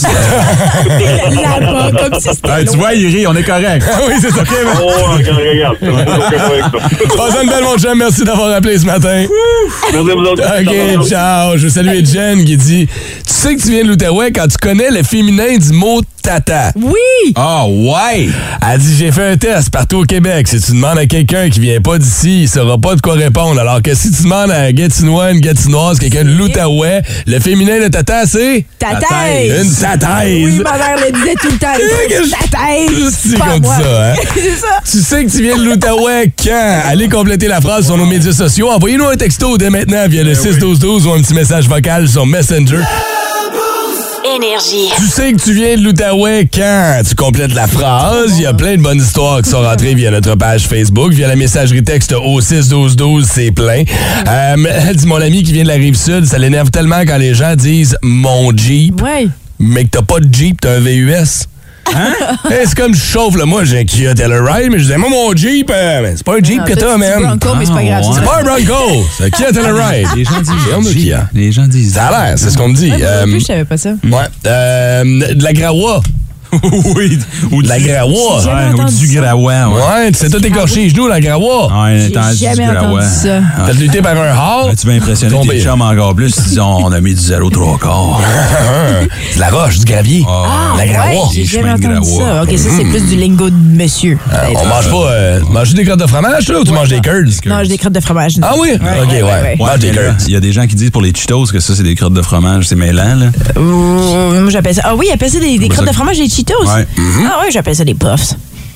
Là-bas, 1.32 1.91
comme 2.10 2.19
si 2.19 2.30
c'était 2.30 2.65
tu 2.65 2.77
vois, 2.77 2.93
il 2.93 3.08
rit, 3.15 3.27
on 3.27 3.36
est 3.36 3.43
correct. 3.43 3.86
Ah 3.91 3.99
oui, 4.08 4.13
c'est 4.19 4.32
ça. 4.32 4.43
Oh, 4.82 4.89
regarde, 5.13 5.38
regarde. 5.39 5.77
Ça 5.82 5.91
va 5.91 6.04
pas 6.04 6.45
avec 6.45 6.62
ça. 6.63 7.17
Passe 7.17 7.43
une 7.43 7.49
belle, 7.49 7.63
mon 7.63 7.77
chum. 7.77 7.97
Merci 7.97 8.23
d'avoir 8.23 8.51
appelé 8.56 8.77
ce 8.77 8.86
matin. 8.86 9.25
Merci 9.93 9.97
à 9.97 10.15
vous 10.15 10.21
autres. 10.21 10.43
OK, 10.43 11.08
ciao. 11.08 11.58
Je 11.58 11.63
veux 11.63 11.69
saluer 11.69 12.04
Jen 12.06 12.43
qui 12.43 12.58
dit 12.58 12.88
Tu 12.88 12.93
sais 13.34 13.56
que 13.56 13.62
tu 13.62 13.69
viens 13.71 13.84
de 13.84 13.89
l'Outaouais 13.89 14.32
quand 14.32 14.47
tu 14.47 14.58
connais 14.58 14.89
le 14.91 15.04
féminin 15.04 15.58
du 15.58 15.71
mot 15.73 16.01
tata. 16.23 16.71
Oui! 16.75 17.34
Ah 17.36 17.65
ouais! 17.67 18.30
Elle 18.72 18.80
dit 18.80 18.96
J'ai 18.98 19.12
fait 19.12 19.28
un 19.32 19.38
test 19.38 19.70
partout 19.70 19.98
au 19.98 20.04
Québec. 20.06 20.48
Si 20.48 20.60
tu 20.62 20.72
demandes 20.72 20.98
à 20.98 21.06
quelqu'un 21.06 21.50
qui 21.50 21.60
vient 21.60 21.82
pas 21.82 21.98
d'ici, 21.98 22.44
il 22.44 22.50
saura 22.50 22.78
pas 22.78 22.96
de 22.96 23.02
quoi 23.02 23.13
répondre. 23.13 23.60
Alors 23.60 23.82
que 23.82 23.94
si 23.96 24.12
tu 24.12 24.24
demandes 24.24 24.52
à 24.52 24.62
un 24.62 24.72
Gatinois, 24.72 25.32
une 25.32 25.39
Gatinoise, 25.41 26.00
quelqu'un 26.00 26.24
de 26.24 26.30
l'Outaouais, 26.32 27.02
le 27.28 27.39
féminin 27.39 27.80
de 27.82 27.88
tata, 27.88 28.26
c'est? 28.26 28.65
Ta 28.80 28.96
Ta 28.96 29.00
tête! 29.08 29.63
une 29.63 29.74
tataise. 29.74 30.44
Oui, 30.46 30.60
ma 30.63 30.78
mère 30.78 30.96
le 31.06 31.12
disait 31.12 31.36
tout 31.41 31.50
le 31.52 31.58
temps. 31.58 31.67
Qu'est-ce 32.08 32.22
que 32.22 32.26
je- 32.26 32.32
Ta 32.32 32.58
tête! 32.58 33.12
C'est 33.22 33.38
ça, 33.38 34.12
hein? 34.12 34.13
Ça. 34.62 34.67
Tu 34.91 34.98
sais 35.00 35.26
que 35.26 35.32
tu 35.32 35.41
viens 35.44 35.58
de 35.58 35.63
l'Outaouais 35.63 36.32
quand? 36.44 36.82
Allez 36.86 37.10
compléter 37.10 37.48
la 37.48 37.62
phrase 37.62 37.86
sur 37.86 37.98
nos 37.98 38.06
médias 38.06 38.32
sociaux. 38.34 38.70
Envoyez-nous 38.70 39.08
un 39.08 39.15
texto 39.15 39.58
dès 39.58 39.70
maintenant 39.70 40.08
via 40.08 40.24
le 40.24 40.34
61212 40.36 41.08
ou 41.08 41.12
un 41.13 41.22
petit 41.22 41.34
message 41.34 41.67
vocal 41.67 42.08
sur 42.08 42.26
Messenger. 42.26 42.82
Énergie. 44.23 44.89
Tu 44.97 45.07
sais 45.07 45.34
que 45.34 45.41
tu 45.41 45.53
viens 45.53 45.75
de 45.77 45.84
l'Outaouais 45.84 46.47
quand 46.53 47.01
tu 47.07 47.15
complètes 47.15 47.53
la 47.55 47.65
phrase. 47.67 48.34
Il 48.38 48.43
y 48.43 48.45
a 48.45 48.53
plein 48.53 48.77
de 48.77 48.81
bonnes 48.81 48.99
histoires 49.01 49.41
qui 49.41 49.49
sont 49.49 49.62
rentrées 49.62 49.95
via 49.95 50.12
notre 50.12 50.36
page 50.36 50.67
Facebook, 50.67 51.12
via 51.12 51.27
la 51.27 51.36
messagerie 51.36 51.84
texte 51.84 52.13
au 52.13 52.39
61212, 52.39 53.27
c'est 53.31 53.51
plein. 53.51 53.84
Euh, 54.27 54.93
dit, 54.93 55.07
mon 55.07 55.15
ami 55.21 55.41
qui 55.43 55.53
vient 55.53 55.63
de 55.63 55.67
la 55.69 55.73
rive 55.75 55.95
sud, 55.97 56.25
ça 56.25 56.38
l'énerve 56.38 56.69
tellement 56.69 57.01
quand 57.01 57.17
les 57.17 57.34
gens 57.34 57.55
disent 57.55 57.97
mon 58.03 58.55
Jeep, 58.55 59.01
Ouais. 59.01 59.27
mais 59.60 59.86
que 59.86 59.89
t'as 59.89 60.01
pas 60.03 60.19
de 60.19 60.31
Jeep, 60.31 60.62
t'as 60.62 60.75
un 60.75 60.79
VUS. 60.79 61.47
Hein? 61.96 62.13
Eh, 62.50 62.65
c'est 62.65 62.76
comme 62.76 62.94
je 62.94 63.02
chauffe, 63.02 63.36
là. 63.38 63.46
Moi, 63.46 63.63
j'ai 63.65 63.80
un 63.80 63.84
Kia 63.86 64.13
Telluride, 64.13 64.70
mais 64.72 64.78
je 64.78 64.84
disais, 64.84 64.98
moi, 64.98 65.10
mon 65.10 65.36
Jeep, 65.36 65.70
euh, 65.74 66.02
mais 66.02 66.13
c'est 66.15 66.24
pas 66.24 66.36
un 66.36 66.44
Jeep 66.44 66.60
Non, 66.60 66.65
que 66.65 66.74
toi, 66.74 66.89
t'as, 66.91 66.98
man. 66.98 67.38
Bronco, 67.38 67.56
mais 67.60 67.65
c'est 67.65 67.74
pas 67.74 67.84
grave. 67.84 68.02
Ah, 68.04 68.10
c'est 68.13 68.20
C'est 68.20 68.26
pas 68.26 68.39
un 68.39 68.44
Bronco, 68.44 69.06
c'est 69.17 69.24
un 69.26 69.30
Kia 69.30 69.52
Telluride. 69.52 70.08
Les 70.15 70.24
gens 70.24 70.41
disent 70.41 70.52
C'est 70.67 70.74
un 70.76 70.82
Jeep. 70.84 71.04
Kia. 71.04 71.30
Les 71.34 71.52
gens 71.52 71.67
disent 71.67 71.94
Ça 71.94 72.06
a 72.08 72.28
l'air, 72.28 72.39
c'est 72.39 72.50
ce 72.50 72.58
qu'on 72.58 72.70
me 72.70 72.76
dit. 72.76 72.91
Ouais, 72.91 72.98
Euh, 73.02 73.24
plus, 73.24 73.39
je 73.41 73.46
savais 73.46 73.65
pas 73.65 73.78
ça. 73.78 73.89
ouais. 74.04 74.17
Euh, 74.46 75.34
de 75.34 75.44
la 75.44 75.54
Grawa. 75.54 76.02
oui. 76.96 77.18
Ou 77.52 77.62
De 77.64 77.68
la 77.68 77.80
Grawa. 77.80 78.12
Ouais, 78.12 78.72
ou 78.72 78.74
entendu 78.74 79.08
du 79.08 79.16
grawa, 79.20 79.68
ouais. 79.70 79.82
Ouais, 79.82 80.12
tu 80.12 80.20
sais 80.20 80.30
tout 80.30 80.46
écorché 80.46 80.82
les 80.84 80.90
genoux, 80.90 81.08
la 81.08 81.20
Grawa. 81.20 81.68
Ouais, 81.84 82.00
J'ai 82.12 82.18
entendu 82.18 82.38
du 82.38 82.44
jamais 82.44 82.68
entendu 82.68 82.86
grawa. 82.86 83.02
ça. 83.02 83.40
T'as 83.66 83.74
lutté 83.74 84.02
par 84.02 84.18
un 84.18 84.32
hall. 84.32 84.70
Ouais, 84.70 84.76
tu 84.76 84.88
vas 84.88 84.94
impressionner 84.94 85.48
tes 85.48 85.62
chums 85.62 85.82
encore 85.82 86.16
plus. 86.16 86.36
Disent, 86.36 86.60
on 86.60 86.92
a 86.92 87.00
mis 87.02 87.14
du 87.14 87.22
0 87.22 87.50
3 87.50 87.78
quarts. 87.80 88.22
C'est 89.30 89.36
de 89.36 89.40
la 89.40 89.50
roche, 89.50 89.80
du 89.80 89.86
gravier. 89.86 90.26
Ah, 90.28 90.74
la 90.78 90.84
ouais, 90.84 90.90
Grawa. 90.90 91.30
j'ai 91.34 91.46
jamais 91.46 91.72
entendu 91.72 92.10
ça. 92.10 92.44
OK, 92.44 92.58
ça, 92.58 92.70
c'est 92.76 92.86
plus 92.86 93.06
du 93.08 93.16
lingo 93.16 93.50
de 93.50 93.56
monsieur. 93.56 94.18
Euh, 94.34 94.38
on 94.56 94.66
mange 94.68 94.90
pas. 94.90 95.12
Euh, 95.12 95.40
manges 95.50 95.74
des 95.74 95.86
crottes 95.86 96.00
de 96.00 96.08
fromage, 96.08 96.48
là, 96.50 96.60
ou 96.60 96.64
tu 96.64 96.72
manges 96.72 96.90
des 96.90 97.00
curds? 97.00 97.26
Non, 97.46 97.60
j'ai 97.62 97.70
des 97.70 97.78
crottes 97.78 97.94
de 97.94 98.00
fromage. 98.00 98.34
Ah 98.42 98.54
oui? 98.60 98.70
ok, 98.74 99.10
ouais. 99.10 99.56
Mange 99.58 99.80
des 99.80 99.92
curds. 99.92 100.16
Il 100.28 100.34
y 100.34 100.36
a 100.36 100.40
des 100.40 100.52
gens 100.54 100.68
qui 100.68 100.76
disent 100.76 100.90
pour 100.92 101.02
les 101.02 101.14
Cheetos 101.14 101.46
que 101.48 101.60
ça, 101.60 101.76
c'est 101.76 101.84
des 101.84 101.96
crottes 101.96 102.14
de 102.14 102.22
fromage. 102.22 102.66
C'est 102.68 102.76
mêlant, 102.76 103.16
là. 103.16 103.28
Euh, 103.58 104.42
moi, 104.42 104.50
j'appelle 104.50 104.76
ça. 104.76 104.82
Ah 104.86 104.96
oui, 104.96 105.08
appelle 105.14 105.30
ça 105.30 105.40
des, 105.40 105.58
crottes 105.70 105.88
de 105.88 105.94
fromage, 105.94 106.18
des 106.18 106.30
Cheetos. 106.30 106.40
Ouais. 106.67 106.88
Ah 107.27 107.39
oui, 107.43 107.51
j'appelle 107.51 107.75
ça 107.75 107.84
des 107.86 107.93
puffs. 107.95 108.34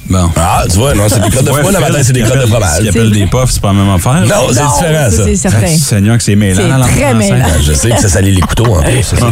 Bon. 0.08 0.30
Ah, 0.36 0.63
tu 0.72 0.78
vois, 0.78 0.94
non, 0.94 1.06
c'est 1.10 1.20
des 1.20 1.32
crottes 1.32 1.46
de 1.46 1.52
fromage. 1.52 1.82
Matin, 1.82 2.00
c'est 2.04 2.13
des 2.13 2.22
crottes 2.22 2.38
de 2.38 2.41
Ce 2.44 2.48
fromage. 2.48 2.78
qu'ils 2.78 2.89
appellent 2.89 3.10
des 3.12 3.26
puffs, 3.26 3.50
c'est 3.50 3.60
pas 3.62 3.70
la 3.70 3.74
même 3.74 3.89
affaire. 3.89 4.22
Non, 4.22 4.48
c'est 4.50 4.62
différent, 4.62 5.10
ça. 5.10 5.24
C'est 5.26 5.36
certain. 5.36 5.58
Ah, 5.63 5.68
Seigneur, 5.68 6.18
que 6.18 6.24
c'est 6.24 6.36
mêlant. 6.36 6.62
C'est 6.86 6.91
très 7.02 7.13
mêlant. 7.15 7.46
Je 7.65 7.74
sais 7.74 7.89
que 7.89 8.00
ça 8.00 8.08
salit 8.10 8.32
les 8.34 8.41
couteaux 8.41 8.76
en 8.76 8.84
plus. 8.84 9.02
c'est 9.02 9.20
ça. 9.20 9.26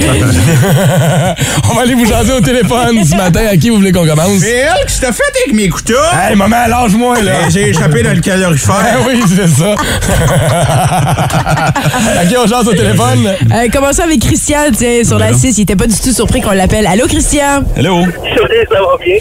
On 1.69 1.73
va 1.75 1.81
aller 1.83 1.93
vous 1.93 2.05
jaser 2.05 2.33
au 2.33 2.41
téléphone 2.41 3.03
ce 3.05 3.15
matin. 3.15 3.41
À 3.51 3.55
qui 3.57 3.69
vous 3.69 3.75
voulez 3.77 3.91
qu'on 3.91 4.05
commence? 4.05 4.41
Phil, 4.41 4.49
qu'est-ce 4.87 4.99
que 5.01 5.05
t'as 5.05 5.11
fait 5.13 5.23
avec 5.45 5.53
mes 5.55 5.69
couteaux? 5.69 5.93
Hey, 6.19 6.35
maman, 6.35 6.65
lâche-moi, 6.67 7.21
là. 7.21 7.31
Eh, 7.47 7.51
J'ai 7.51 7.69
échappé 7.69 8.01
dans 8.01 8.13
le 8.13 8.21
calorifère. 8.21 8.73
oui, 9.07 9.21
c'est 9.27 9.47
ça. 9.47 9.75
à 12.19 12.25
qui 12.25 12.35
on 12.37 12.47
jase 12.47 12.67
au 12.67 12.73
téléphone? 12.73 13.31
Euh, 13.51 13.67
commençons 13.71 14.01
avec 14.03 14.19
Christian, 14.21 14.71
tiens, 14.75 15.03
sur 15.03 15.19
la 15.19 15.33
6. 15.33 15.55
Il 15.57 15.61
était 15.61 15.75
pas 15.75 15.85
du 15.87 15.95
tout 15.99 16.11
surpris 16.11 16.41
qu'on 16.41 16.51
l'appelle. 16.51 16.87
Allô, 16.87 17.05
Christian? 17.07 17.63
Hello. 17.75 18.01
Salut, 18.01 18.67
ça 18.71 18.79
va 18.79 18.97
bien. 19.03 19.17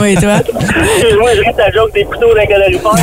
oui, 0.00 0.14
toi? 0.16 0.40
Excuse-moi, 0.96 1.30
je 1.34 1.40
ris 1.40 1.54
ta 1.56 1.70
joke 1.70 1.92
des 1.92 2.04
couteaux 2.04 2.34
d'un 2.34 2.46
calorifère. 2.46 2.92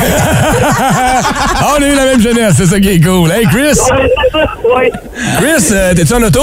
Ah, 1.56 1.76
on 1.78 1.82
a 1.82 1.86
eu 1.86 1.94
la 1.94 2.04
même 2.04 2.20
jeunesse, 2.20 2.54
c'est 2.56 2.66
ça 2.66 2.80
qui 2.80 2.88
est 2.90 3.00
cool. 3.00 3.30
Hey, 3.30 3.46
Chris! 3.46 3.78
Ouais, 3.78 4.10
ça, 4.32 4.46
ouais. 4.76 4.90
Chris, 5.38 5.68
euh, 5.72 5.94
t'es-tu 5.94 6.12
en 6.12 6.22
auto? 6.22 6.40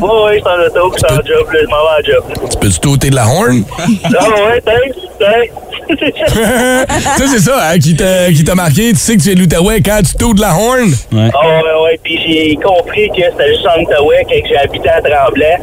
Ouais, 0.00 0.08
ouais, 0.24 0.34
je 0.34 0.38
suis 0.38 0.48
en 0.48 0.66
auto, 0.66 0.92
je 0.92 0.98
suis 0.98 1.14
en 1.14 1.22
job, 1.24 1.46
là, 1.52 1.58
je 1.62 1.66
m'en 1.66 1.76
vais 1.76 1.98
en 1.98 2.04
job. 2.04 2.24
Tu 2.50 2.58
peux-tu 2.58 2.78
t'ôter 2.80 3.10
de 3.10 3.14
la 3.16 3.26
horn? 3.26 3.64
Ah 3.78 4.28
ouais, 4.28 4.60
thanks, 4.60 4.96
thanks. 5.18 5.50
ça, 7.18 7.24
c'est 7.26 7.40
ça, 7.40 7.68
hein, 7.70 7.78
qui 7.78 7.94
t'a 7.94 8.32
qui 8.32 8.42
t'a 8.42 8.54
marqué. 8.54 8.90
Tu 8.92 8.96
sais 8.96 9.16
que 9.16 9.22
tu 9.22 9.30
es 9.30 9.34
de 9.34 9.40
l'Outaouais 9.40 9.80
quand 9.82 10.00
tu 10.02 10.14
t'ôtes 10.16 10.36
de 10.36 10.40
la 10.40 10.54
horn? 10.54 10.92
Ah 11.12 11.16
ouais, 11.16 11.82
ouais, 11.84 12.00
puis 12.02 12.18
j'ai 12.26 12.56
compris 12.56 13.08
que 13.10 13.22
c'était 13.30 13.54
juste 13.54 13.66
en 13.66 13.80
Outaouais 13.82 14.24
quand 14.28 14.48
j'ai 14.48 14.56
habité 14.56 14.88
à 14.88 15.00
Tremblant. 15.00 15.58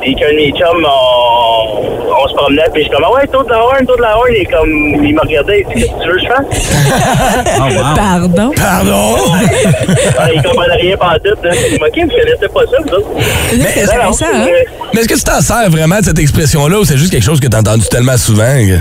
Puis 0.00 0.14
qu'un 0.14 0.30
de 0.30 0.36
mes 0.36 0.50
chums, 0.52 0.84
on, 0.84 1.82
on 2.24 2.28
se 2.28 2.34
promenait, 2.34 2.62
puis 2.72 2.82
je 2.82 2.88
suis 2.88 2.96
comme, 2.96 3.04
ah 3.06 3.12
ouais, 3.14 3.26
taux 3.26 3.42
de 3.42 3.50
la 3.50 3.58
horn, 3.64 3.84
taux 3.86 3.96
de 3.96 4.02
la 4.02 4.16
horn. 4.16 4.28
Est 4.34 4.44
comme, 4.44 4.68
il 5.04 5.14
m'a 5.14 5.22
regardé, 5.22 5.64
il 5.68 5.74
dit, 5.74 5.82
qu'est-ce 5.82 5.92
que 5.94 6.02
tu 6.02 6.08
veux 6.08 6.16
que 6.16 6.22
je 6.22 6.26
fasse? 6.28 6.46
Oh, 7.60 7.62
wow. 7.64 7.94
Pardon? 7.96 8.52
Pardon? 8.56 9.16
Ah, 10.18 10.28
il 10.34 10.42
comprenait 10.42 10.74
rien 10.74 10.96
pas 10.96 11.16
tout. 11.24 11.34
Là. 11.42 11.50
Il 11.72 11.80
m'a 11.80 11.90
dit, 11.90 12.02
vous 12.02 12.08
connaissez 12.08 12.48
pas 12.52 12.60
ça, 12.70 12.76
vous 12.86 12.94
autres? 12.94 13.08
Hein? 14.24 14.46
Mais 14.94 15.00
est-ce 15.00 15.08
que 15.08 15.14
tu 15.14 15.22
t'en 15.24 15.40
sers 15.40 15.70
vraiment 15.70 15.98
de 16.00 16.04
cette 16.04 16.18
expression-là 16.18 16.78
ou 16.78 16.84
c'est 16.84 16.96
juste 16.98 17.12
quelque 17.12 17.24
chose 17.24 17.40
que 17.40 17.46
t'as 17.48 17.60
entendu 17.60 17.86
tellement 17.88 18.16
souvent? 18.16 18.44
que- 18.44 18.78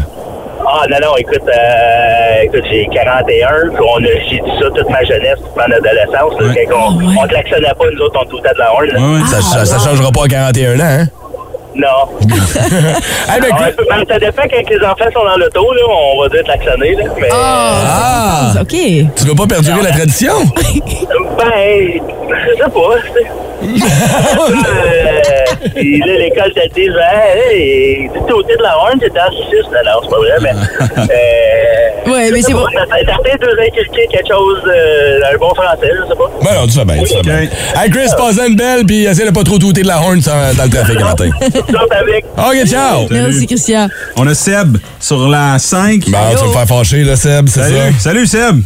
Ah 0.80 0.86
non, 0.90 0.98
non, 1.02 1.18
écoute, 1.18 1.42
euh, 1.48 2.44
écoute 2.44 2.64
j'ai 2.70 2.88
41, 2.94 3.48
puis 3.74 3.78
on 3.82 3.98
a, 3.98 4.08
j'ai 4.30 4.38
dit 4.40 4.52
ça 4.62 4.68
toute 4.76 4.90
ma 4.90 5.04
jeunesse, 5.04 5.38
toute 5.40 5.56
mon 5.56 5.64
adolescence. 5.64 6.40
Là, 6.40 6.48
Ouais. 6.48 6.68
on, 6.72 6.76
Ah, 6.78 6.90
ouais. 6.98 7.16
on 7.24 7.28
klaxonnait 7.28 7.74
pas, 7.78 7.86
nous 7.94 8.02
autres, 8.02 8.20
on 8.22 8.26
toutait 8.30 8.54
de 8.54 8.60
la 8.60 8.72
horn. 8.74 8.86
Ouais. 8.86 9.26
Ça, 9.28 9.42
ça, 9.42 9.66
ça 9.66 9.80
changera 9.90 10.12
pas 10.12 10.26
à 10.26 10.28
41 10.28 10.80
ans, 10.80 10.84
hein? 10.84 11.08
Non. 11.76 11.88
Hey, 12.22 13.40
ben, 13.42 13.50
Ah, 13.52 13.72
Chris- 13.72 13.86
ben, 13.90 14.04
ça 14.08 14.20
dépend 14.20 14.42
quand 14.44 14.70
les 14.70 14.80
enfants 14.86 15.12
sont 15.14 15.26
dans 15.26 15.38
l'auto, 15.38 15.74
là, 15.74 15.82
on 15.88 16.22
va 16.22 16.30
dire 16.30 16.44
klaxonner, 16.44 16.96
là. 16.96 17.04
Mais, 17.20 17.30
Ah! 17.32 18.54
OK. 18.62 18.70
Tu 18.70 19.26
veux 19.26 19.36
pas 19.36 19.46
perdurer 19.48 19.82
la 19.84 19.92
tradition? 19.92 20.34
ben, 21.38 22.02
je 22.30 22.56
sais 22.56 22.70
pas, 22.70 22.96
tu 23.06 23.14
sais. 23.14 23.28
Puis 25.76 26.00
là, 26.00 26.18
l'école 26.18 26.54
te 26.54 26.74
dit, 26.74 26.88
hey, 26.88 28.10
tu 28.14 28.20
toutais 28.28 28.56
de 28.58 28.64
la 28.64 28.78
horn, 28.78 29.00
t'étais 29.00 29.20
assististe. 29.20 29.70
Non, 29.72 29.84
non, 29.86 30.00
c'est 30.04 30.10
pas 30.10 30.18
vrai, 30.18 30.38
mais... 30.42 30.54
Euh, 31.08 31.88
Ouais, 32.08 32.32
mais 32.32 32.42
c'est 32.42 32.54
bon. 32.54 32.64
Ça 32.74 32.86
peut-être 32.88 33.42
nous 33.42 33.62
inculquer 33.62 34.08
quelque 34.10 34.28
chose, 34.30 34.62
euh, 34.68 35.20
un 35.34 35.38
bon 35.38 35.54
français, 35.54 35.92
je 35.92 36.08
sais 36.08 36.16
pas. 36.16 36.32
Ben 36.42 36.62
non, 36.62 36.68
tu 36.68 36.74
fais 36.74 36.86
bien, 36.86 37.04
tu 37.04 37.14
fais 37.14 37.22
bien. 37.22 37.50
Hey, 37.76 37.90
Chris, 37.90 38.08
passe 38.18 38.40
une 38.48 38.56
belle, 38.56 38.86
puis 38.86 39.06
essaie 39.06 39.26
de 39.26 39.32
pas 39.32 39.44
trop 39.44 39.58
touter 39.58 39.82
de 39.82 39.88
la 39.88 39.98
horn 39.98 40.20
dans 40.20 40.64
le 40.64 40.70
trafic 40.70 41.00
matin. 41.00 41.30
OK, 42.38 42.66
ciao! 42.66 43.08
Merci, 43.10 43.46
Christian. 43.46 43.90
On 44.16 44.26
a 44.28 44.34
Seb 44.34 44.78
sur 45.00 45.28
la 45.28 45.60
5. 45.60 46.06
Bon, 46.08 46.18
tu 46.32 46.38
vas 46.38 46.48
me 46.48 46.52
faire 46.54 46.68
fâcher, 46.68 47.04
là, 47.04 47.16
Seb, 47.16 47.50
c'est 47.50 47.60
ça? 47.62 47.68
Salut. 47.68 47.96
Salut, 48.00 48.26
Seb. 48.26 48.62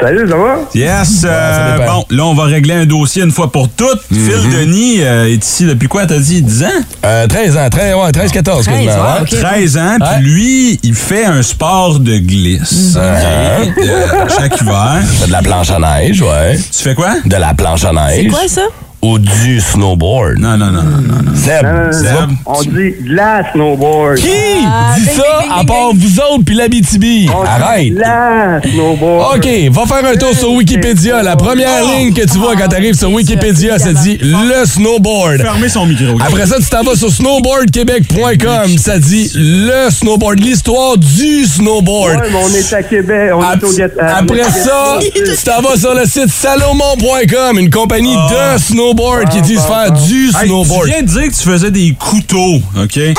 Salut, 0.00 0.28
ça 0.28 0.36
va? 0.36 0.58
Yes. 0.74 1.22
euh, 1.24 1.78
bon, 1.86 2.04
là, 2.10 2.24
on 2.24 2.34
va 2.34 2.44
régler 2.44 2.74
un 2.74 2.86
dossier 2.86 3.22
une 3.22 3.30
fois 3.30 3.50
pour 3.52 3.68
toutes. 3.68 4.00
Phil 4.10 4.50
Denis 4.50 5.00
euh, 5.02 5.28
est 5.28 5.44
ici 5.44 5.64
depuis 5.64 5.88
quoi, 5.88 6.06
t'as 6.06 6.18
dit? 6.18 6.42
10 6.42 6.64
ans? 6.64 6.66
Euh, 7.04 7.26
13 7.26 7.56
ans, 7.56 7.68
13, 7.70 7.94
ouais, 7.94 8.12
13, 8.12 8.32
14, 8.32 8.64
13, 8.64 8.74
quasiment. 8.86 8.92
ouais, 9.04 9.10
hein? 9.10 9.22
ok. 9.22 9.28
13 9.40 9.76
ans, 9.78 9.96
puis 10.00 10.24
lui, 10.24 10.80
il 10.82 10.94
fait 10.94 11.24
un 11.24 11.42
sport 11.42 12.00
de 12.00 12.18
glisse. 12.18 12.96
OK? 12.96 13.72
Euh, 13.78 14.06
chaque 14.36 14.60
hiver. 14.60 15.02
De 15.26 15.32
la 15.32 15.42
planche 15.42 15.70
à 15.70 15.78
neige, 15.78 16.20
ouais. 16.22 16.56
Tu 16.56 16.82
fais 16.82 16.94
quoi? 16.94 17.14
De 17.24 17.36
la 17.36 17.54
planche 17.54 17.84
à 17.84 17.92
neige. 17.92 18.22
C'est 18.24 18.28
quoi 18.28 18.48
ça? 18.48 18.62
Ou 19.04 19.18
du 19.18 19.60
snowboard? 19.60 20.38
Non, 20.38 20.56
non, 20.56 20.66
non, 20.70 20.82
non, 20.84 20.98
non. 21.00 21.22
non. 21.24 21.34
Seb, 21.34 21.66
Seb. 21.92 22.30
On 22.46 22.62
dit 22.62 22.68
de 23.00 23.14
la 23.16 23.50
snowboard. 23.50 24.14
Qui 24.18 24.28
Ah, 24.64 24.94
dit 24.96 25.00
ding, 25.04 25.10
ça 25.16 25.22
ding, 25.40 25.48
ding, 25.50 25.58
à 25.60 25.64
part 25.64 25.90
vous 25.92 26.20
autres 26.20 26.44
puis? 26.44 27.28
On 27.34 27.42
dit 27.42 27.48
Arrête! 27.48 27.94
de 27.94 27.98
la 27.98 28.60
snowboard. 28.62 29.38
OK, 29.38 29.48
va 29.72 29.86
faire 29.86 30.08
un 30.08 30.16
tour 30.16 30.32
sur 30.34 30.52
Wikipédia. 30.52 31.20
La 31.24 31.34
première 31.34 31.82
ligne 31.84 32.12
que 32.14 32.20
tu 32.22 32.38
vois 32.38 32.54
quand 32.54 32.68
t'arrives 32.68 32.94
sur 32.94 33.10
Wikipédia, 33.12 33.76
ça 33.80 33.92
dit 33.92 34.18
le 34.22 34.64
snowboard. 34.64 35.40
Fermez 35.40 35.68
son 35.68 35.84
micro. 35.84 36.16
Après 36.24 36.46
ça, 36.46 36.58
tu 36.58 36.66
t'en 36.70 36.84
vas 36.84 36.94
sur 36.94 37.10
snowboardquebec.com. 37.10 38.78
Ça 38.78 39.00
dit 39.00 39.32
le 39.34 39.90
snowboard, 39.90 40.38
l'histoire 40.38 40.96
du 40.96 41.44
snowboard. 41.44 42.20
Ouais, 42.20 42.28
mais 42.30 42.38
on 42.40 42.54
est 42.54 42.72
à 42.72 42.82
Québec. 42.84 43.30
On 43.34 43.42
Ap- 43.42 43.60
est 43.60 43.66
au 43.66 44.00
Après 44.00 44.44
ça, 44.44 44.98
tu 45.02 45.42
t'en 45.44 45.60
vas 45.60 45.76
sur 45.76 45.92
le 45.92 46.04
site 46.04 46.28
salomon.com, 46.30 47.58
une 47.58 47.70
compagnie 47.70 48.14
de 48.14 48.58
snowboard 48.60 48.91
qui 49.30 49.42
dit 49.42 49.56
se 49.56 49.60
faire 49.62 49.90
du 49.92 50.26
Hey, 50.26 50.46
snowboard. 50.46 50.84
tu 50.84 50.90
viens 50.90 51.02
de 51.02 51.06
dire 51.08 51.22
que 51.28 51.34
tu 51.34 51.48
faisais 51.48 51.70
des 51.70 51.94
couteaux, 51.98 52.56
OK? 52.80 52.96
ouais. 52.96 53.14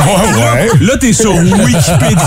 Là, 0.82 0.98
t'es 1.00 1.14
sur 1.14 1.34
Wikipédia 1.36 2.18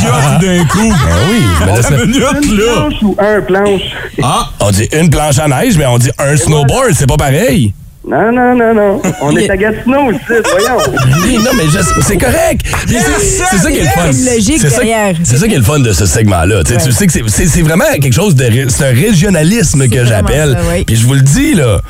tout 0.41 0.47
d'un 0.47 0.65
coup. 0.65 0.89
Ben 0.89 1.17
oui, 1.31 1.43
mais 1.61 1.67
là, 1.67 1.91
Une 1.91 2.07
minute, 2.11 2.21
là. 2.59 2.73
planche 2.75 2.95
ou 3.03 3.17
un 3.19 3.41
planche? 3.43 3.81
Ah, 4.23 4.51
on 4.61 4.71
dit 4.71 4.89
une 4.93 5.11
planche 5.11 5.39
à 5.39 5.49
neige, 5.49 5.77
mais 5.79 5.87
on 5.87 5.99
dit 5.99 6.11
un 6.19 6.37
snowboard, 6.37 6.93
c'est 6.95 7.07
pas 7.09 7.17
pareil. 7.17 7.73
Non, 8.09 8.31
non, 8.31 8.55
non, 8.55 8.73
non. 8.73 9.03
On 9.21 9.37
est 9.37 9.51
à 9.51 9.57
Gatineau 9.57 10.13
ici, 10.13 10.21
voyons. 10.29 10.79
Oui, 11.25 11.39
non, 11.45 11.51
mais 11.57 11.65
c'est 12.03 12.17
correct. 12.17 12.61
C'est 12.87 13.59
ça 13.59 13.69
qui 13.71 13.79
est 13.79 13.83
le 13.83 13.89
fun. 13.89 14.13
C'est 14.13 14.71
ça- 14.71 14.77
derrière. 14.79 15.17
C'est 15.25 15.37
ça 15.39 15.49
qui 15.49 15.55
est 15.55 15.59
le 15.59 15.65
fun 15.65 15.81
de 15.81 15.93
ce 15.93 16.07
segment-là. 16.07 16.63
Tu 16.63 16.75
sais, 16.75 16.79
Tu 16.87 16.93
sais 16.93 17.07
que 17.09 17.13
c'est- 17.13 17.63
vraiment 17.63 17.85
quelque 18.01 18.13
chose 18.15 18.37
de. 18.37 18.47
C'est 18.69 18.85
un 18.85 18.95
régionalisme 18.95 19.89
que 19.89 20.05
j'appelle. 20.05 20.57
Puis 20.87 20.95
je 20.95 21.05
vous 21.05 21.15
le 21.15 21.21
dis, 21.23 21.55
là. 21.55 21.81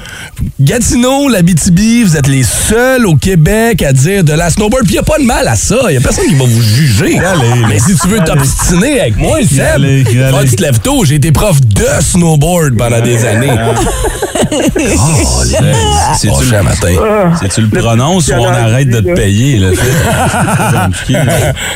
Gatineau, 0.59 1.29
l'Abitibi, 1.29 2.03
vous 2.05 2.17
êtes 2.17 2.29
les 2.29 2.45
seuls 2.45 3.05
au 3.07 3.17
Québec 3.17 3.83
à 3.83 3.93
dire 3.93 4.25
de 4.25 4.33
la 4.33 4.49
snowboard. 4.49 4.85
Puis 4.87 4.95
il 4.95 4.99
a 4.99 5.03
pas 5.03 5.19
de 5.19 5.25
mal 5.25 5.47
à 5.47 5.55
ça. 5.57 5.77
Il 5.91 5.95
y 5.95 5.97
a 5.99 6.01
personne 6.01 6.27
qui 6.29 6.35
va 6.35 6.45
vous 6.47 6.63
juger. 6.63 7.19
Mais 7.69 7.79
si 7.79 7.95
tu 7.95 8.09
veux 8.09 8.21
t'obstiner 8.21 9.01
avec 9.01 9.19
moi, 9.19 9.37
Seb, 9.43 9.83
tu 10.47 10.57
te 10.57 10.63
lèves 10.63 10.81
tôt. 10.81 11.05
J'ai 11.05 11.17
été 11.17 11.31
prof 11.31 11.61
de 11.61 11.87
snowboard 12.01 12.75
pendant 12.79 13.01
des 13.03 13.23
années. 13.27 13.51
Oh, 14.49 15.43
c'est-tu 16.15 16.35
oh, 16.35 16.43
le, 16.43 16.63
matin. 16.63 17.37
c'est 17.41 17.49
tu 17.49 17.61
le 17.63 17.69
prononces 17.69 18.29
ou 18.29 18.35
on 18.35 18.47
arrête 18.47 18.89
de 18.89 19.01
te 19.01 19.15
payer, 19.15 19.59
là? 19.59 19.69
C'est. 21.07 21.17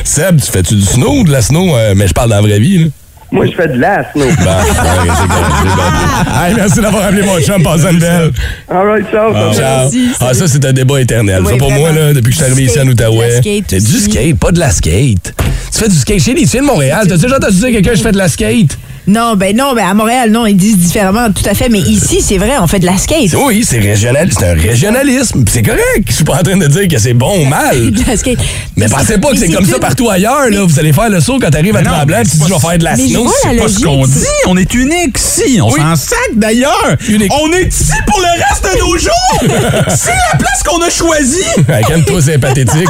Seb, 0.03 0.41
tu 0.41 0.51
fais-tu 0.51 0.75
du 0.75 0.81
snow 0.81 1.19
ou 1.19 1.23
de 1.23 1.31
la 1.31 1.41
snow? 1.41 1.75
Euh, 1.75 1.93
mais 1.95 2.07
je 2.07 2.13
parle 2.13 2.29
dans 2.29 2.35
la 2.37 2.41
vraie 2.41 2.59
vie, 2.59 2.85
là. 2.85 2.89
Moi, 3.31 3.45
je 3.45 3.51
fais 3.53 3.67
de 3.69 3.79
la 3.79 4.11
snow. 4.11 4.25
C'est 4.27 4.35
c'est 4.35 5.27
bon. 5.27 6.43
Hey, 6.43 6.53
merci 6.53 6.81
d'avoir 6.81 7.05
appelé 7.05 7.21
mon 7.23 7.39
chum, 7.39 7.63
passe 7.63 7.81
une 7.89 7.99
belle. 7.99 8.31
All 8.69 8.87
right, 8.87 9.09
ciao. 9.09 9.31
Ciao. 9.53 9.83
Merci, 9.83 10.09
Ah, 10.19 10.33
ça, 10.33 10.47
c'est 10.47 10.65
un 10.65 10.73
débat 10.73 10.99
éternel. 10.99 11.41
Oui, 11.45 11.51
ça, 11.51 11.57
pour 11.57 11.71
moi, 11.71 11.91
là, 11.93 12.13
depuis 12.13 12.31
que 12.31 12.31
je 12.31 12.43
suis 12.43 12.51
arrivé 12.51 12.63
ici 12.63 12.79
en 12.79 12.87
Outaouais. 12.87 13.41
C'est 13.67 13.79
du 13.79 13.99
skate, 13.99 14.37
pas 14.37 14.51
de 14.51 14.59
la 14.59 14.69
skate. 14.71 15.33
Tu 15.73 15.79
fais 15.79 15.87
du 15.87 15.95
skate 15.95 16.19
chez 16.19 16.33
les 16.33 16.41
tu 16.41 16.47
viens 16.47 16.61
de 16.61 16.67
Montréal. 16.67 17.05
T'as 17.07 17.15
déjà 17.15 17.37
entendu 17.37 17.55
dire 17.55 17.67
à 17.67 17.71
quelqu'un 17.71 17.93
je 17.95 18.01
fais 18.01 18.11
de 18.11 18.17
la 18.17 18.27
skate? 18.27 18.77
Non, 19.07 19.35
ben 19.35 19.55
non, 19.57 19.73
ben 19.73 19.85
à 19.87 19.93
Montréal, 19.93 20.29
non, 20.31 20.45
ils 20.45 20.55
disent 20.55 20.77
différemment, 20.77 21.27
tout 21.31 21.43
à 21.49 21.53
fait. 21.53 21.69
Mais 21.69 21.79
ici, 21.79 22.21
c'est 22.21 22.37
vrai, 22.37 22.53
on 22.61 22.67
fait 22.67 22.79
de 22.79 22.85
la 22.85 22.97
skate. 22.97 23.33
Oui, 23.33 23.65
c'est 23.67 23.79
régional, 23.79 24.29
c'est 24.31 24.45
un 24.49 24.53
régionalisme. 24.53 25.43
C'est 25.51 25.63
correct. 25.63 25.81
Je 26.07 26.13
suis 26.13 26.23
pas 26.23 26.35
en 26.39 26.43
train 26.43 26.55
de 26.57 26.67
dire 26.67 26.87
que 26.87 26.97
c'est 26.99 27.13
bon 27.13 27.41
ou 27.41 27.45
mal. 27.45 27.91
De 27.91 28.03
la 28.07 28.15
skate. 28.15 28.37
Mais 28.77 28.87
pensez 28.87 29.17
pas 29.17 29.31
que 29.31 29.37
c'est 29.37 29.49
comme 29.49 29.65
ça 29.65 29.79
partout 29.79 30.09
ailleurs. 30.09 30.49
Là. 30.49 30.63
Vous 30.65 30.79
allez 30.79 30.93
faire 30.93 31.09
le 31.09 31.19
saut 31.19 31.39
quand 31.41 31.49
t'arrives 31.49 31.75
à 31.75 31.81
Tremblant, 31.83 32.19
tu 32.23 32.29
dis 32.29 32.37
c'est 32.39 32.47
je 32.47 32.53
vais 32.53 32.59
faire 32.59 32.77
de 32.77 32.83
la 32.83 32.95
snow. 32.95 33.23
vois 33.23 33.33
la 33.45 33.51
C'est 33.51 33.57
pas 33.57 33.67
ce 33.67 33.73
logique, 33.73 33.85
qu'on 33.85 34.05
c'est- 34.05 34.19
dit. 34.19 34.25
On 34.47 34.57
est 34.57 34.73
unique 34.75 35.17
ici. 35.17 35.59
On 35.61 35.71
Oui. 35.71 35.79
s'en 35.79 35.95
sac 35.95 36.17
d'ailleurs. 36.35 36.95
On 37.41 37.51
est 37.53 37.67
ici 37.67 37.91
pour 38.05 38.19
le 38.19 38.25
reste 38.49 38.63
de 38.63 38.79
nos 38.79 38.97
jours. 38.97 39.11
C'est 39.89 40.11
la 40.31 40.37
place 40.37 40.63
qu'on 40.63 40.81
a 40.81 40.89
choisie. 40.89 41.43
Calme-toi, 41.87 42.21
c'est 42.21 42.37
pathétique. 42.37 42.87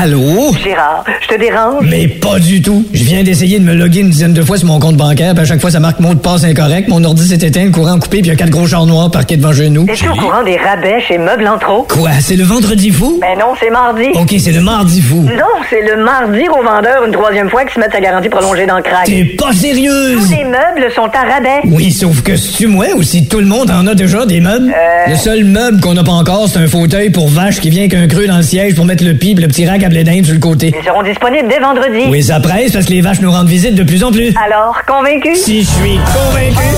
Allô? 0.00 0.52
Gérard, 0.62 1.02
je 1.20 1.26
te 1.26 1.40
dérange? 1.40 1.84
Mais 1.90 2.06
pas 2.06 2.38
du 2.38 2.62
tout. 2.62 2.86
Je 2.94 3.02
viens 3.02 3.24
d'essayer 3.24 3.58
de 3.58 3.64
me 3.64 3.74
loguer 3.74 3.98
une 3.98 4.10
dizaine 4.10 4.32
de 4.32 4.42
fois 4.42 4.56
sur 4.56 4.68
mon 4.68 4.78
compte 4.78 4.96
bancaire, 4.96 5.34
puis 5.34 5.42
à 5.42 5.44
chaque 5.44 5.60
fois, 5.60 5.72
ça 5.72 5.80
marque 5.80 5.98
mot 5.98 6.14
de 6.14 6.20
passe 6.20 6.44
incorrect. 6.44 6.88
Mon 6.88 7.02
ordi 7.02 7.26
s'est 7.26 7.44
éteint, 7.44 7.64
le 7.64 7.72
courant 7.72 7.98
coupé, 7.98 8.18
puis 8.18 8.26
il 8.26 8.28
y 8.28 8.30
a 8.30 8.36
quatre 8.36 8.50
gros 8.50 8.68
chars 8.68 8.86
noirs 8.86 9.10
parqués 9.10 9.36
devant 9.36 9.52
chez 9.52 9.70
nous. 9.70 9.86
Es-tu 9.88 10.08
au 10.08 10.14
courant 10.14 10.44
des 10.44 10.56
rabais 10.56 11.00
chez 11.00 11.18
Meubles 11.18 11.48
en 11.48 11.58
trop? 11.58 11.82
Quoi? 11.82 12.10
C'est 12.20 12.36
le 12.36 12.44
vendredi 12.44 12.90
fou? 12.92 13.18
Ben 13.20 13.36
non, 13.40 13.54
c'est 13.60 13.70
mardi. 13.70 14.04
OK, 14.14 14.32
c'est 14.38 14.52
le 14.52 14.60
mardi 14.60 15.00
fou. 15.00 15.22
Non, 15.22 15.64
c'est 15.68 15.82
le 15.82 16.04
mardi 16.04 16.42
aux 16.48 16.62
vendeurs 16.62 17.04
une 17.04 17.12
troisième 17.12 17.50
fois 17.50 17.64
qui 17.64 17.74
se 17.74 17.80
mettent 17.80 17.90
sa 17.90 18.00
garantie 18.00 18.28
prolongée 18.28 18.66
dans 18.66 18.76
le 18.76 18.84
crack. 18.84 19.06
T'es 19.06 19.24
pas 19.24 19.52
sérieuse? 19.52 20.28
Tous 20.28 20.30
les 20.30 20.44
meubles 20.44 20.92
sont 20.94 21.10
à 21.12 21.34
rabais. 21.34 21.62
Oui, 21.64 21.90
sauf 21.90 22.22
que 22.22 22.36
si 22.36 22.52
tu 22.52 22.66
moi 22.68 22.86
ou 22.94 23.02
si 23.02 23.26
tout 23.26 23.40
le 23.40 23.46
monde 23.46 23.68
en 23.72 23.84
a 23.88 23.96
déjà 23.96 24.24
des 24.26 24.38
meubles? 24.38 24.72
Euh. 24.72 25.10
Le 25.10 25.16
seul 25.16 25.42
meuble 25.42 25.80
qu'on 25.80 25.94
n'a 25.94 26.04
pas 26.04 26.12
encore, 26.12 26.48
c'est 26.48 26.60
un 26.60 26.68
fauteuil 26.68 27.10
pour 27.10 27.28
vache 27.28 27.58
qui 27.58 27.68
vient 27.68 27.80
avec 27.80 27.94
un 27.94 28.06
creux 28.06 28.28
dans 28.28 28.36
le 28.36 28.44
siège 28.44 28.76
pour 28.76 28.84
mettre 28.84 29.02
le 29.02 29.14
pied 29.14 29.34
le 29.34 29.48
petit 29.48 29.66
rack 29.66 29.82
à 29.82 29.87
blé 29.88 30.04
d'Inde 30.04 30.24
sur 30.24 30.34
le 30.34 30.40
côté. 30.40 30.74
Ils 30.76 30.84
seront 30.84 31.02
disponibles 31.02 31.48
dès 31.48 31.58
vendredi. 31.58 32.06
Oui, 32.08 32.22
ça 32.22 32.40
presse 32.40 32.72
parce 32.72 32.86
que 32.86 32.92
les 32.92 33.00
vaches 33.00 33.20
nous 33.20 33.30
rendent 33.30 33.48
visite 33.48 33.74
de 33.74 33.82
plus 33.82 34.02
en 34.04 34.10
plus. 34.12 34.32
Alors, 34.44 34.76
convaincu? 34.86 35.34
Si 35.36 35.62
je 35.62 35.68
suis 35.68 35.98
convaincu. 35.98 36.76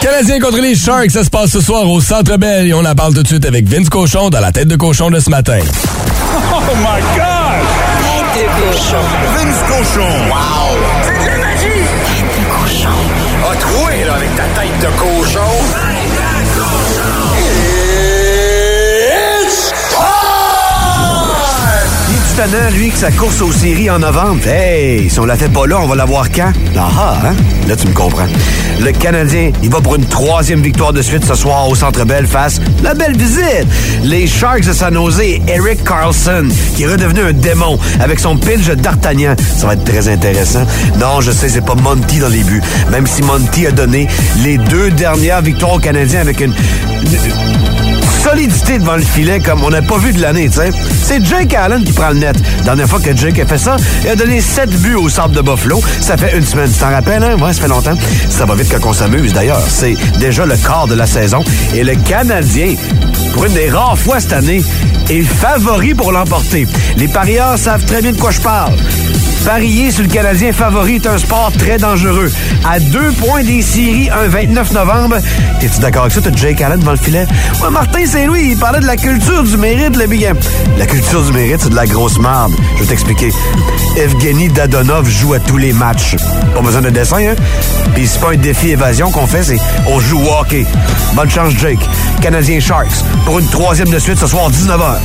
Canadiens 0.00 0.40
contre 0.40 0.60
les 0.60 0.74
Sharks, 0.74 1.10
ça 1.10 1.24
se 1.24 1.30
passe 1.30 1.50
ce 1.50 1.60
soir 1.60 1.88
au 1.88 2.00
Centre 2.00 2.36
Bell 2.36 2.66
et 2.66 2.74
on 2.74 2.84
en 2.84 2.94
parle 2.94 3.14
tout 3.14 3.22
de 3.22 3.28
suite 3.28 3.46
avec 3.46 3.66
Vince 3.68 3.88
Cochon 3.88 4.30
dans 4.30 4.40
la 4.40 4.52
tête 4.52 4.68
de 4.68 4.76
cochon 4.76 5.10
de 5.10 5.20
ce 5.20 5.30
matin. 5.30 5.58
Oh 5.60 6.60
my 6.76 7.00
God! 7.16 7.64
Tête 8.34 8.44
de 8.44 8.70
cochon. 8.72 9.04
Vince 9.36 9.62
Cochon. 9.68 10.08
Wow! 10.28 10.76
C'est 11.02 11.24
de 11.24 11.30
la 11.30 11.36
magie! 11.38 11.84
Tête 12.06 12.32
de 12.34 12.44
cochon. 12.50 12.98
A 13.50 13.56
troué, 13.56 14.04
là, 14.04 14.14
avec 14.14 14.34
ta 14.36 14.42
tête 14.60 14.80
de 14.80 14.98
cochon. 14.98 15.97
Lui, 22.46 22.90
que 22.90 22.98
sa 22.98 23.10
course 23.10 23.40
aux 23.42 23.50
séries 23.50 23.90
en 23.90 23.98
novembre. 23.98 24.46
Hey, 24.46 25.10
si 25.10 25.18
on 25.18 25.24
la 25.24 25.36
fait 25.36 25.48
pas 25.48 25.66
là, 25.66 25.80
on 25.80 25.88
va 25.88 25.96
la 25.96 26.04
voir 26.04 26.30
quand? 26.30 26.52
Ah 26.76 26.88
ah, 26.96 27.16
hein? 27.24 27.34
Là, 27.66 27.74
tu 27.74 27.88
me 27.88 27.92
comprends. 27.92 28.28
Le 28.80 28.92
Canadien, 28.92 29.50
il 29.60 29.70
va 29.70 29.80
pour 29.80 29.96
une 29.96 30.04
troisième 30.04 30.62
victoire 30.62 30.92
de 30.92 31.02
suite 31.02 31.24
ce 31.24 31.34
soir 31.34 31.68
au 31.68 31.74
Centre 31.74 32.04
Bell 32.04 32.28
face 32.28 32.60
la 32.84 32.94
belle 32.94 33.16
visite. 33.16 33.66
Les 34.04 34.28
Sharks 34.28 34.64
de 34.64 34.72
San 34.72 34.94
Jose 34.94 35.20
Eric 35.48 35.82
Carlson, 35.82 36.46
qui 36.76 36.84
est 36.84 36.86
redevenu 36.86 37.22
un 37.22 37.32
démon 37.32 37.76
avec 37.98 38.20
son 38.20 38.36
pinch 38.36 38.68
d'Artagnan. 38.68 39.34
Ça 39.56 39.66
va 39.66 39.72
être 39.72 39.84
très 39.84 40.08
intéressant. 40.08 40.64
Non, 41.00 41.20
je 41.20 41.32
sais, 41.32 41.48
c'est 41.48 41.64
pas 41.64 41.74
Monty 41.74 42.20
dans 42.20 42.28
les 42.28 42.44
buts. 42.44 42.62
Même 42.92 43.08
si 43.08 43.22
Monty 43.22 43.66
a 43.66 43.72
donné 43.72 44.06
les 44.44 44.58
deux 44.58 44.92
dernières 44.92 45.42
victoires 45.42 45.74
aux 45.74 45.80
Canadiens 45.80 46.20
avec 46.20 46.40
une 46.40 46.54
solidité 48.28 48.78
devant 48.78 48.96
le 48.96 49.02
filet 49.02 49.40
comme 49.40 49.62
on 49.64 49.70
n'a 49.70 49.82
pas 49.82 49.98
vu 49.98 50.12
de 50.12 50.20
l'année, 50.20 50.48
tu 50.48 50.56
sais. 50.56 50.70
C'est 51.02 51.24
Jake 51.24 51.54
Allen 51.54 51.82
qui 51.84 51.92
prend 51.92 52.10
le 52.10 52.16
net. 52.16 52.36
Dernière 52.64 52.88
fois 52.88 53.00
que 53.00 53.16
Jake 53.16 53.38
a 53.38 53.46
fait 53.46 53.58
ça, 53.58 53.76
il 54.02 54.08
a 54.08 54.16
donné 54.16 54.40
7 54.40 54.70
buts 54.80 54.94
au 54.94 55.08
Sable 55.08 55.34
de 55.34 55.40
Buffalo. 55.40 55.80
Ça 56.00 56.16
fait 56.16 56.36
une 56.36 56.44
semaine. 56.44 56.70
Tu 56.70 56.78
t'en 56.78 56.90
rappelles, 56.90 57.22
hein? 57.22 57.36
Ouais, 57.40 57.52
ça 57.52 57.62
fait 57.62 57.68
longtemps. 57.68 57.94
Ça 58.28 58.44
va 58.44 58.54
vite 58.54 58.68
quand 58.70 58.88
on 58.88 58.92
s'amuse, 58.92 59.32
d'ailleurs. 59.32 59.60
C'est 59.68 59.94
déjà 60.18 60.44
le 60.44 60.56
quart 60.56 60.86
de 60.86 60.94
la 60.94 61.06
saison. 61.06 61.42
Et 61.74 61.84
le 61.84 61.94
Canadien, 61.94 62.74
pour 63.32 63.44
une 63.46 63.54
des 63.54 63.70
rares 63.70 63.98
fois 63.98 64.20
cette 64.20 64.32
année, 64.32 64.62
est 65.10 65.22
favori 65.22 65.94
pour 65.94 66.12
l'emporter. 66.12 66.66
Les 66.96 67.08
parieurs 67.08 67.58
savent 67.58 67.84
très 67.84 68.02
bien 68.02 68.12
de 68.12 68.18
quoi 68.18 68.30
je 68.30 68.40
parle. 68.40 68.74
Parier 69.48 69.90
sur 69.90 70.02
le 70.02 70.10
Canadien 70.10 70.52
favori 70.52 70.96
est 70.96 71.06
un 71.06 71.16
sport 71.16 71.50
très 71.58 71.78
dangereux. 71.78 72.30
À 72.68 72.78
deux 72.78 73.10
points 73.12 73.42
des 73.42 73.62
séries, 73.62 74.10
un 74.10 74.28
29 74.28 74.72
novembre. 74.72 75.16
Es-tu 75.62 75.80
d'accord 75.80 76.02
avec 76.02 76.12
ça? 76.12 76.20
T'as 76.20 76.36
Jake 76.36 76.60
Allen 76.60 76.78
devant 76.78 76.90
le 76.90 76.98
filet? 76.98 77.26
Martin 77.70 78.04
Saint-Louis, 78.04 78.50
il 78.50 78.58
parlait 78.58 78.80
de 78.80 78.84
la 78.84 78.98
culture 78.98 79.42
du 79.44 79.56
mérite, 79.56 79.96
le 79.96 80.06
big. 80.06 80.30
La 80.76 80.84
culture 80.84 81.22
du 81.22 81.32
mérite, 81.32 81.62
c'est 81.62 81.70
de 81.70 81.76
la 81.76 81.86
grosse 81.86 82.18
merde. 82.18 82.52
Je 82.76 82.82
vais 82.82 82.88
t'expliquer. 82.88 83.30
Evgeny 83.96 84.50
Dadonov 84.50 85.08
joue 85.08 85.32
à 85.32 85.40
tous 85.40 85.56
les 85.56 85.72
matchs. 85.72 86.16
Pas 86.54 86.60
besoin 86.60 86.82
de 86.82 86.90
dessin, 86.90 87.30
hein? 87.30 87.34
Puis 87.94 88.06
c'est 88.06 88.20
pas 88.20 88.32
un 88.32 88.36
défi 88.36 88.72
évasion 88.72 89.10
qu'on 89.10 89.26
fait, 89.26 89.44
c'est 89.44 89.58
on 89.86 89.98
joue 89.98 90.20
au. 90.20 91.14
Bonne 91.14 91.30
chance, 91.30 91.54
Jake. 91.56 91.80
Canadien 92.20 92.60
Sharks, 92.60 93.02
pour 93.24 93.38
une 93.38 93.48
troisième 93.48 93.88
de 93.88 93.98
suite 93.98 94.18
ce 94.18 94.26
soir, 94.26 94.50
19h. 94.50 94.98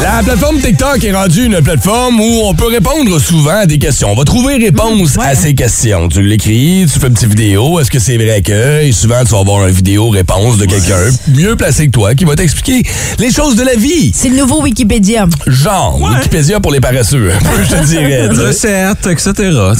La 0.00 0.22
plateforme 0.22 0.58
TikTok 0.58 1.04
est 1.04 1.12
rendue 1.12 1.44
une 1.44 1.60
plateforme 1.60 2.18
où 2.18 2.40
on 2.44 2.54
peut 2.54 2.68
répondre 2.68 3.18
souvent 3.20 3.58
à 3.58 3.66
des 3.66 3.78
questions. 3.78 4.10
On 4.10 4.16
va 4.16 4.24
trouver 4.24 4.56
réponse 4.56 5.18
à 5.18 5.34
ces 5.34 5.54
questions. 5.54 6.08
Tu 6.08 6.22
l'écris, 6.22 6.86
tu 6.90 6.98
fais 6.98 7.08
une 7.08 7.14
petite 7.14 7.28
vidéo. 7.28 7.78
Est-ce 7.78 7.90
que 7.90 7.98
c'est 7.98 8.16
vrai 8.16 8.40
que? 8.40 8.82
Et 8.82 8.92
souvent, 8.92 9.22
tu 9.22 9.32
vas 9.32 9.40
avoir 9.40 9.66
une 9.66 9.74
vidéo 9.74 10.08
réponse 10.08 10.56
de 10.56 10.64
quelqu'un 10.64 11.10
mieux 11.28 11.56
placé 11.56 11.86
que 11.86 11.90
toi 11.90 12.14
qui 12.14 12.24
va 12.24 12.36
t'expliquer 12.36 12.82
les 13.18 13.30
choses 13.30 13.56
de 13.56 13.64
la 13.64 13.74
vie. 13.74 14.12
C'est 14.14 14.30
le 14.30 14.36
nouveau 14.36 14.62
Wikipédia. 14.62 15.26
Genre, 15.46 16.00
Wikipédia 16.00 16.60
pour 16.60 16.72
les 16.72 16.80
paresseux, 16.80 17.30
un 17.30 17.38
peu, 17.38 17.64
je 17.64 17.76
te 17.76 17.84
dirais. 17.84 18.28
Recettes, 18.28 19.06
etc. 19.06 19.32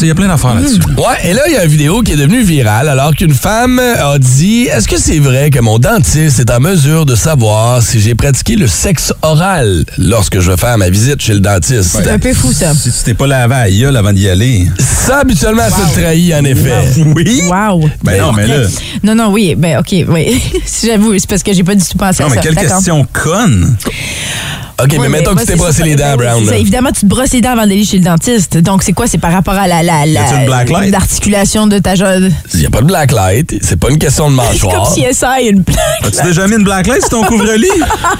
Il 0.03 0.09
y 0.09 0.11
a 0.11 0.15
plein 0.15 0.29
d'affaires 0.29 0.55
là-dessus. 0.55 0.81
Ouais, 0.99 1.31
et 1.31 1.33
là, 1.33 1.43
il 1.49 1.55
y 1.55 1.57
a 1.57 1.65
une 1.65 1.71
vidéo 1.71 2.03
qui 2.03 2.13
est 2.13 2.17
devenue 2.17 2.43
virale 2.43 2.89
alors 2.89 3.15
qu'une 3.15 3.35
femme 3.35 3.79
a 3.79 4.19
dit 4.19 4.65
Est-ce 4.65 4.89
que 4.89 4.99
c'est 4.99 5.21
vrai 5.21 5.49
que 5.49 5.61
mon 5.61 5.79
dentiste 5.79 6.39
est 6.41 6.51
en 6.51 6.61
mesure 6.61 7.07
de 7.07 7.15
savoir 7.15 7.83
si 7.83 7.99
j'ai 8.01 8.15
pratiqué 8.15 8.57
le 8.57 8.67
sexe 8.67 9.13
oral? 9.23 9.54
Lorsque 9.99 10.41
je 10.41 10.51
vais 10.51 10.57
faire 10.57 10.77
ma 10.79 10.89
visite 10.91 11.21
chez 11.21 11.35
le 11.35 11.41
dentiste? 11.41 11.97
C'est 12.03 12.11
un 12.11 12.19
peu 12.19 12.33
fou, 12.33 12.53
ça. 12.53 12.73
Si 12.75 12.91
tu 12.91 12.99
t'es 13.05 13.15
pas 13.15 13.27
lavé 13.27 13.55
à 13.55 13.65
la 13.65 13.71
gueule 13.71 13.97
avant 13.97 14.13
d'y 14.13 14.29
aller. 14.29 14.67
Ça, 14.79 15.19
habituellement, 15.21 15.69
ça 15.69 15.89
te 15.95 16.01
trahit, 16.01 16.35
en 16.35 16.45
effet. 16.45 16.73
Oui? 17.15 17.43
Wow. 17.49 17.89
Ben 18.03 18.21
non, 18.21 18.33
mais 18.33 18.47
là. 18.47 18.67
Non, 19.03 19.15
non, 19.15 19.33
oui. 19.33 19.55
Ben, 19.57 19.79
OK, 19.79 19.95
oui. 20.09 20.41
Si 20.65 20.87
J'avoue, 20.95 21.17
c'est 21.19 21.29
parce 21.29 21.43
que 21.43 21.53
j'ai 21.53 21.63
pas 21.65 21.75
du 21.75 21.85
tout 21.85 21.97
pensé 21.99 22.23
Non, 22.23 22.29
à 22.29 22.31
mais 22.31 22.37
ça. 22.37 22.43
quelle 22.43 22.55
D'accord. 22.55 22.71
question 22.71 23.07
conne. 23.13 23.77
OK, 24.83 24.89
Oui, 24.93 24.99
mais 25.03 25.09
mettons 25.09 25.35
que 25.35 25.41
tu 25.41 25.47
t'es 25.47 25.57
brossé 25.57 25.79
ça, 25.79 25.85
les 25.85 25.95
dents, 25.95 26.17
ben 26.17 26.33
Brown. 26.33 26.47
ça. 26.47 26.57
Évidemment, 26.57 26.91
tu 26.91 27.03
te 27.03 27.07
brosses 27.07 27.33
les 27.33 27.41
dents 27.41 27.51
avant 27.53 27.63
d'aller 27.63 27.85
chez 27.85 27.99
le 27.99 28.05
dentiste. 28.05 28.57
Donc, 28.59 28.83
c'est 28.83 28.93
quoi? 28.93 29.07
C'est 29.07 29.19
par 29.19 29.33
rapport 29.33 29.55
à 29.55 29.69
la, 29.69 29.83
la, 29.83 30.05
Y 30.07 30.17
a-t-il 30.17 30.41
une 30.41 30.47
black 30.47 30.69
la, 30.71 30.81
light? 30.81 30.91
l'articulation 30.93 31.67
de 31.69 31.79
ta 31.79 31.95
jambe. 31.95 32.29
Il 32.55 32.61
n'y 32.61 32.67
a 32.67 32.71
pas 32.71 32.81
de 32.81 32.87
blacklight, 32.87 33.55
c'est 33.63 33.79
pas 33.79 33.91
une 33.91 33.99
question 33.99 34.31
de 34.31 34.37
C'est 34.53 34.59
comme 34.61 34.71
mâchoire. 34.73 34.93
si 34.93 35.01
SI 35.13 35.49
une. 35.49 35.63
As-tu 36.03 36.23
déjà 36.27 36.47
mis 36.49 36.57
une 36.57 36.65
blacklight 36.65 37.01
sur 37.03 37.11
ton 37.11 37.23
couvre-lit? 37.25 37.69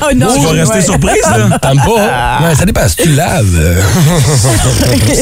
Oh 0.03 0.07
non. 0.17 0.29
Tu 0.35 0.41
vas 0.41 0.51
rester 0.53 0.81
surprise, 0.83 1.23
là. 1.25 1.59
T'aimes 1.63 1.79
pas? 1.85 2.41
Ouais, 2.49 2.55
ça 2.55 2.65
dépend 2.65 2.89
si 2.89 2.97
tu 2.97 3.09
laves. 3.11 3.83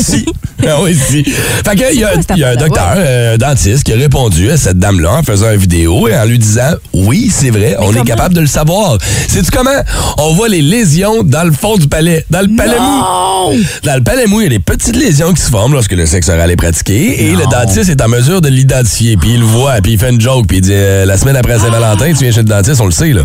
si. 0.02 0.26
Ah 0.66 0.76
oui, 0.82 0.94
si. 0.94 1.24
Fait 1.24 1.74
que, 1.76 1.92
il 1.92 2.00
y 2.00 2.04
a, 2.04 2.10
il 2.34 2.38
y 2.38 2.44
a 2.44 2.50
un 2.50 2.56
docteur, 2.56 2.94
euh, 2.96 3.34
un 3.34 3.38
dentiste, 3.38 3.82
qui 3.84 3.92
a 3.92 3.96
répondu 3.96 4.50
à 4.50 4.56
cette 4.56 4.78
dame-là 4.78 5.14
en 5.18 5.22
faisant 5.22 5.50
une 5.50 5.56
vidéo 5.58 6.06
et 6.08 6.16
en 6.16 6.24
lui 6.24 6.38
disant 6.38 6.70
Oui, 6.92 7.30
c'est 7.34 7.50
vrai, 7.50 7.74
on 7.80 7.92
est 7.94 8.04
capable 8.04 8.34
de 8.34 8.40
le 8.40 8.46
savoir. 8.46 8.98
Sais-tu 9.28 9.50
comment? 9.50 9.70
On 10.18 10.34
voit 10.34 10.48
les 10.48 10.62
lésions 10.62 11.21
dans 11.24 11.44
le 11.44 11.52
fond 11.52 11.76
du 11.76 11.88
palais, 11.88 12.24
dans 12.30 12.40
le 12.40 12.54
palais 12.56 12.78
mou. 12.78 13.58
Dans 13.84 13.94
le 13.96 14.02
palais 14.02 14.26
mou, 14.26 14.40
il 14.40 14.44
y 14.44 14.46
a 14.46 14.50
des 14.50 14.58
petites 14.58 14.96
lésions 14.96 15.32
qui 15.32 15.42
se 15.42 15.50
forment 15.50 15.72
lorsque 15.72 15.92
le 15.92 16.06
sexe 16.06 16.28
oral 16.28 16.50
est 16.50 16.56
pratiqué 16.56 17.24
et 17.26 17.32
le 17.32 17.44
dentiste 17.50 17.90
est 17.90 18.00
en 18.00 18.08
mesure 18.08 18.40
de 18.40 18.48
l'identifier. 18.48 19.16
Puis 19.16 19.34
il 19.34 19.40
le 19.40 19.46
voit, 19.46 19.80
puis 19.82 19.92
il 19.92 19.98
fait 19.98 20.10
une 20.10 20.20
joke, 20.20 20.46
puis 20.46 20.58
il 20.58 20.60
dit 20.60 20.70
euh, 20.72 21.04
La 21.04 21.16
semaine 21.16 21.36
après 21.36 21.58
Saint-Valentin, 21.58 22.12
tu 22.12 22.24
viens 22.24 22.30
chez 22.30 22.42
le 22.42 22.48
dentiste, 22.48 22.80
on 22.80 22.86
le 22.86 22.92
sait, 22.92 23.12
là. 23.12 23.22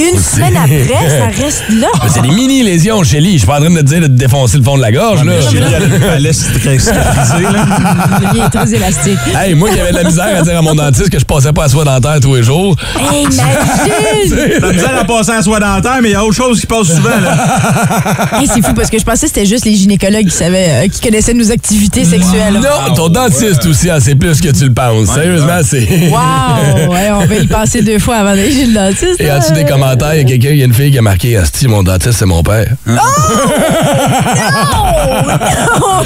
Une 0.00 0.16
Aussi. 0.16 0.36
semaine 0.36 0.56
après, 0.56 1.08
ça 1.08 1.42
reste 1.44 1.62
là. 1.70 1.86
Mais 2.02 2.08
C'est 2.08 2.22
des 2.22 2.30
mini-lésions, 2.30 3.02
Shelly. 3.04 3.34
Je 3.34 3.38
suis 3.38 3.46
pas 3.46 3.58
en 3.58 3.60
train 3.60 3.70
de 3.70 3.76
te 3.78 3.82
dire 3.84 4.00
de 4.00 4.06
te 4.06 4.12
défoncer 4.12 4.58
le 4.58 4.64
fond 4.64 4.76
de 4.76 4.82
la 4.82 4.92
gorge, 4.92 5.24
là. 5.24 5.32
Chélie, 5.40 5.62
elle 5.74 5.88
là. 5.88 6.18
Il 8.34 8.40
est 8.40 8.48
très 8.48 8.74
élastique. 8.74 9.18
Hey, 9.34 9.54
moi 9.54 9.70
qui 9.70 9.80
avais 9.80 9.90
de 9.92 9.96
la 9.96 10.04
misère 10.04 10.38
à 10.38 10.42
dire 10.42 10.58
à 10.58 10.62
mon 10.62 10.74
dentiste 10.74 11.10
que 11.10 11.18
je 11.18 11.24
passais 11.24 11.52
pas 11.52 11.64
à 11.64 11.68
soie 11.68 11.84
dentaire 11.84 12.18
tous 12.20 12.34
les 12.34 12.42
jours. 12.42 12.76
Hey, 13.12 13.22
imagine! 13.22 14.50
La 14.60 14.72
misère 14.72 14.98
à 14.98 15.04
passer 15.04 15.32
à 15.32 15.42
soie 15.42 15.60
dentaire, 15.60 15.98
mais 16.02 16.10
il 16.10 16.12
y 16.12 16.16
a 16.16 16.24
autre 16.24 16.34
chose 16.36 16.60
qui 16.60 16.66
passe 16.66 16.88
souvent, 16.88 17.20
là. 17.20 17.36
Hey, 18.40 18.48
c'est 18.52 18.64
fou 18.64 18.74
parce 18.74 18.90
que 18.90 18.98
je 18.98 19.04
pensais 19.04 19.26
que 19.26 19.32
c'était 19.34 19.46
juste 19.46 19.64
les 19.64 19.74
gynécologues 19.74 20.26
qui 20.26 20.36
savaient, 20.36 20.68
euh, 20.70 20.88
qui 20.88 21.00
connaissaient 21.00 21.34
nos 21.34 21.50
activités 21.50 22.04
sexuelles. 22.04 22.54
Non, 22.54 22.94
ton 22.94 23.08
dentiste 23.08 23.64
aussi 23.66 23.88
sait 24.00 24.14
plus 24.14 24.40
que 24.40 24.48
tu 24.48 24.64
le 24.64 24.72
penses. 24.72 25.08
Sérieusement, 25.14 25.60
c'est. 25.62 25.86
Wow! 26.10 26.92
Ouais, 26.92 27.10
on 27.12 27.26
va 27.26 27.34
y 27.36 27.46
penser 27.46 27.82
deux 27.82 27.98
fois 27.98 28.16
avant 28.16 28.30
d'aller 28.30 28.52
chez 28.52 28.66
le 28.66 28.74
dentiste. 28.74 29.20
Et 29.20 29.24
dessous 29.24 29.52
des 29.52 29.64
il 29.92 30.18
y 30.18 30.20
a 30.20 30.24
quelqu'un, 30.24 30.50
il 30.50 30.58
y 30.58 30.62
a 30.62 30.64
une 30.64 30.74
fille 30.74 30.90
qui 30.90 30.98
a 30.98 31.02
marqué 31.02 31.36
Asti, 31.36 31.68
mon 31.68 31.82
dentiste, 31.82 32.18
c'est 32.18 32.26
mon 32.26 32.42
père. 32.42 32.66
Oh 32.86 32.90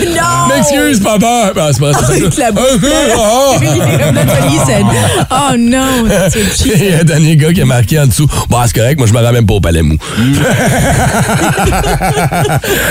non! 0.07 0.55
M'excuse, 0.55 1.01
papa! 1.01 1.53
Ben, 1.55 1.69
c'est 1.73 1.81
pas 1.81 1.93
ça. 1.93 2.07
Avec 2.07 2.37
la 2.37 2.53
bouche 2.53 2.63
Oh! 3.17 3.57
Nathalie 4.13 4.59
said, 4.67 4.85
Oh 5.31 5.57
non, 5.59 6.07
c'est 6.31 6.67
Il 6.67 6.91
y 6.91 6.95
a 6.95 7.01
un 7.01 7.05
dernier 7.05 7.37
gars 7.37 7.53
qui 7.53 7.63
a 7.63 7.65
marqué 7.65 7.99
en 8.01 8.07
dessous 8.07 8.27
Bon, 8.49 8.59
c'est 8.67 8.75
correct, 8.75 8.99
moi 8.99 9.07
je 9.07 9.13
me 9.13 9.19
rends 9.19 9.33
même 9.33 9.47
pas 9.47 9.55
au 9.55 9.61
palais 9.61 9.83
mou. 9.83 9.97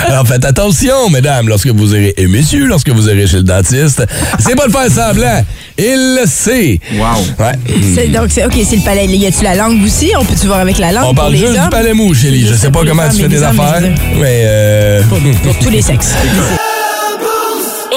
Alors 0.06 0.26
faites 0.26 0.44
attention, 0.44 1.08
mesdames, 1.10 1.48
lorsque 1.48 1.68
vous 1.68 1.94
irez, 1.94 2.14
et 2.16 2.26
messieurs, 2.26 2.66
lorsque 2.66 2.88
vous 2.90 3.08
irez 3.08 3.26
chez 3.26 3.38
le 3.38 3.42
dentiste. 3.42 4.04
C'est 4.38 4.56
pas 4.56 4.66
de 4.66 4.72
faire 4.72 4.90
semblant. 4.90 5.42
Il 5.76 6.18
le 6.20 6.26
sait. 6.26 6.80
Wow. 6.94 7.24
Ouais. 7.38 8.08
Donc, 8.08 8.28
c'est 8.30 8.44
OK, 8.44 8.54
c'est 8.68 8.76
le 8.76 8.82
palais. 8.82 9.06
Y 9.06 9.26
a-tu 9.26 9.44
la 9.44 9.54
langue 9.54 9.82
aussi? 9.84 10.12
On 10.18 10.24
peut-tu 10.24 10.46
voir 10.46 10.60
avec 10.60 10.77
la 10.80 10.92
langue 10.92 11.04
On 11.04 11.06
pour 11.08 11.14
parle 11.16 11.32
les 11.32 11.38
juste 11.38 11.56
hommes? 11.56 11.64
du 11.64 11.70
palais 11.70 11.92
mou, 11.94 12.14
Chélie. 12.14 12.46
Je 12.46 12.54
sais 12.54 12.70
pas 12.70 12.80
comment 12.84 13.08
tu 13.08 13.22
fais 13.22 13.28
des 13.28 13.42
affaires, 13.42 13.80
mais 14.18 14.42
euh... 14.46 15.02
Pour 15.42 15.58
tous 15.58 15.70
les 15.70 15.82
sexes. 15.82 16.14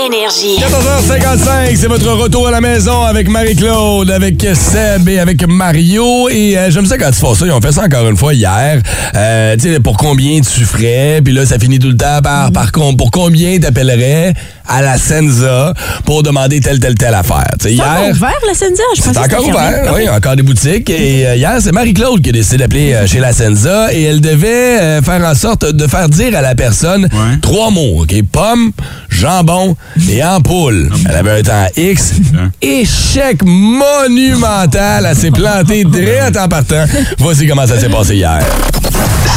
Énergie. 0.05 0.57
14h55, 0.59 1.75
c'est 1.77 1.87
votre 1.87 2.09
retour 2.13 2.47
à 2.47 2.51
la 2.51 2.59
maison 2.59 3.03
avec 3.03 3.29
Marie-Claude, 3.29 4.09
avec 4.09 4.41
Seb 4.55 5.07
et 5.07 5.19
avec 5.19 5.47
Mario. 5.47 6.27
Et 6.29 6.57
euh, 6.57 6.71
j'aime 6.71 6.87
ça 6.87 6.97
quand 6.97 7.11
tu 7.11 7.19
fais 7.19 7.35
ça. 7.35 7.45
Ils 7.45 7.51
ont 7.51 7.61
fait 7.61 7.71
ça 7.71 7.83
encore 7.83 8.07
une 8.09 8.17
fois 8.17 8.33
hier. 8.33 8.81
Euh, 9.15 9.55
tu 9.57 9.73
sais, 9.73 9.79
pour 9.79 9.97
combien 9.97 10.39
tu 10.41 10.65
ferais? 10.65 11.21
Puis 11.23 11.33
là, 11.33 11.45
ça 11.45 11.59
finit 11.59 11.77
tout 11.77 11.89
le 11.89 11.97
temps 11.97 12.19
par, 12.23 12.51
par 12.51 12.71
com- 12.71 12.97
pour 12.97 13.11
combien 13.11 13.59
t'appellerais 13.59 14.33
à 14.67 14.81
la 14.81 14.97
Senza 14.97 15.73
pour 16.05 16.23
demander 16.23 16.59
telle, 16.61 16.79
telle, 16.79 16.95
telle 16.95 17.13
affaire? 17.13 17.45
C'est 17.61 17.79
encore 17.79 17.97
hier. 18.03 18.11
ouvert, 18.15 18.39
la 18.47 18.53
Senza? 18.53 18.83
Je 18.95 19.01
encore 19.19 19.47
ouvert, 19.47 19.93
oui, 19.95 20.09
encore 20.09 20.35
des 20.35 20.43
boutiques. 20.43 20.89
Et 20.89 21.27
euh, 21.27 21.35
hier, 21.35 21.57
c'est 21.59 21.71
Marie-Claude 21.71 22.21
qui 22.21 22.29
a 22.29 22.31
décidé 22.33 22.57
d'appeler 22.57 22.93
euh, 22.93 23.05
chez 23.05 23.19
la 23.19 23.33
Senza 23.33 23.93
et 23.93 24.01
elle 24.03 24.21
devait 24.21 24.79
euh, 24.81 25.01
faire 25.03 25.23
en 25.23 25.35
sorte 25.35 25.65
de 25.71 25.87
faire 25.87 26.09
dire 26.09 26.35
à 26.35 26.41
la 26.41 26.55
personne 26.55 27.07
trois 27.41 27.69
mots, 27.69 28.01
OK? 28.03 28.15
Pomme, 28.31 28.71
jambon 29.09 29.75
et 30.09 30.23
ampoule. 30.23 30.89
Elle 31.09 31.15
avait 31.15 31.39
un 31.39 31.43
temps 31.43 31.67
X. 31.75 32.13
Échec 32.61 33.43
monumental. 33.43 35.07
Elle 35.09 35.15
s'est 35.15 35.31
plantée 35.31 35.83
direct 35.83 36.37
en 36.37 36.47
partant. 36.47 36.85
Voici 37.17 37.47
comment 37.47 37.67
ça 37.67 37.79
s'est 37.79 37.89
passé 37.89 38.15
hier. 38.15 38.39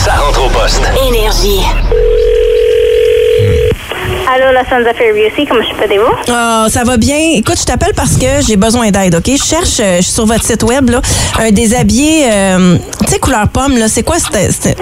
Ça 0.04 0.12
rentre 0.12 0.44
au 0.46 0.50
poste. 0.50 0.82
Énergie. 1.08 1.60
Allô, 4.26 4.52
la 4.52 4.64
Sons 4.64 4.86
of 4.88 4.96
Beauty, 4.98 5.46
comment 5.46 5.62
je 5.62 5.74
peux 5.76 5.84
aider 5.84 5.98
vous? 5.98 6.32
Ah, 6.32 6.66
ça 6.70 6.82
va 6.84 6.96
bien. 6.96 7.16
Écoute, 7.34 7.58
je 7.58 7.64
t'appelle 7.64 7.92
parce 7.94 8.16
que 8.16 8.26
j'ai 8.46 8.56
besoin 8.56 8.90
d'aide, 8.90 9.14
OK? 9.16 9.26
Je 9.26 9.42
cherche 9.42 9.80
euh, 9.80 9.96
je 9.98 10.02
suis 10.02 10.12
sur 10.12 10.26
votre 10.26 10.44
site 10.44 10.62
web, 10.62 10.88
là, 10.90 11.00
un 11.40 11.50
déshabillé, 11.50 12.26
euh, 12.32 12.78
tu 13.04 13.12
sais, 13.12 13.18
couleur 13.18 13.48
pomme, 13.48 13.76
là. 13.78 13.88
C'est 13.88 14.02
quoi? 14.02 14.16
C'était... 14.18 14.50
c'était- 14.50 14.74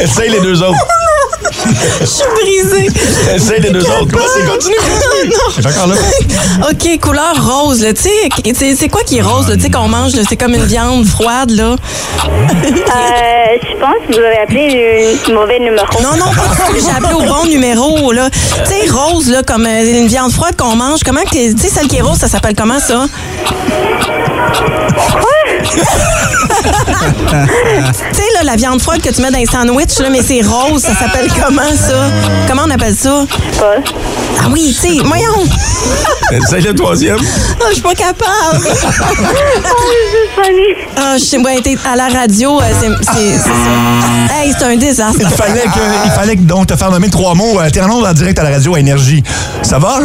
Essaye 0.00 0.30
les 0.30 0.40
deux 0.40 0.62
autres. 0.62 0.78
Je 2.00 2.06
suis 2.06 2.24
brisée. 2.34 2.88
Essaye 3.34 3.60
les 3.60 3.70
deux 3.70 3.80
autres. 3.80 4.16
Vas-y, 4.16 4.46
continue. 4.48 4.76
encore 5.66 5.86
là. 5.88 5.94
OK, 6.70 7.00
couleur 7.00 7.34
rose, 7.40 7.82
là. 7.82 7.92
Tu 7.92 8.02
sais, 8.02 8.52
c'est- 8.54 8.74
c'est 8.76 8.88
quoi 8.88 9.02
qui 9.04 9.18
est 9.18 9.22
rose, 9.22 9.48
là? 9.48 9.56
Tu 9.56 9.62
sais, 9.62 9.70
qu'on 9.70 9.88
mange, 9.88 10.14
là? 10.14 10.22
C'est 10.28 10.36
comme 10.36 10.54
une 10.54 10.64
viande 10.64 11.06
froide, 11.06 11.50
là. 11.50 11.74
Euh, 11.74 11.76
je 13.62 13.76
pense 13.78 13.94
que 14.08 14.12
vous 14.12 14.18
avez 14.18 14.38
appelé 14.42 15.16
le 15.28 15.34
mauvais 15.34 15.58
numéro. 15.58 15.86
Non, 16.02 16.16
non, 16.16 16.26
pas 16.32 16.72
du 16.72 16.80
tout. 16.80 16.86
J'ai 16.86 16.96
appelé 16.96 17.14
au 17.14 17.22
bon 17.32 17.46
numéro, 17.46 18.12
là. 18.12 18.28
Tu 18.30 18.38
sais, 18.86 18.90
rose, 18.90 19.28
là, 19.28 19.42
comme 19.42 19.66
euh, 19.66 20.00
une 20.00 20.06
viande 20.06 20.32
froide 20.32 20.56
qu'on 20.56 20.76
mange. 20.76 21.00
Comment 21.04 21.22
que. 21.22 21.52
Tu 21.52 21.58
sais, 21.58 21.68
celle 21.68 21.88
qui 21.88 21.96
est 21.96 22.02
rose, 22.02 22.18
ça 22.18 22.28
s'appelle 22.28 22.54
comment, 22.56 22.80
ça? 22.80 23.06
Tu 25.64 25.70
sais, 28.12 28.22
là, 28.34 28.42
la 28.44 28.56
viande 28.56 28.80
froide 28.80 29.00
que 29.02 29.08
tu 29.10 29.20
mets 29.22 29.30
dans 29.30 29.38
les 29.38 29.46
sandwichs, 29.46 29.98
là, 29.98 30.08
mais 30.10 30.22
c'est 30.22 30.40
rose, 30.42 30.82
ça 30.82 30.94
s'appelle 30.94 31.28
comment, 31.32 31.62
ça? 31.76 32.06
Comment 32.48 32.62
on 32.66 32.70
appelle 32.70 32.94
ça? 32.94 33.24
Ah 34.40 34.46
oui, 34.50 34.76
tu 34.80 34.88
sais, 34.88 34.98
voyons! 35.04 35.44
Essaye 36.32 36.62
le 36.62 36.74
troisième. 36.74 37.18
Ah, 37.60 37.64
je 37.68 37.74
suis 37.74 37.82
pas 37.82 37.94
capable! 37.94 38.68
Ah, 40.96 41.16
je 41.18 41.24
sais, 41.24 41.38
ouais, 41.38 41.60
t'es 41.62 41.76
à 41.90 41.96
la 41.96 42.08
radio, 42.08 42.60
euh, 42.60 42.64
c'est 42.80 42.88
c'est- 43.12 43.38
c'est 43.38 43.48
ça. 43.48 44.34
Hey, 44.34 44.54
c'est 44.56 44.64
un 44.64 44.76
désastre. 44.76 45.20
Il 45.20 45.28
fallait 45.28 45.62
que, 45.62 46.04
il 46.06 46.10
fallait 46.12 46.36
que 46.36 46.42
donc 46.42 46.66
te 46.68 46.76
faire 46.76 46.90
nommer 46.90 47.10
trois 47.10 47.34
mots. 47.34 47.58
Euh, 47.60 47.68
T'es 47.70 47.80
en 47.80 48.12
direct 48.12 48.38
à 48.38 48.42
la 48.44 48.50
radio 48.50 48.74
à 48.74 48.80
Énergie. 48.80 49.22
Ça 49.62 49.78
va? 49.78 50.00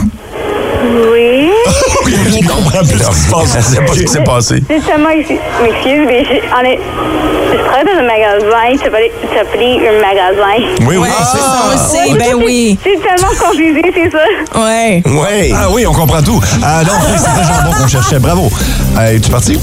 Oui. 1.12 1.50
Je 2.42 2.48
comprends 2.48 2.80
plus 2.80 3.00
ce 3.00 3.10
qui 3.10 3.16
se 3.20 3.32
passe. 3.32 3.56
Je 3.58 3.62
sais 3.62 3.82
pas 3.82 3.94
ce 3.94 4.00
qui 4.00 4.08
s'est 4.08 4.24
passé. 4.24 4.64
C'est 4.68 4.82
seulement, 4.82 5.10
m'excuse, 5.10 6.06
mais 6.08 6.24
j'ai- 6.26 6.42
je 6.42 6.48
travaille 6.48 7.86
dans 7.86 8.00
un 8.00 8.08
magasin, 8.08 8.78
ça 8.78 8.84
s'appelle 8.86 9.80
un 9.88 10.02
magasin. 10.02 10.74
Oui, 10.82 10.86
oui. 10.88 10.98
Ouais, 10.98 11.10
c'est 11.32 11.38
ça, 11.38 11.64
on 11.66 11.72
le 11.72 11.78
sait, 11.78 12.18
ben 12.20 12.44
oui. 12.44 12.78
C'est 12.84 13.00
tellement 13.02 13.34
confusé, 13.40 13.82
c'est 13.94 14.12
ça. 14.12 14.60
Ouais. 14.62 15.04
Oui. 15.06 15.54
Ah 15.56 15.68
oui, 15.72 15.86
on 15.88 15.94
comprend 15.94 16.22
tout. 16.22 16.42
Ah 16.64 16.82
non, 16.84 16.94
oui, 17.08 17.18
c'était 17.18 17.44
jambon 17.44 17.76
qu'on 17.78 17.88
cherchait. 17.88 18.20
Bravo. 18.20 18.50
Euh, 18.98 19.16
Es-tu 19.16 19.30
parti? 19.30 19.60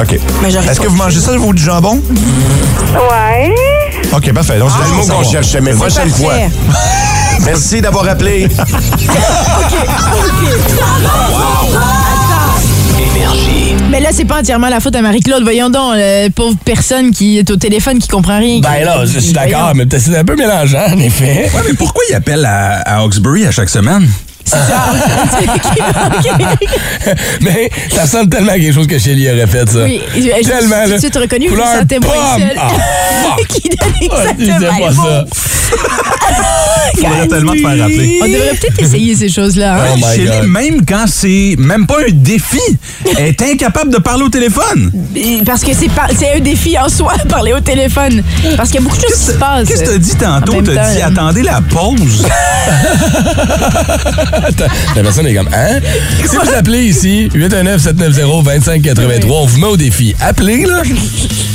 OK. 0.00 0.12
Est-ce 0.68 0.80
que 0.80 0.86
vous 0.88 0.96
mangez 0.96 1.20
ça, 1.20 1.36
vous, 1.36 1.52
du 1.52 1.62
jambon? 1.62 2.00
Ouais. 2.94 3.54
OK, 4.14 4.32
parfait. 4.32 4.58
Donc, 4.58 4.70
c'est 4.70 4.88
le 4.90 4.96
mot 4.96 5.06
qu'on 5.06 5.28
cherchait, 5.30 5.60
mais 5.60 5.72
prochaine 5.72 6.10
fois. 6.10 6.34
Merci 7.44 7.80
d'avoir 7.80 8.08
appelé. 8.08 8.48
Énergie. 12.98 13.74
Mais 13.90 14.00
là, 14.00 14.10
c'est 14.12 14.24
pas 14.24 14.40
entièrement 14.40 14.68
la 14.68 14.80
faute 14.80 14.94
à 14.96 15.02
Marie-Claude. 15.02 15.42
Voyons 15.42 15.70
donc, 15.70 15.94
euh, 15.94 16.28
pauvre 16.34 16.56
personne 16.64 17.10
qui 17.12 17.38
est 17.38 17.50
au 17.50 17.56
téléphone 17.56 17.98
qui 17.98 18.08
comprend 18.08 18.38
rien. 18.38 18.60
Ben 18.60 18.84
là, 18.84 19.04
je 19.06 19.18
suis 19.18 19.32
d'accord, 19.32 19.72
mais 19.74 19.86
peut-être 19.86 20.02
c'est 20.02 20.16
un 20.16 20.24
peu 20.24 20.36
mélangeant, 20.36 20.86
en 20.92 20.98
effet. 20.98 21.50
Ouais, 21.54 21.62
mais 21.68 21.74
pourquoi 21.74 22.02
il 22.10 22.14
appelle 22.14 22.44
à, 22.44 22.80
à 22.80 23.00
Hawkesbury 23.02 23.46
à 23.46 23.50
chaque 23.50 23.68
semaine? 23.70 24.06
mais 27.40 27.70
ça 27.94 28.02
ressemble 28.02 28.28
tellement 28.30 28.52
à 28.52 28.58
quelque 28.58 28.72
chose 28.74 28.86
que 28.86 28.98
Shelly 28.98 29.28
aurait 29.30 29.46
fait, 29.46 29.68
ça. 29.68 29.84
Oui, 29.84 30.00
je- 30.14 30.20
je- 30.20 30.48
tellement, 30.48 30.82
tout 30.82 30.88
de 30.88 30.92
là. 30.94 30.98
suite 31.00 31.16
reconnu, 31.16 31.48
je 31.50 31.54
me 31.54 31.60
sentais 31.62 31.98
moins 32.00 32.38
seule. 32.38 32.56
Ah, 32.58 32.68
fuck. 33.36 33.46
qui 33.48 33.68
donne 33.68 33.78
Ah, 34.10 34.14
je 34.38 34.44
exactement 34.44 34.86
pas 34.86 34.92
ça. 34.92 35.00
mot. 35.02 35.24
Faudrait 36.96 37.28
tellement 37.28 37.52
te 37.52 37.58
faire 37.58 37.78
rappeler. 37.78 38.18
On 38.22 38.26
devrait 38.26 38.54
peut-être 38.60 38.82
essayer 38.82 39.14
ces 39.14 39.28
choses-là. 39.28 39.76
hein? 39.76 39.84
Oh 39.94 39.96
my 39.96 40.02
Chez 40.16 40.24
God. 40.26 40.42
lui, 40.42 40.48
même 40.50 40.84
quand 40.86 41.04
c'est 41.06 41.54
même 41.58 41.86
pas 41.86 41.98
un 42.00 42.10
défi, 42.12 42.58
elle 43.16 43.26
est 43.26 43.42
incapable 43.42 43.92
de 43.92 43.98
parler 43.98 44.24
au 44.24 44.28
téléphone. 44.28 44.90
Parce 45.46 45.62
que 45.62 45.70
c'est 45.72 45.88
un 46.36 46.40
défi 46.40 46.76
en 46.78 46.88
soi, 46.88 47.14
parler 47.28 47.52
au 47.52 47.60
téléphone. 47.60 48.22
Parce 48.56 48.70
qu'il 48.70 48.80
y 48.80 48.82
a 48.82 48.86
beaucoup 48.86 48.96
de 48.96 49.02
choses 49.02 49.14
qui 49.18 49.26
se 49.26 49.32
passent. 49.32 49.68
Qu'est-ce 49.68 49.84
que 49.84 49.90
t'as 49.90 49.98
dit 49.98 50.16
tantôt? 50.16 50.60
T'as 50.62 50.92
dit, 50.94 51.02
attendez 51.02 51.42
la 51.42 51.60
pause. 51.62 52.26
La 54.96 55.02
personne 55.02 55.26
est 55.26 55.34
comme, 55.34 55.48
hein? 55.52 55.80
Si 56.24 56.36
vous 56.36 56.54
appelez 56.56 56.84
ici, 56.84 57.28
819-790-2583, 57.34 59.26
on 59.30 59.46
vous 59.46 59.58
met 59.58 59.66
au 59.66 59.76
défi. 59.76 60.14
Appelez, 60.20 60.64
là. 60.64 60.82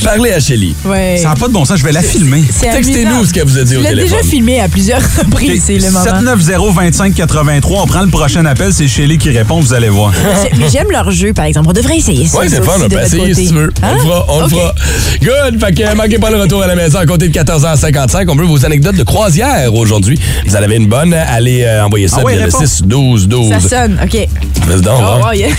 Parlez 0.04 0.32
à 0.32 0.40
Shelly. 0.40 0.76
Ouais. 0.86 1.18
Ça 1.22 1.30
n'a 1.30 1.36
pas 1.36 1.48
de 1.48 1.54
bon 1.54 1.66
sens, 1.66 1.80
je 1.80 1.84
vais 1.84 1.92
la 1.92 2.04
filmer. 2.04 2.44
Textez-nous 2.62 3.26
ce 3.26 3.34
qu'elle 3.34 3.46
vous 3.46 3.58
a 3.58 3.64
dit 3.64 3.76
au 3.76 3.82
téléphone. 3.82 4.04
déjà 4.04 4.22
filmé 4.24 4.60
à 4.60 4.68
plusieurs 4.68 5.02
reprises, 5.18 5.68
790-2583, 5.68 7.62
on 7.82 7.88
prend 7.88 8.02
le 8.02 8.10
prochain 8.10 8.46
appel, 8.46 8.72
c'est 8.72 8.88
Shelly 8.88 9.18
qui 9.18 9.32
répond, 9.32 9.60
vous 9.60 9.74
allez 9.74 9.90
voir. 9.90 10.14
J'aime 10.72 10.92
leur 10.92 11.10
jeu, 11.12 11.34
par 11.34 11.46
exemple. 11.46 11.70
On 11.70 11.74
devrait 11.74 11.98
essayer 11.98 12.28
ça. 12.28 12.40
Oui, 12.40 12.48
c'est 12.50 12.64
fun, 12.64 12.74
on 12.84 12.88
peut 12.88 13.02
essayer 13.02 13.34
si 13.34 13.48
tu 13.48 13.54
veux. 13.56 13.74
On 13.82 13.88
le 13.88 13.94
hein? 13.94 13.98
fera, 14.04 14.26
on 14.30 14.42
le 14.42 14.50
fera. 14.50 14.76
Good, 15.22 15.60
fait 15.60 15.74
que 15.74 15.96
manquez 15.96 16.20
pas 16.20 16.30
le 16.30 16.38
retour 16.38 16.62
à 16.62 16.68
la 16.68 16.76
maison 16.76 17.00
à 17.00 17.06
côté 17.06 17.28
de 17.28 17.40
14h55. 17.40 18.26
On 18.30 18.36
veut 18.36 18.46
vos 18.46 18.64
anecdotes 18.66 18.96
de 18.96 19.04
croisière 19.04 19.74
aujourd'hui. 19.74 20.20
Vous 20.46 20.56
en 20.56 20.60
avez 20.62 20.76
une 20.76 20.88
bonne, 20.88 21.14
allez 21.14 21.64
euh, 21.64 21.86
envoyer 21.86 22.08
ça 22.08 22.22
ah 22.26 22.32
le 22.32 22.52
6 22.52 22.75
12, 22.82 23.28
12. 23.28 23.50
Ça 23.50 23.60
sonne, 23.60 24.00
OK. 24.04 24.28
Vas-y 24.68 24.82
donc, 24.82 25.00
oh, 25.00 25.04
hein? 25.04 25.22
oh, 25.30 25.32
yeah. 25.34 25.50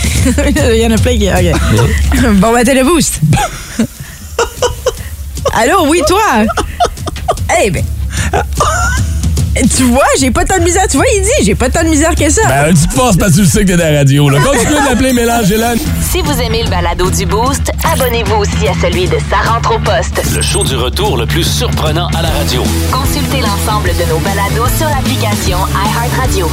Il 0.75 0.81
y 0.81 0.87
en 0.87 0.91
a 0.91 0.99
plein 0.99 1.17
qui. 1.17 1.29
OK. 1.29 2.35
bon, 2.35 2.53
ben, 2.53 2.65
t'es 2.65 2.75
le 2.75 2.85
boost. 2.85 3.21
Allô, 5.55 5.87
oui, 5.89 6.03
toi? 6.07 6.45
Eh 7.51 7.65
hey, 7.65 7.71
ben. 7.71 7.85
Tu 9.77 9.85
vois, 9.85 10.05
j'ai 10.19 10.31
pas 10.31 10.45
tant 10.45 10.59
de 10.59 10.65
misère. 10.65 10.87
Tu 10.89 10.97
vois, 10.97 11.07
il 11.17 11.23
dit, 11.23 11.45
j'ai 11.45 11.55
pas 11.55 11.71
tant 11.71 11.83
de 11.83 11.89
misère 11.89 12.15
que 12.15 12.29
ça. 12.29 12.43
Ben, 12.47 12.75
tu 12.75 12.95
forces 12.95 13.17
parce 13.17 13.33
que 13.33 13.37
tu 13.37 13.43
le 13.43 13.47
sais 13.47 13.61
que 13.65 13.69
t'es 13.69 13.77
dans 13.77 13.91
la 13.91 13.99
radio. 13.99 14.29
Là. 14.29 14.39
Continuez 14.45 14.81
de 14.81 14.89
l'appeler 14.89 15.13
Mélangez-la. 15.13 15.75
Si 16.11 16.21
vous 16.21 16.41
aimez 16.41 16.63
le 16.63 16.71
balado 16.71 17.11
du 17.11 17.27
Boost, 17.27 17.73
abonnez-vous 17.93 18.37
aussi 18.37 18.69
à 18.69 18.75
celui 18.81 19.07
de 19.07 19.17
Sa 19.31 19.51
rentre 19.51 19.75
au 19.75 19.79
poste. 19.79 20.23
Le 20.35 20.43
show 20.43 20.63
du 20.65 20.77
retour 20.77 21.17
le 21.17 21.27
plus 21.27 21.45
surprenant 21.45 22.09
à 22.09 22.23
la 22.23 22.31
radio. 22.31 22.63
Consultez 22.93 23.41
l'ensemble 23.41 23.89
de 23.89 24.09
nos 24.11 24.19
balados 24.19 24.71
sur 24.77 24.89
l'application 24.89 25.59
iHeartRadio. 25.75 26.51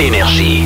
Énergie. 0.00 0.64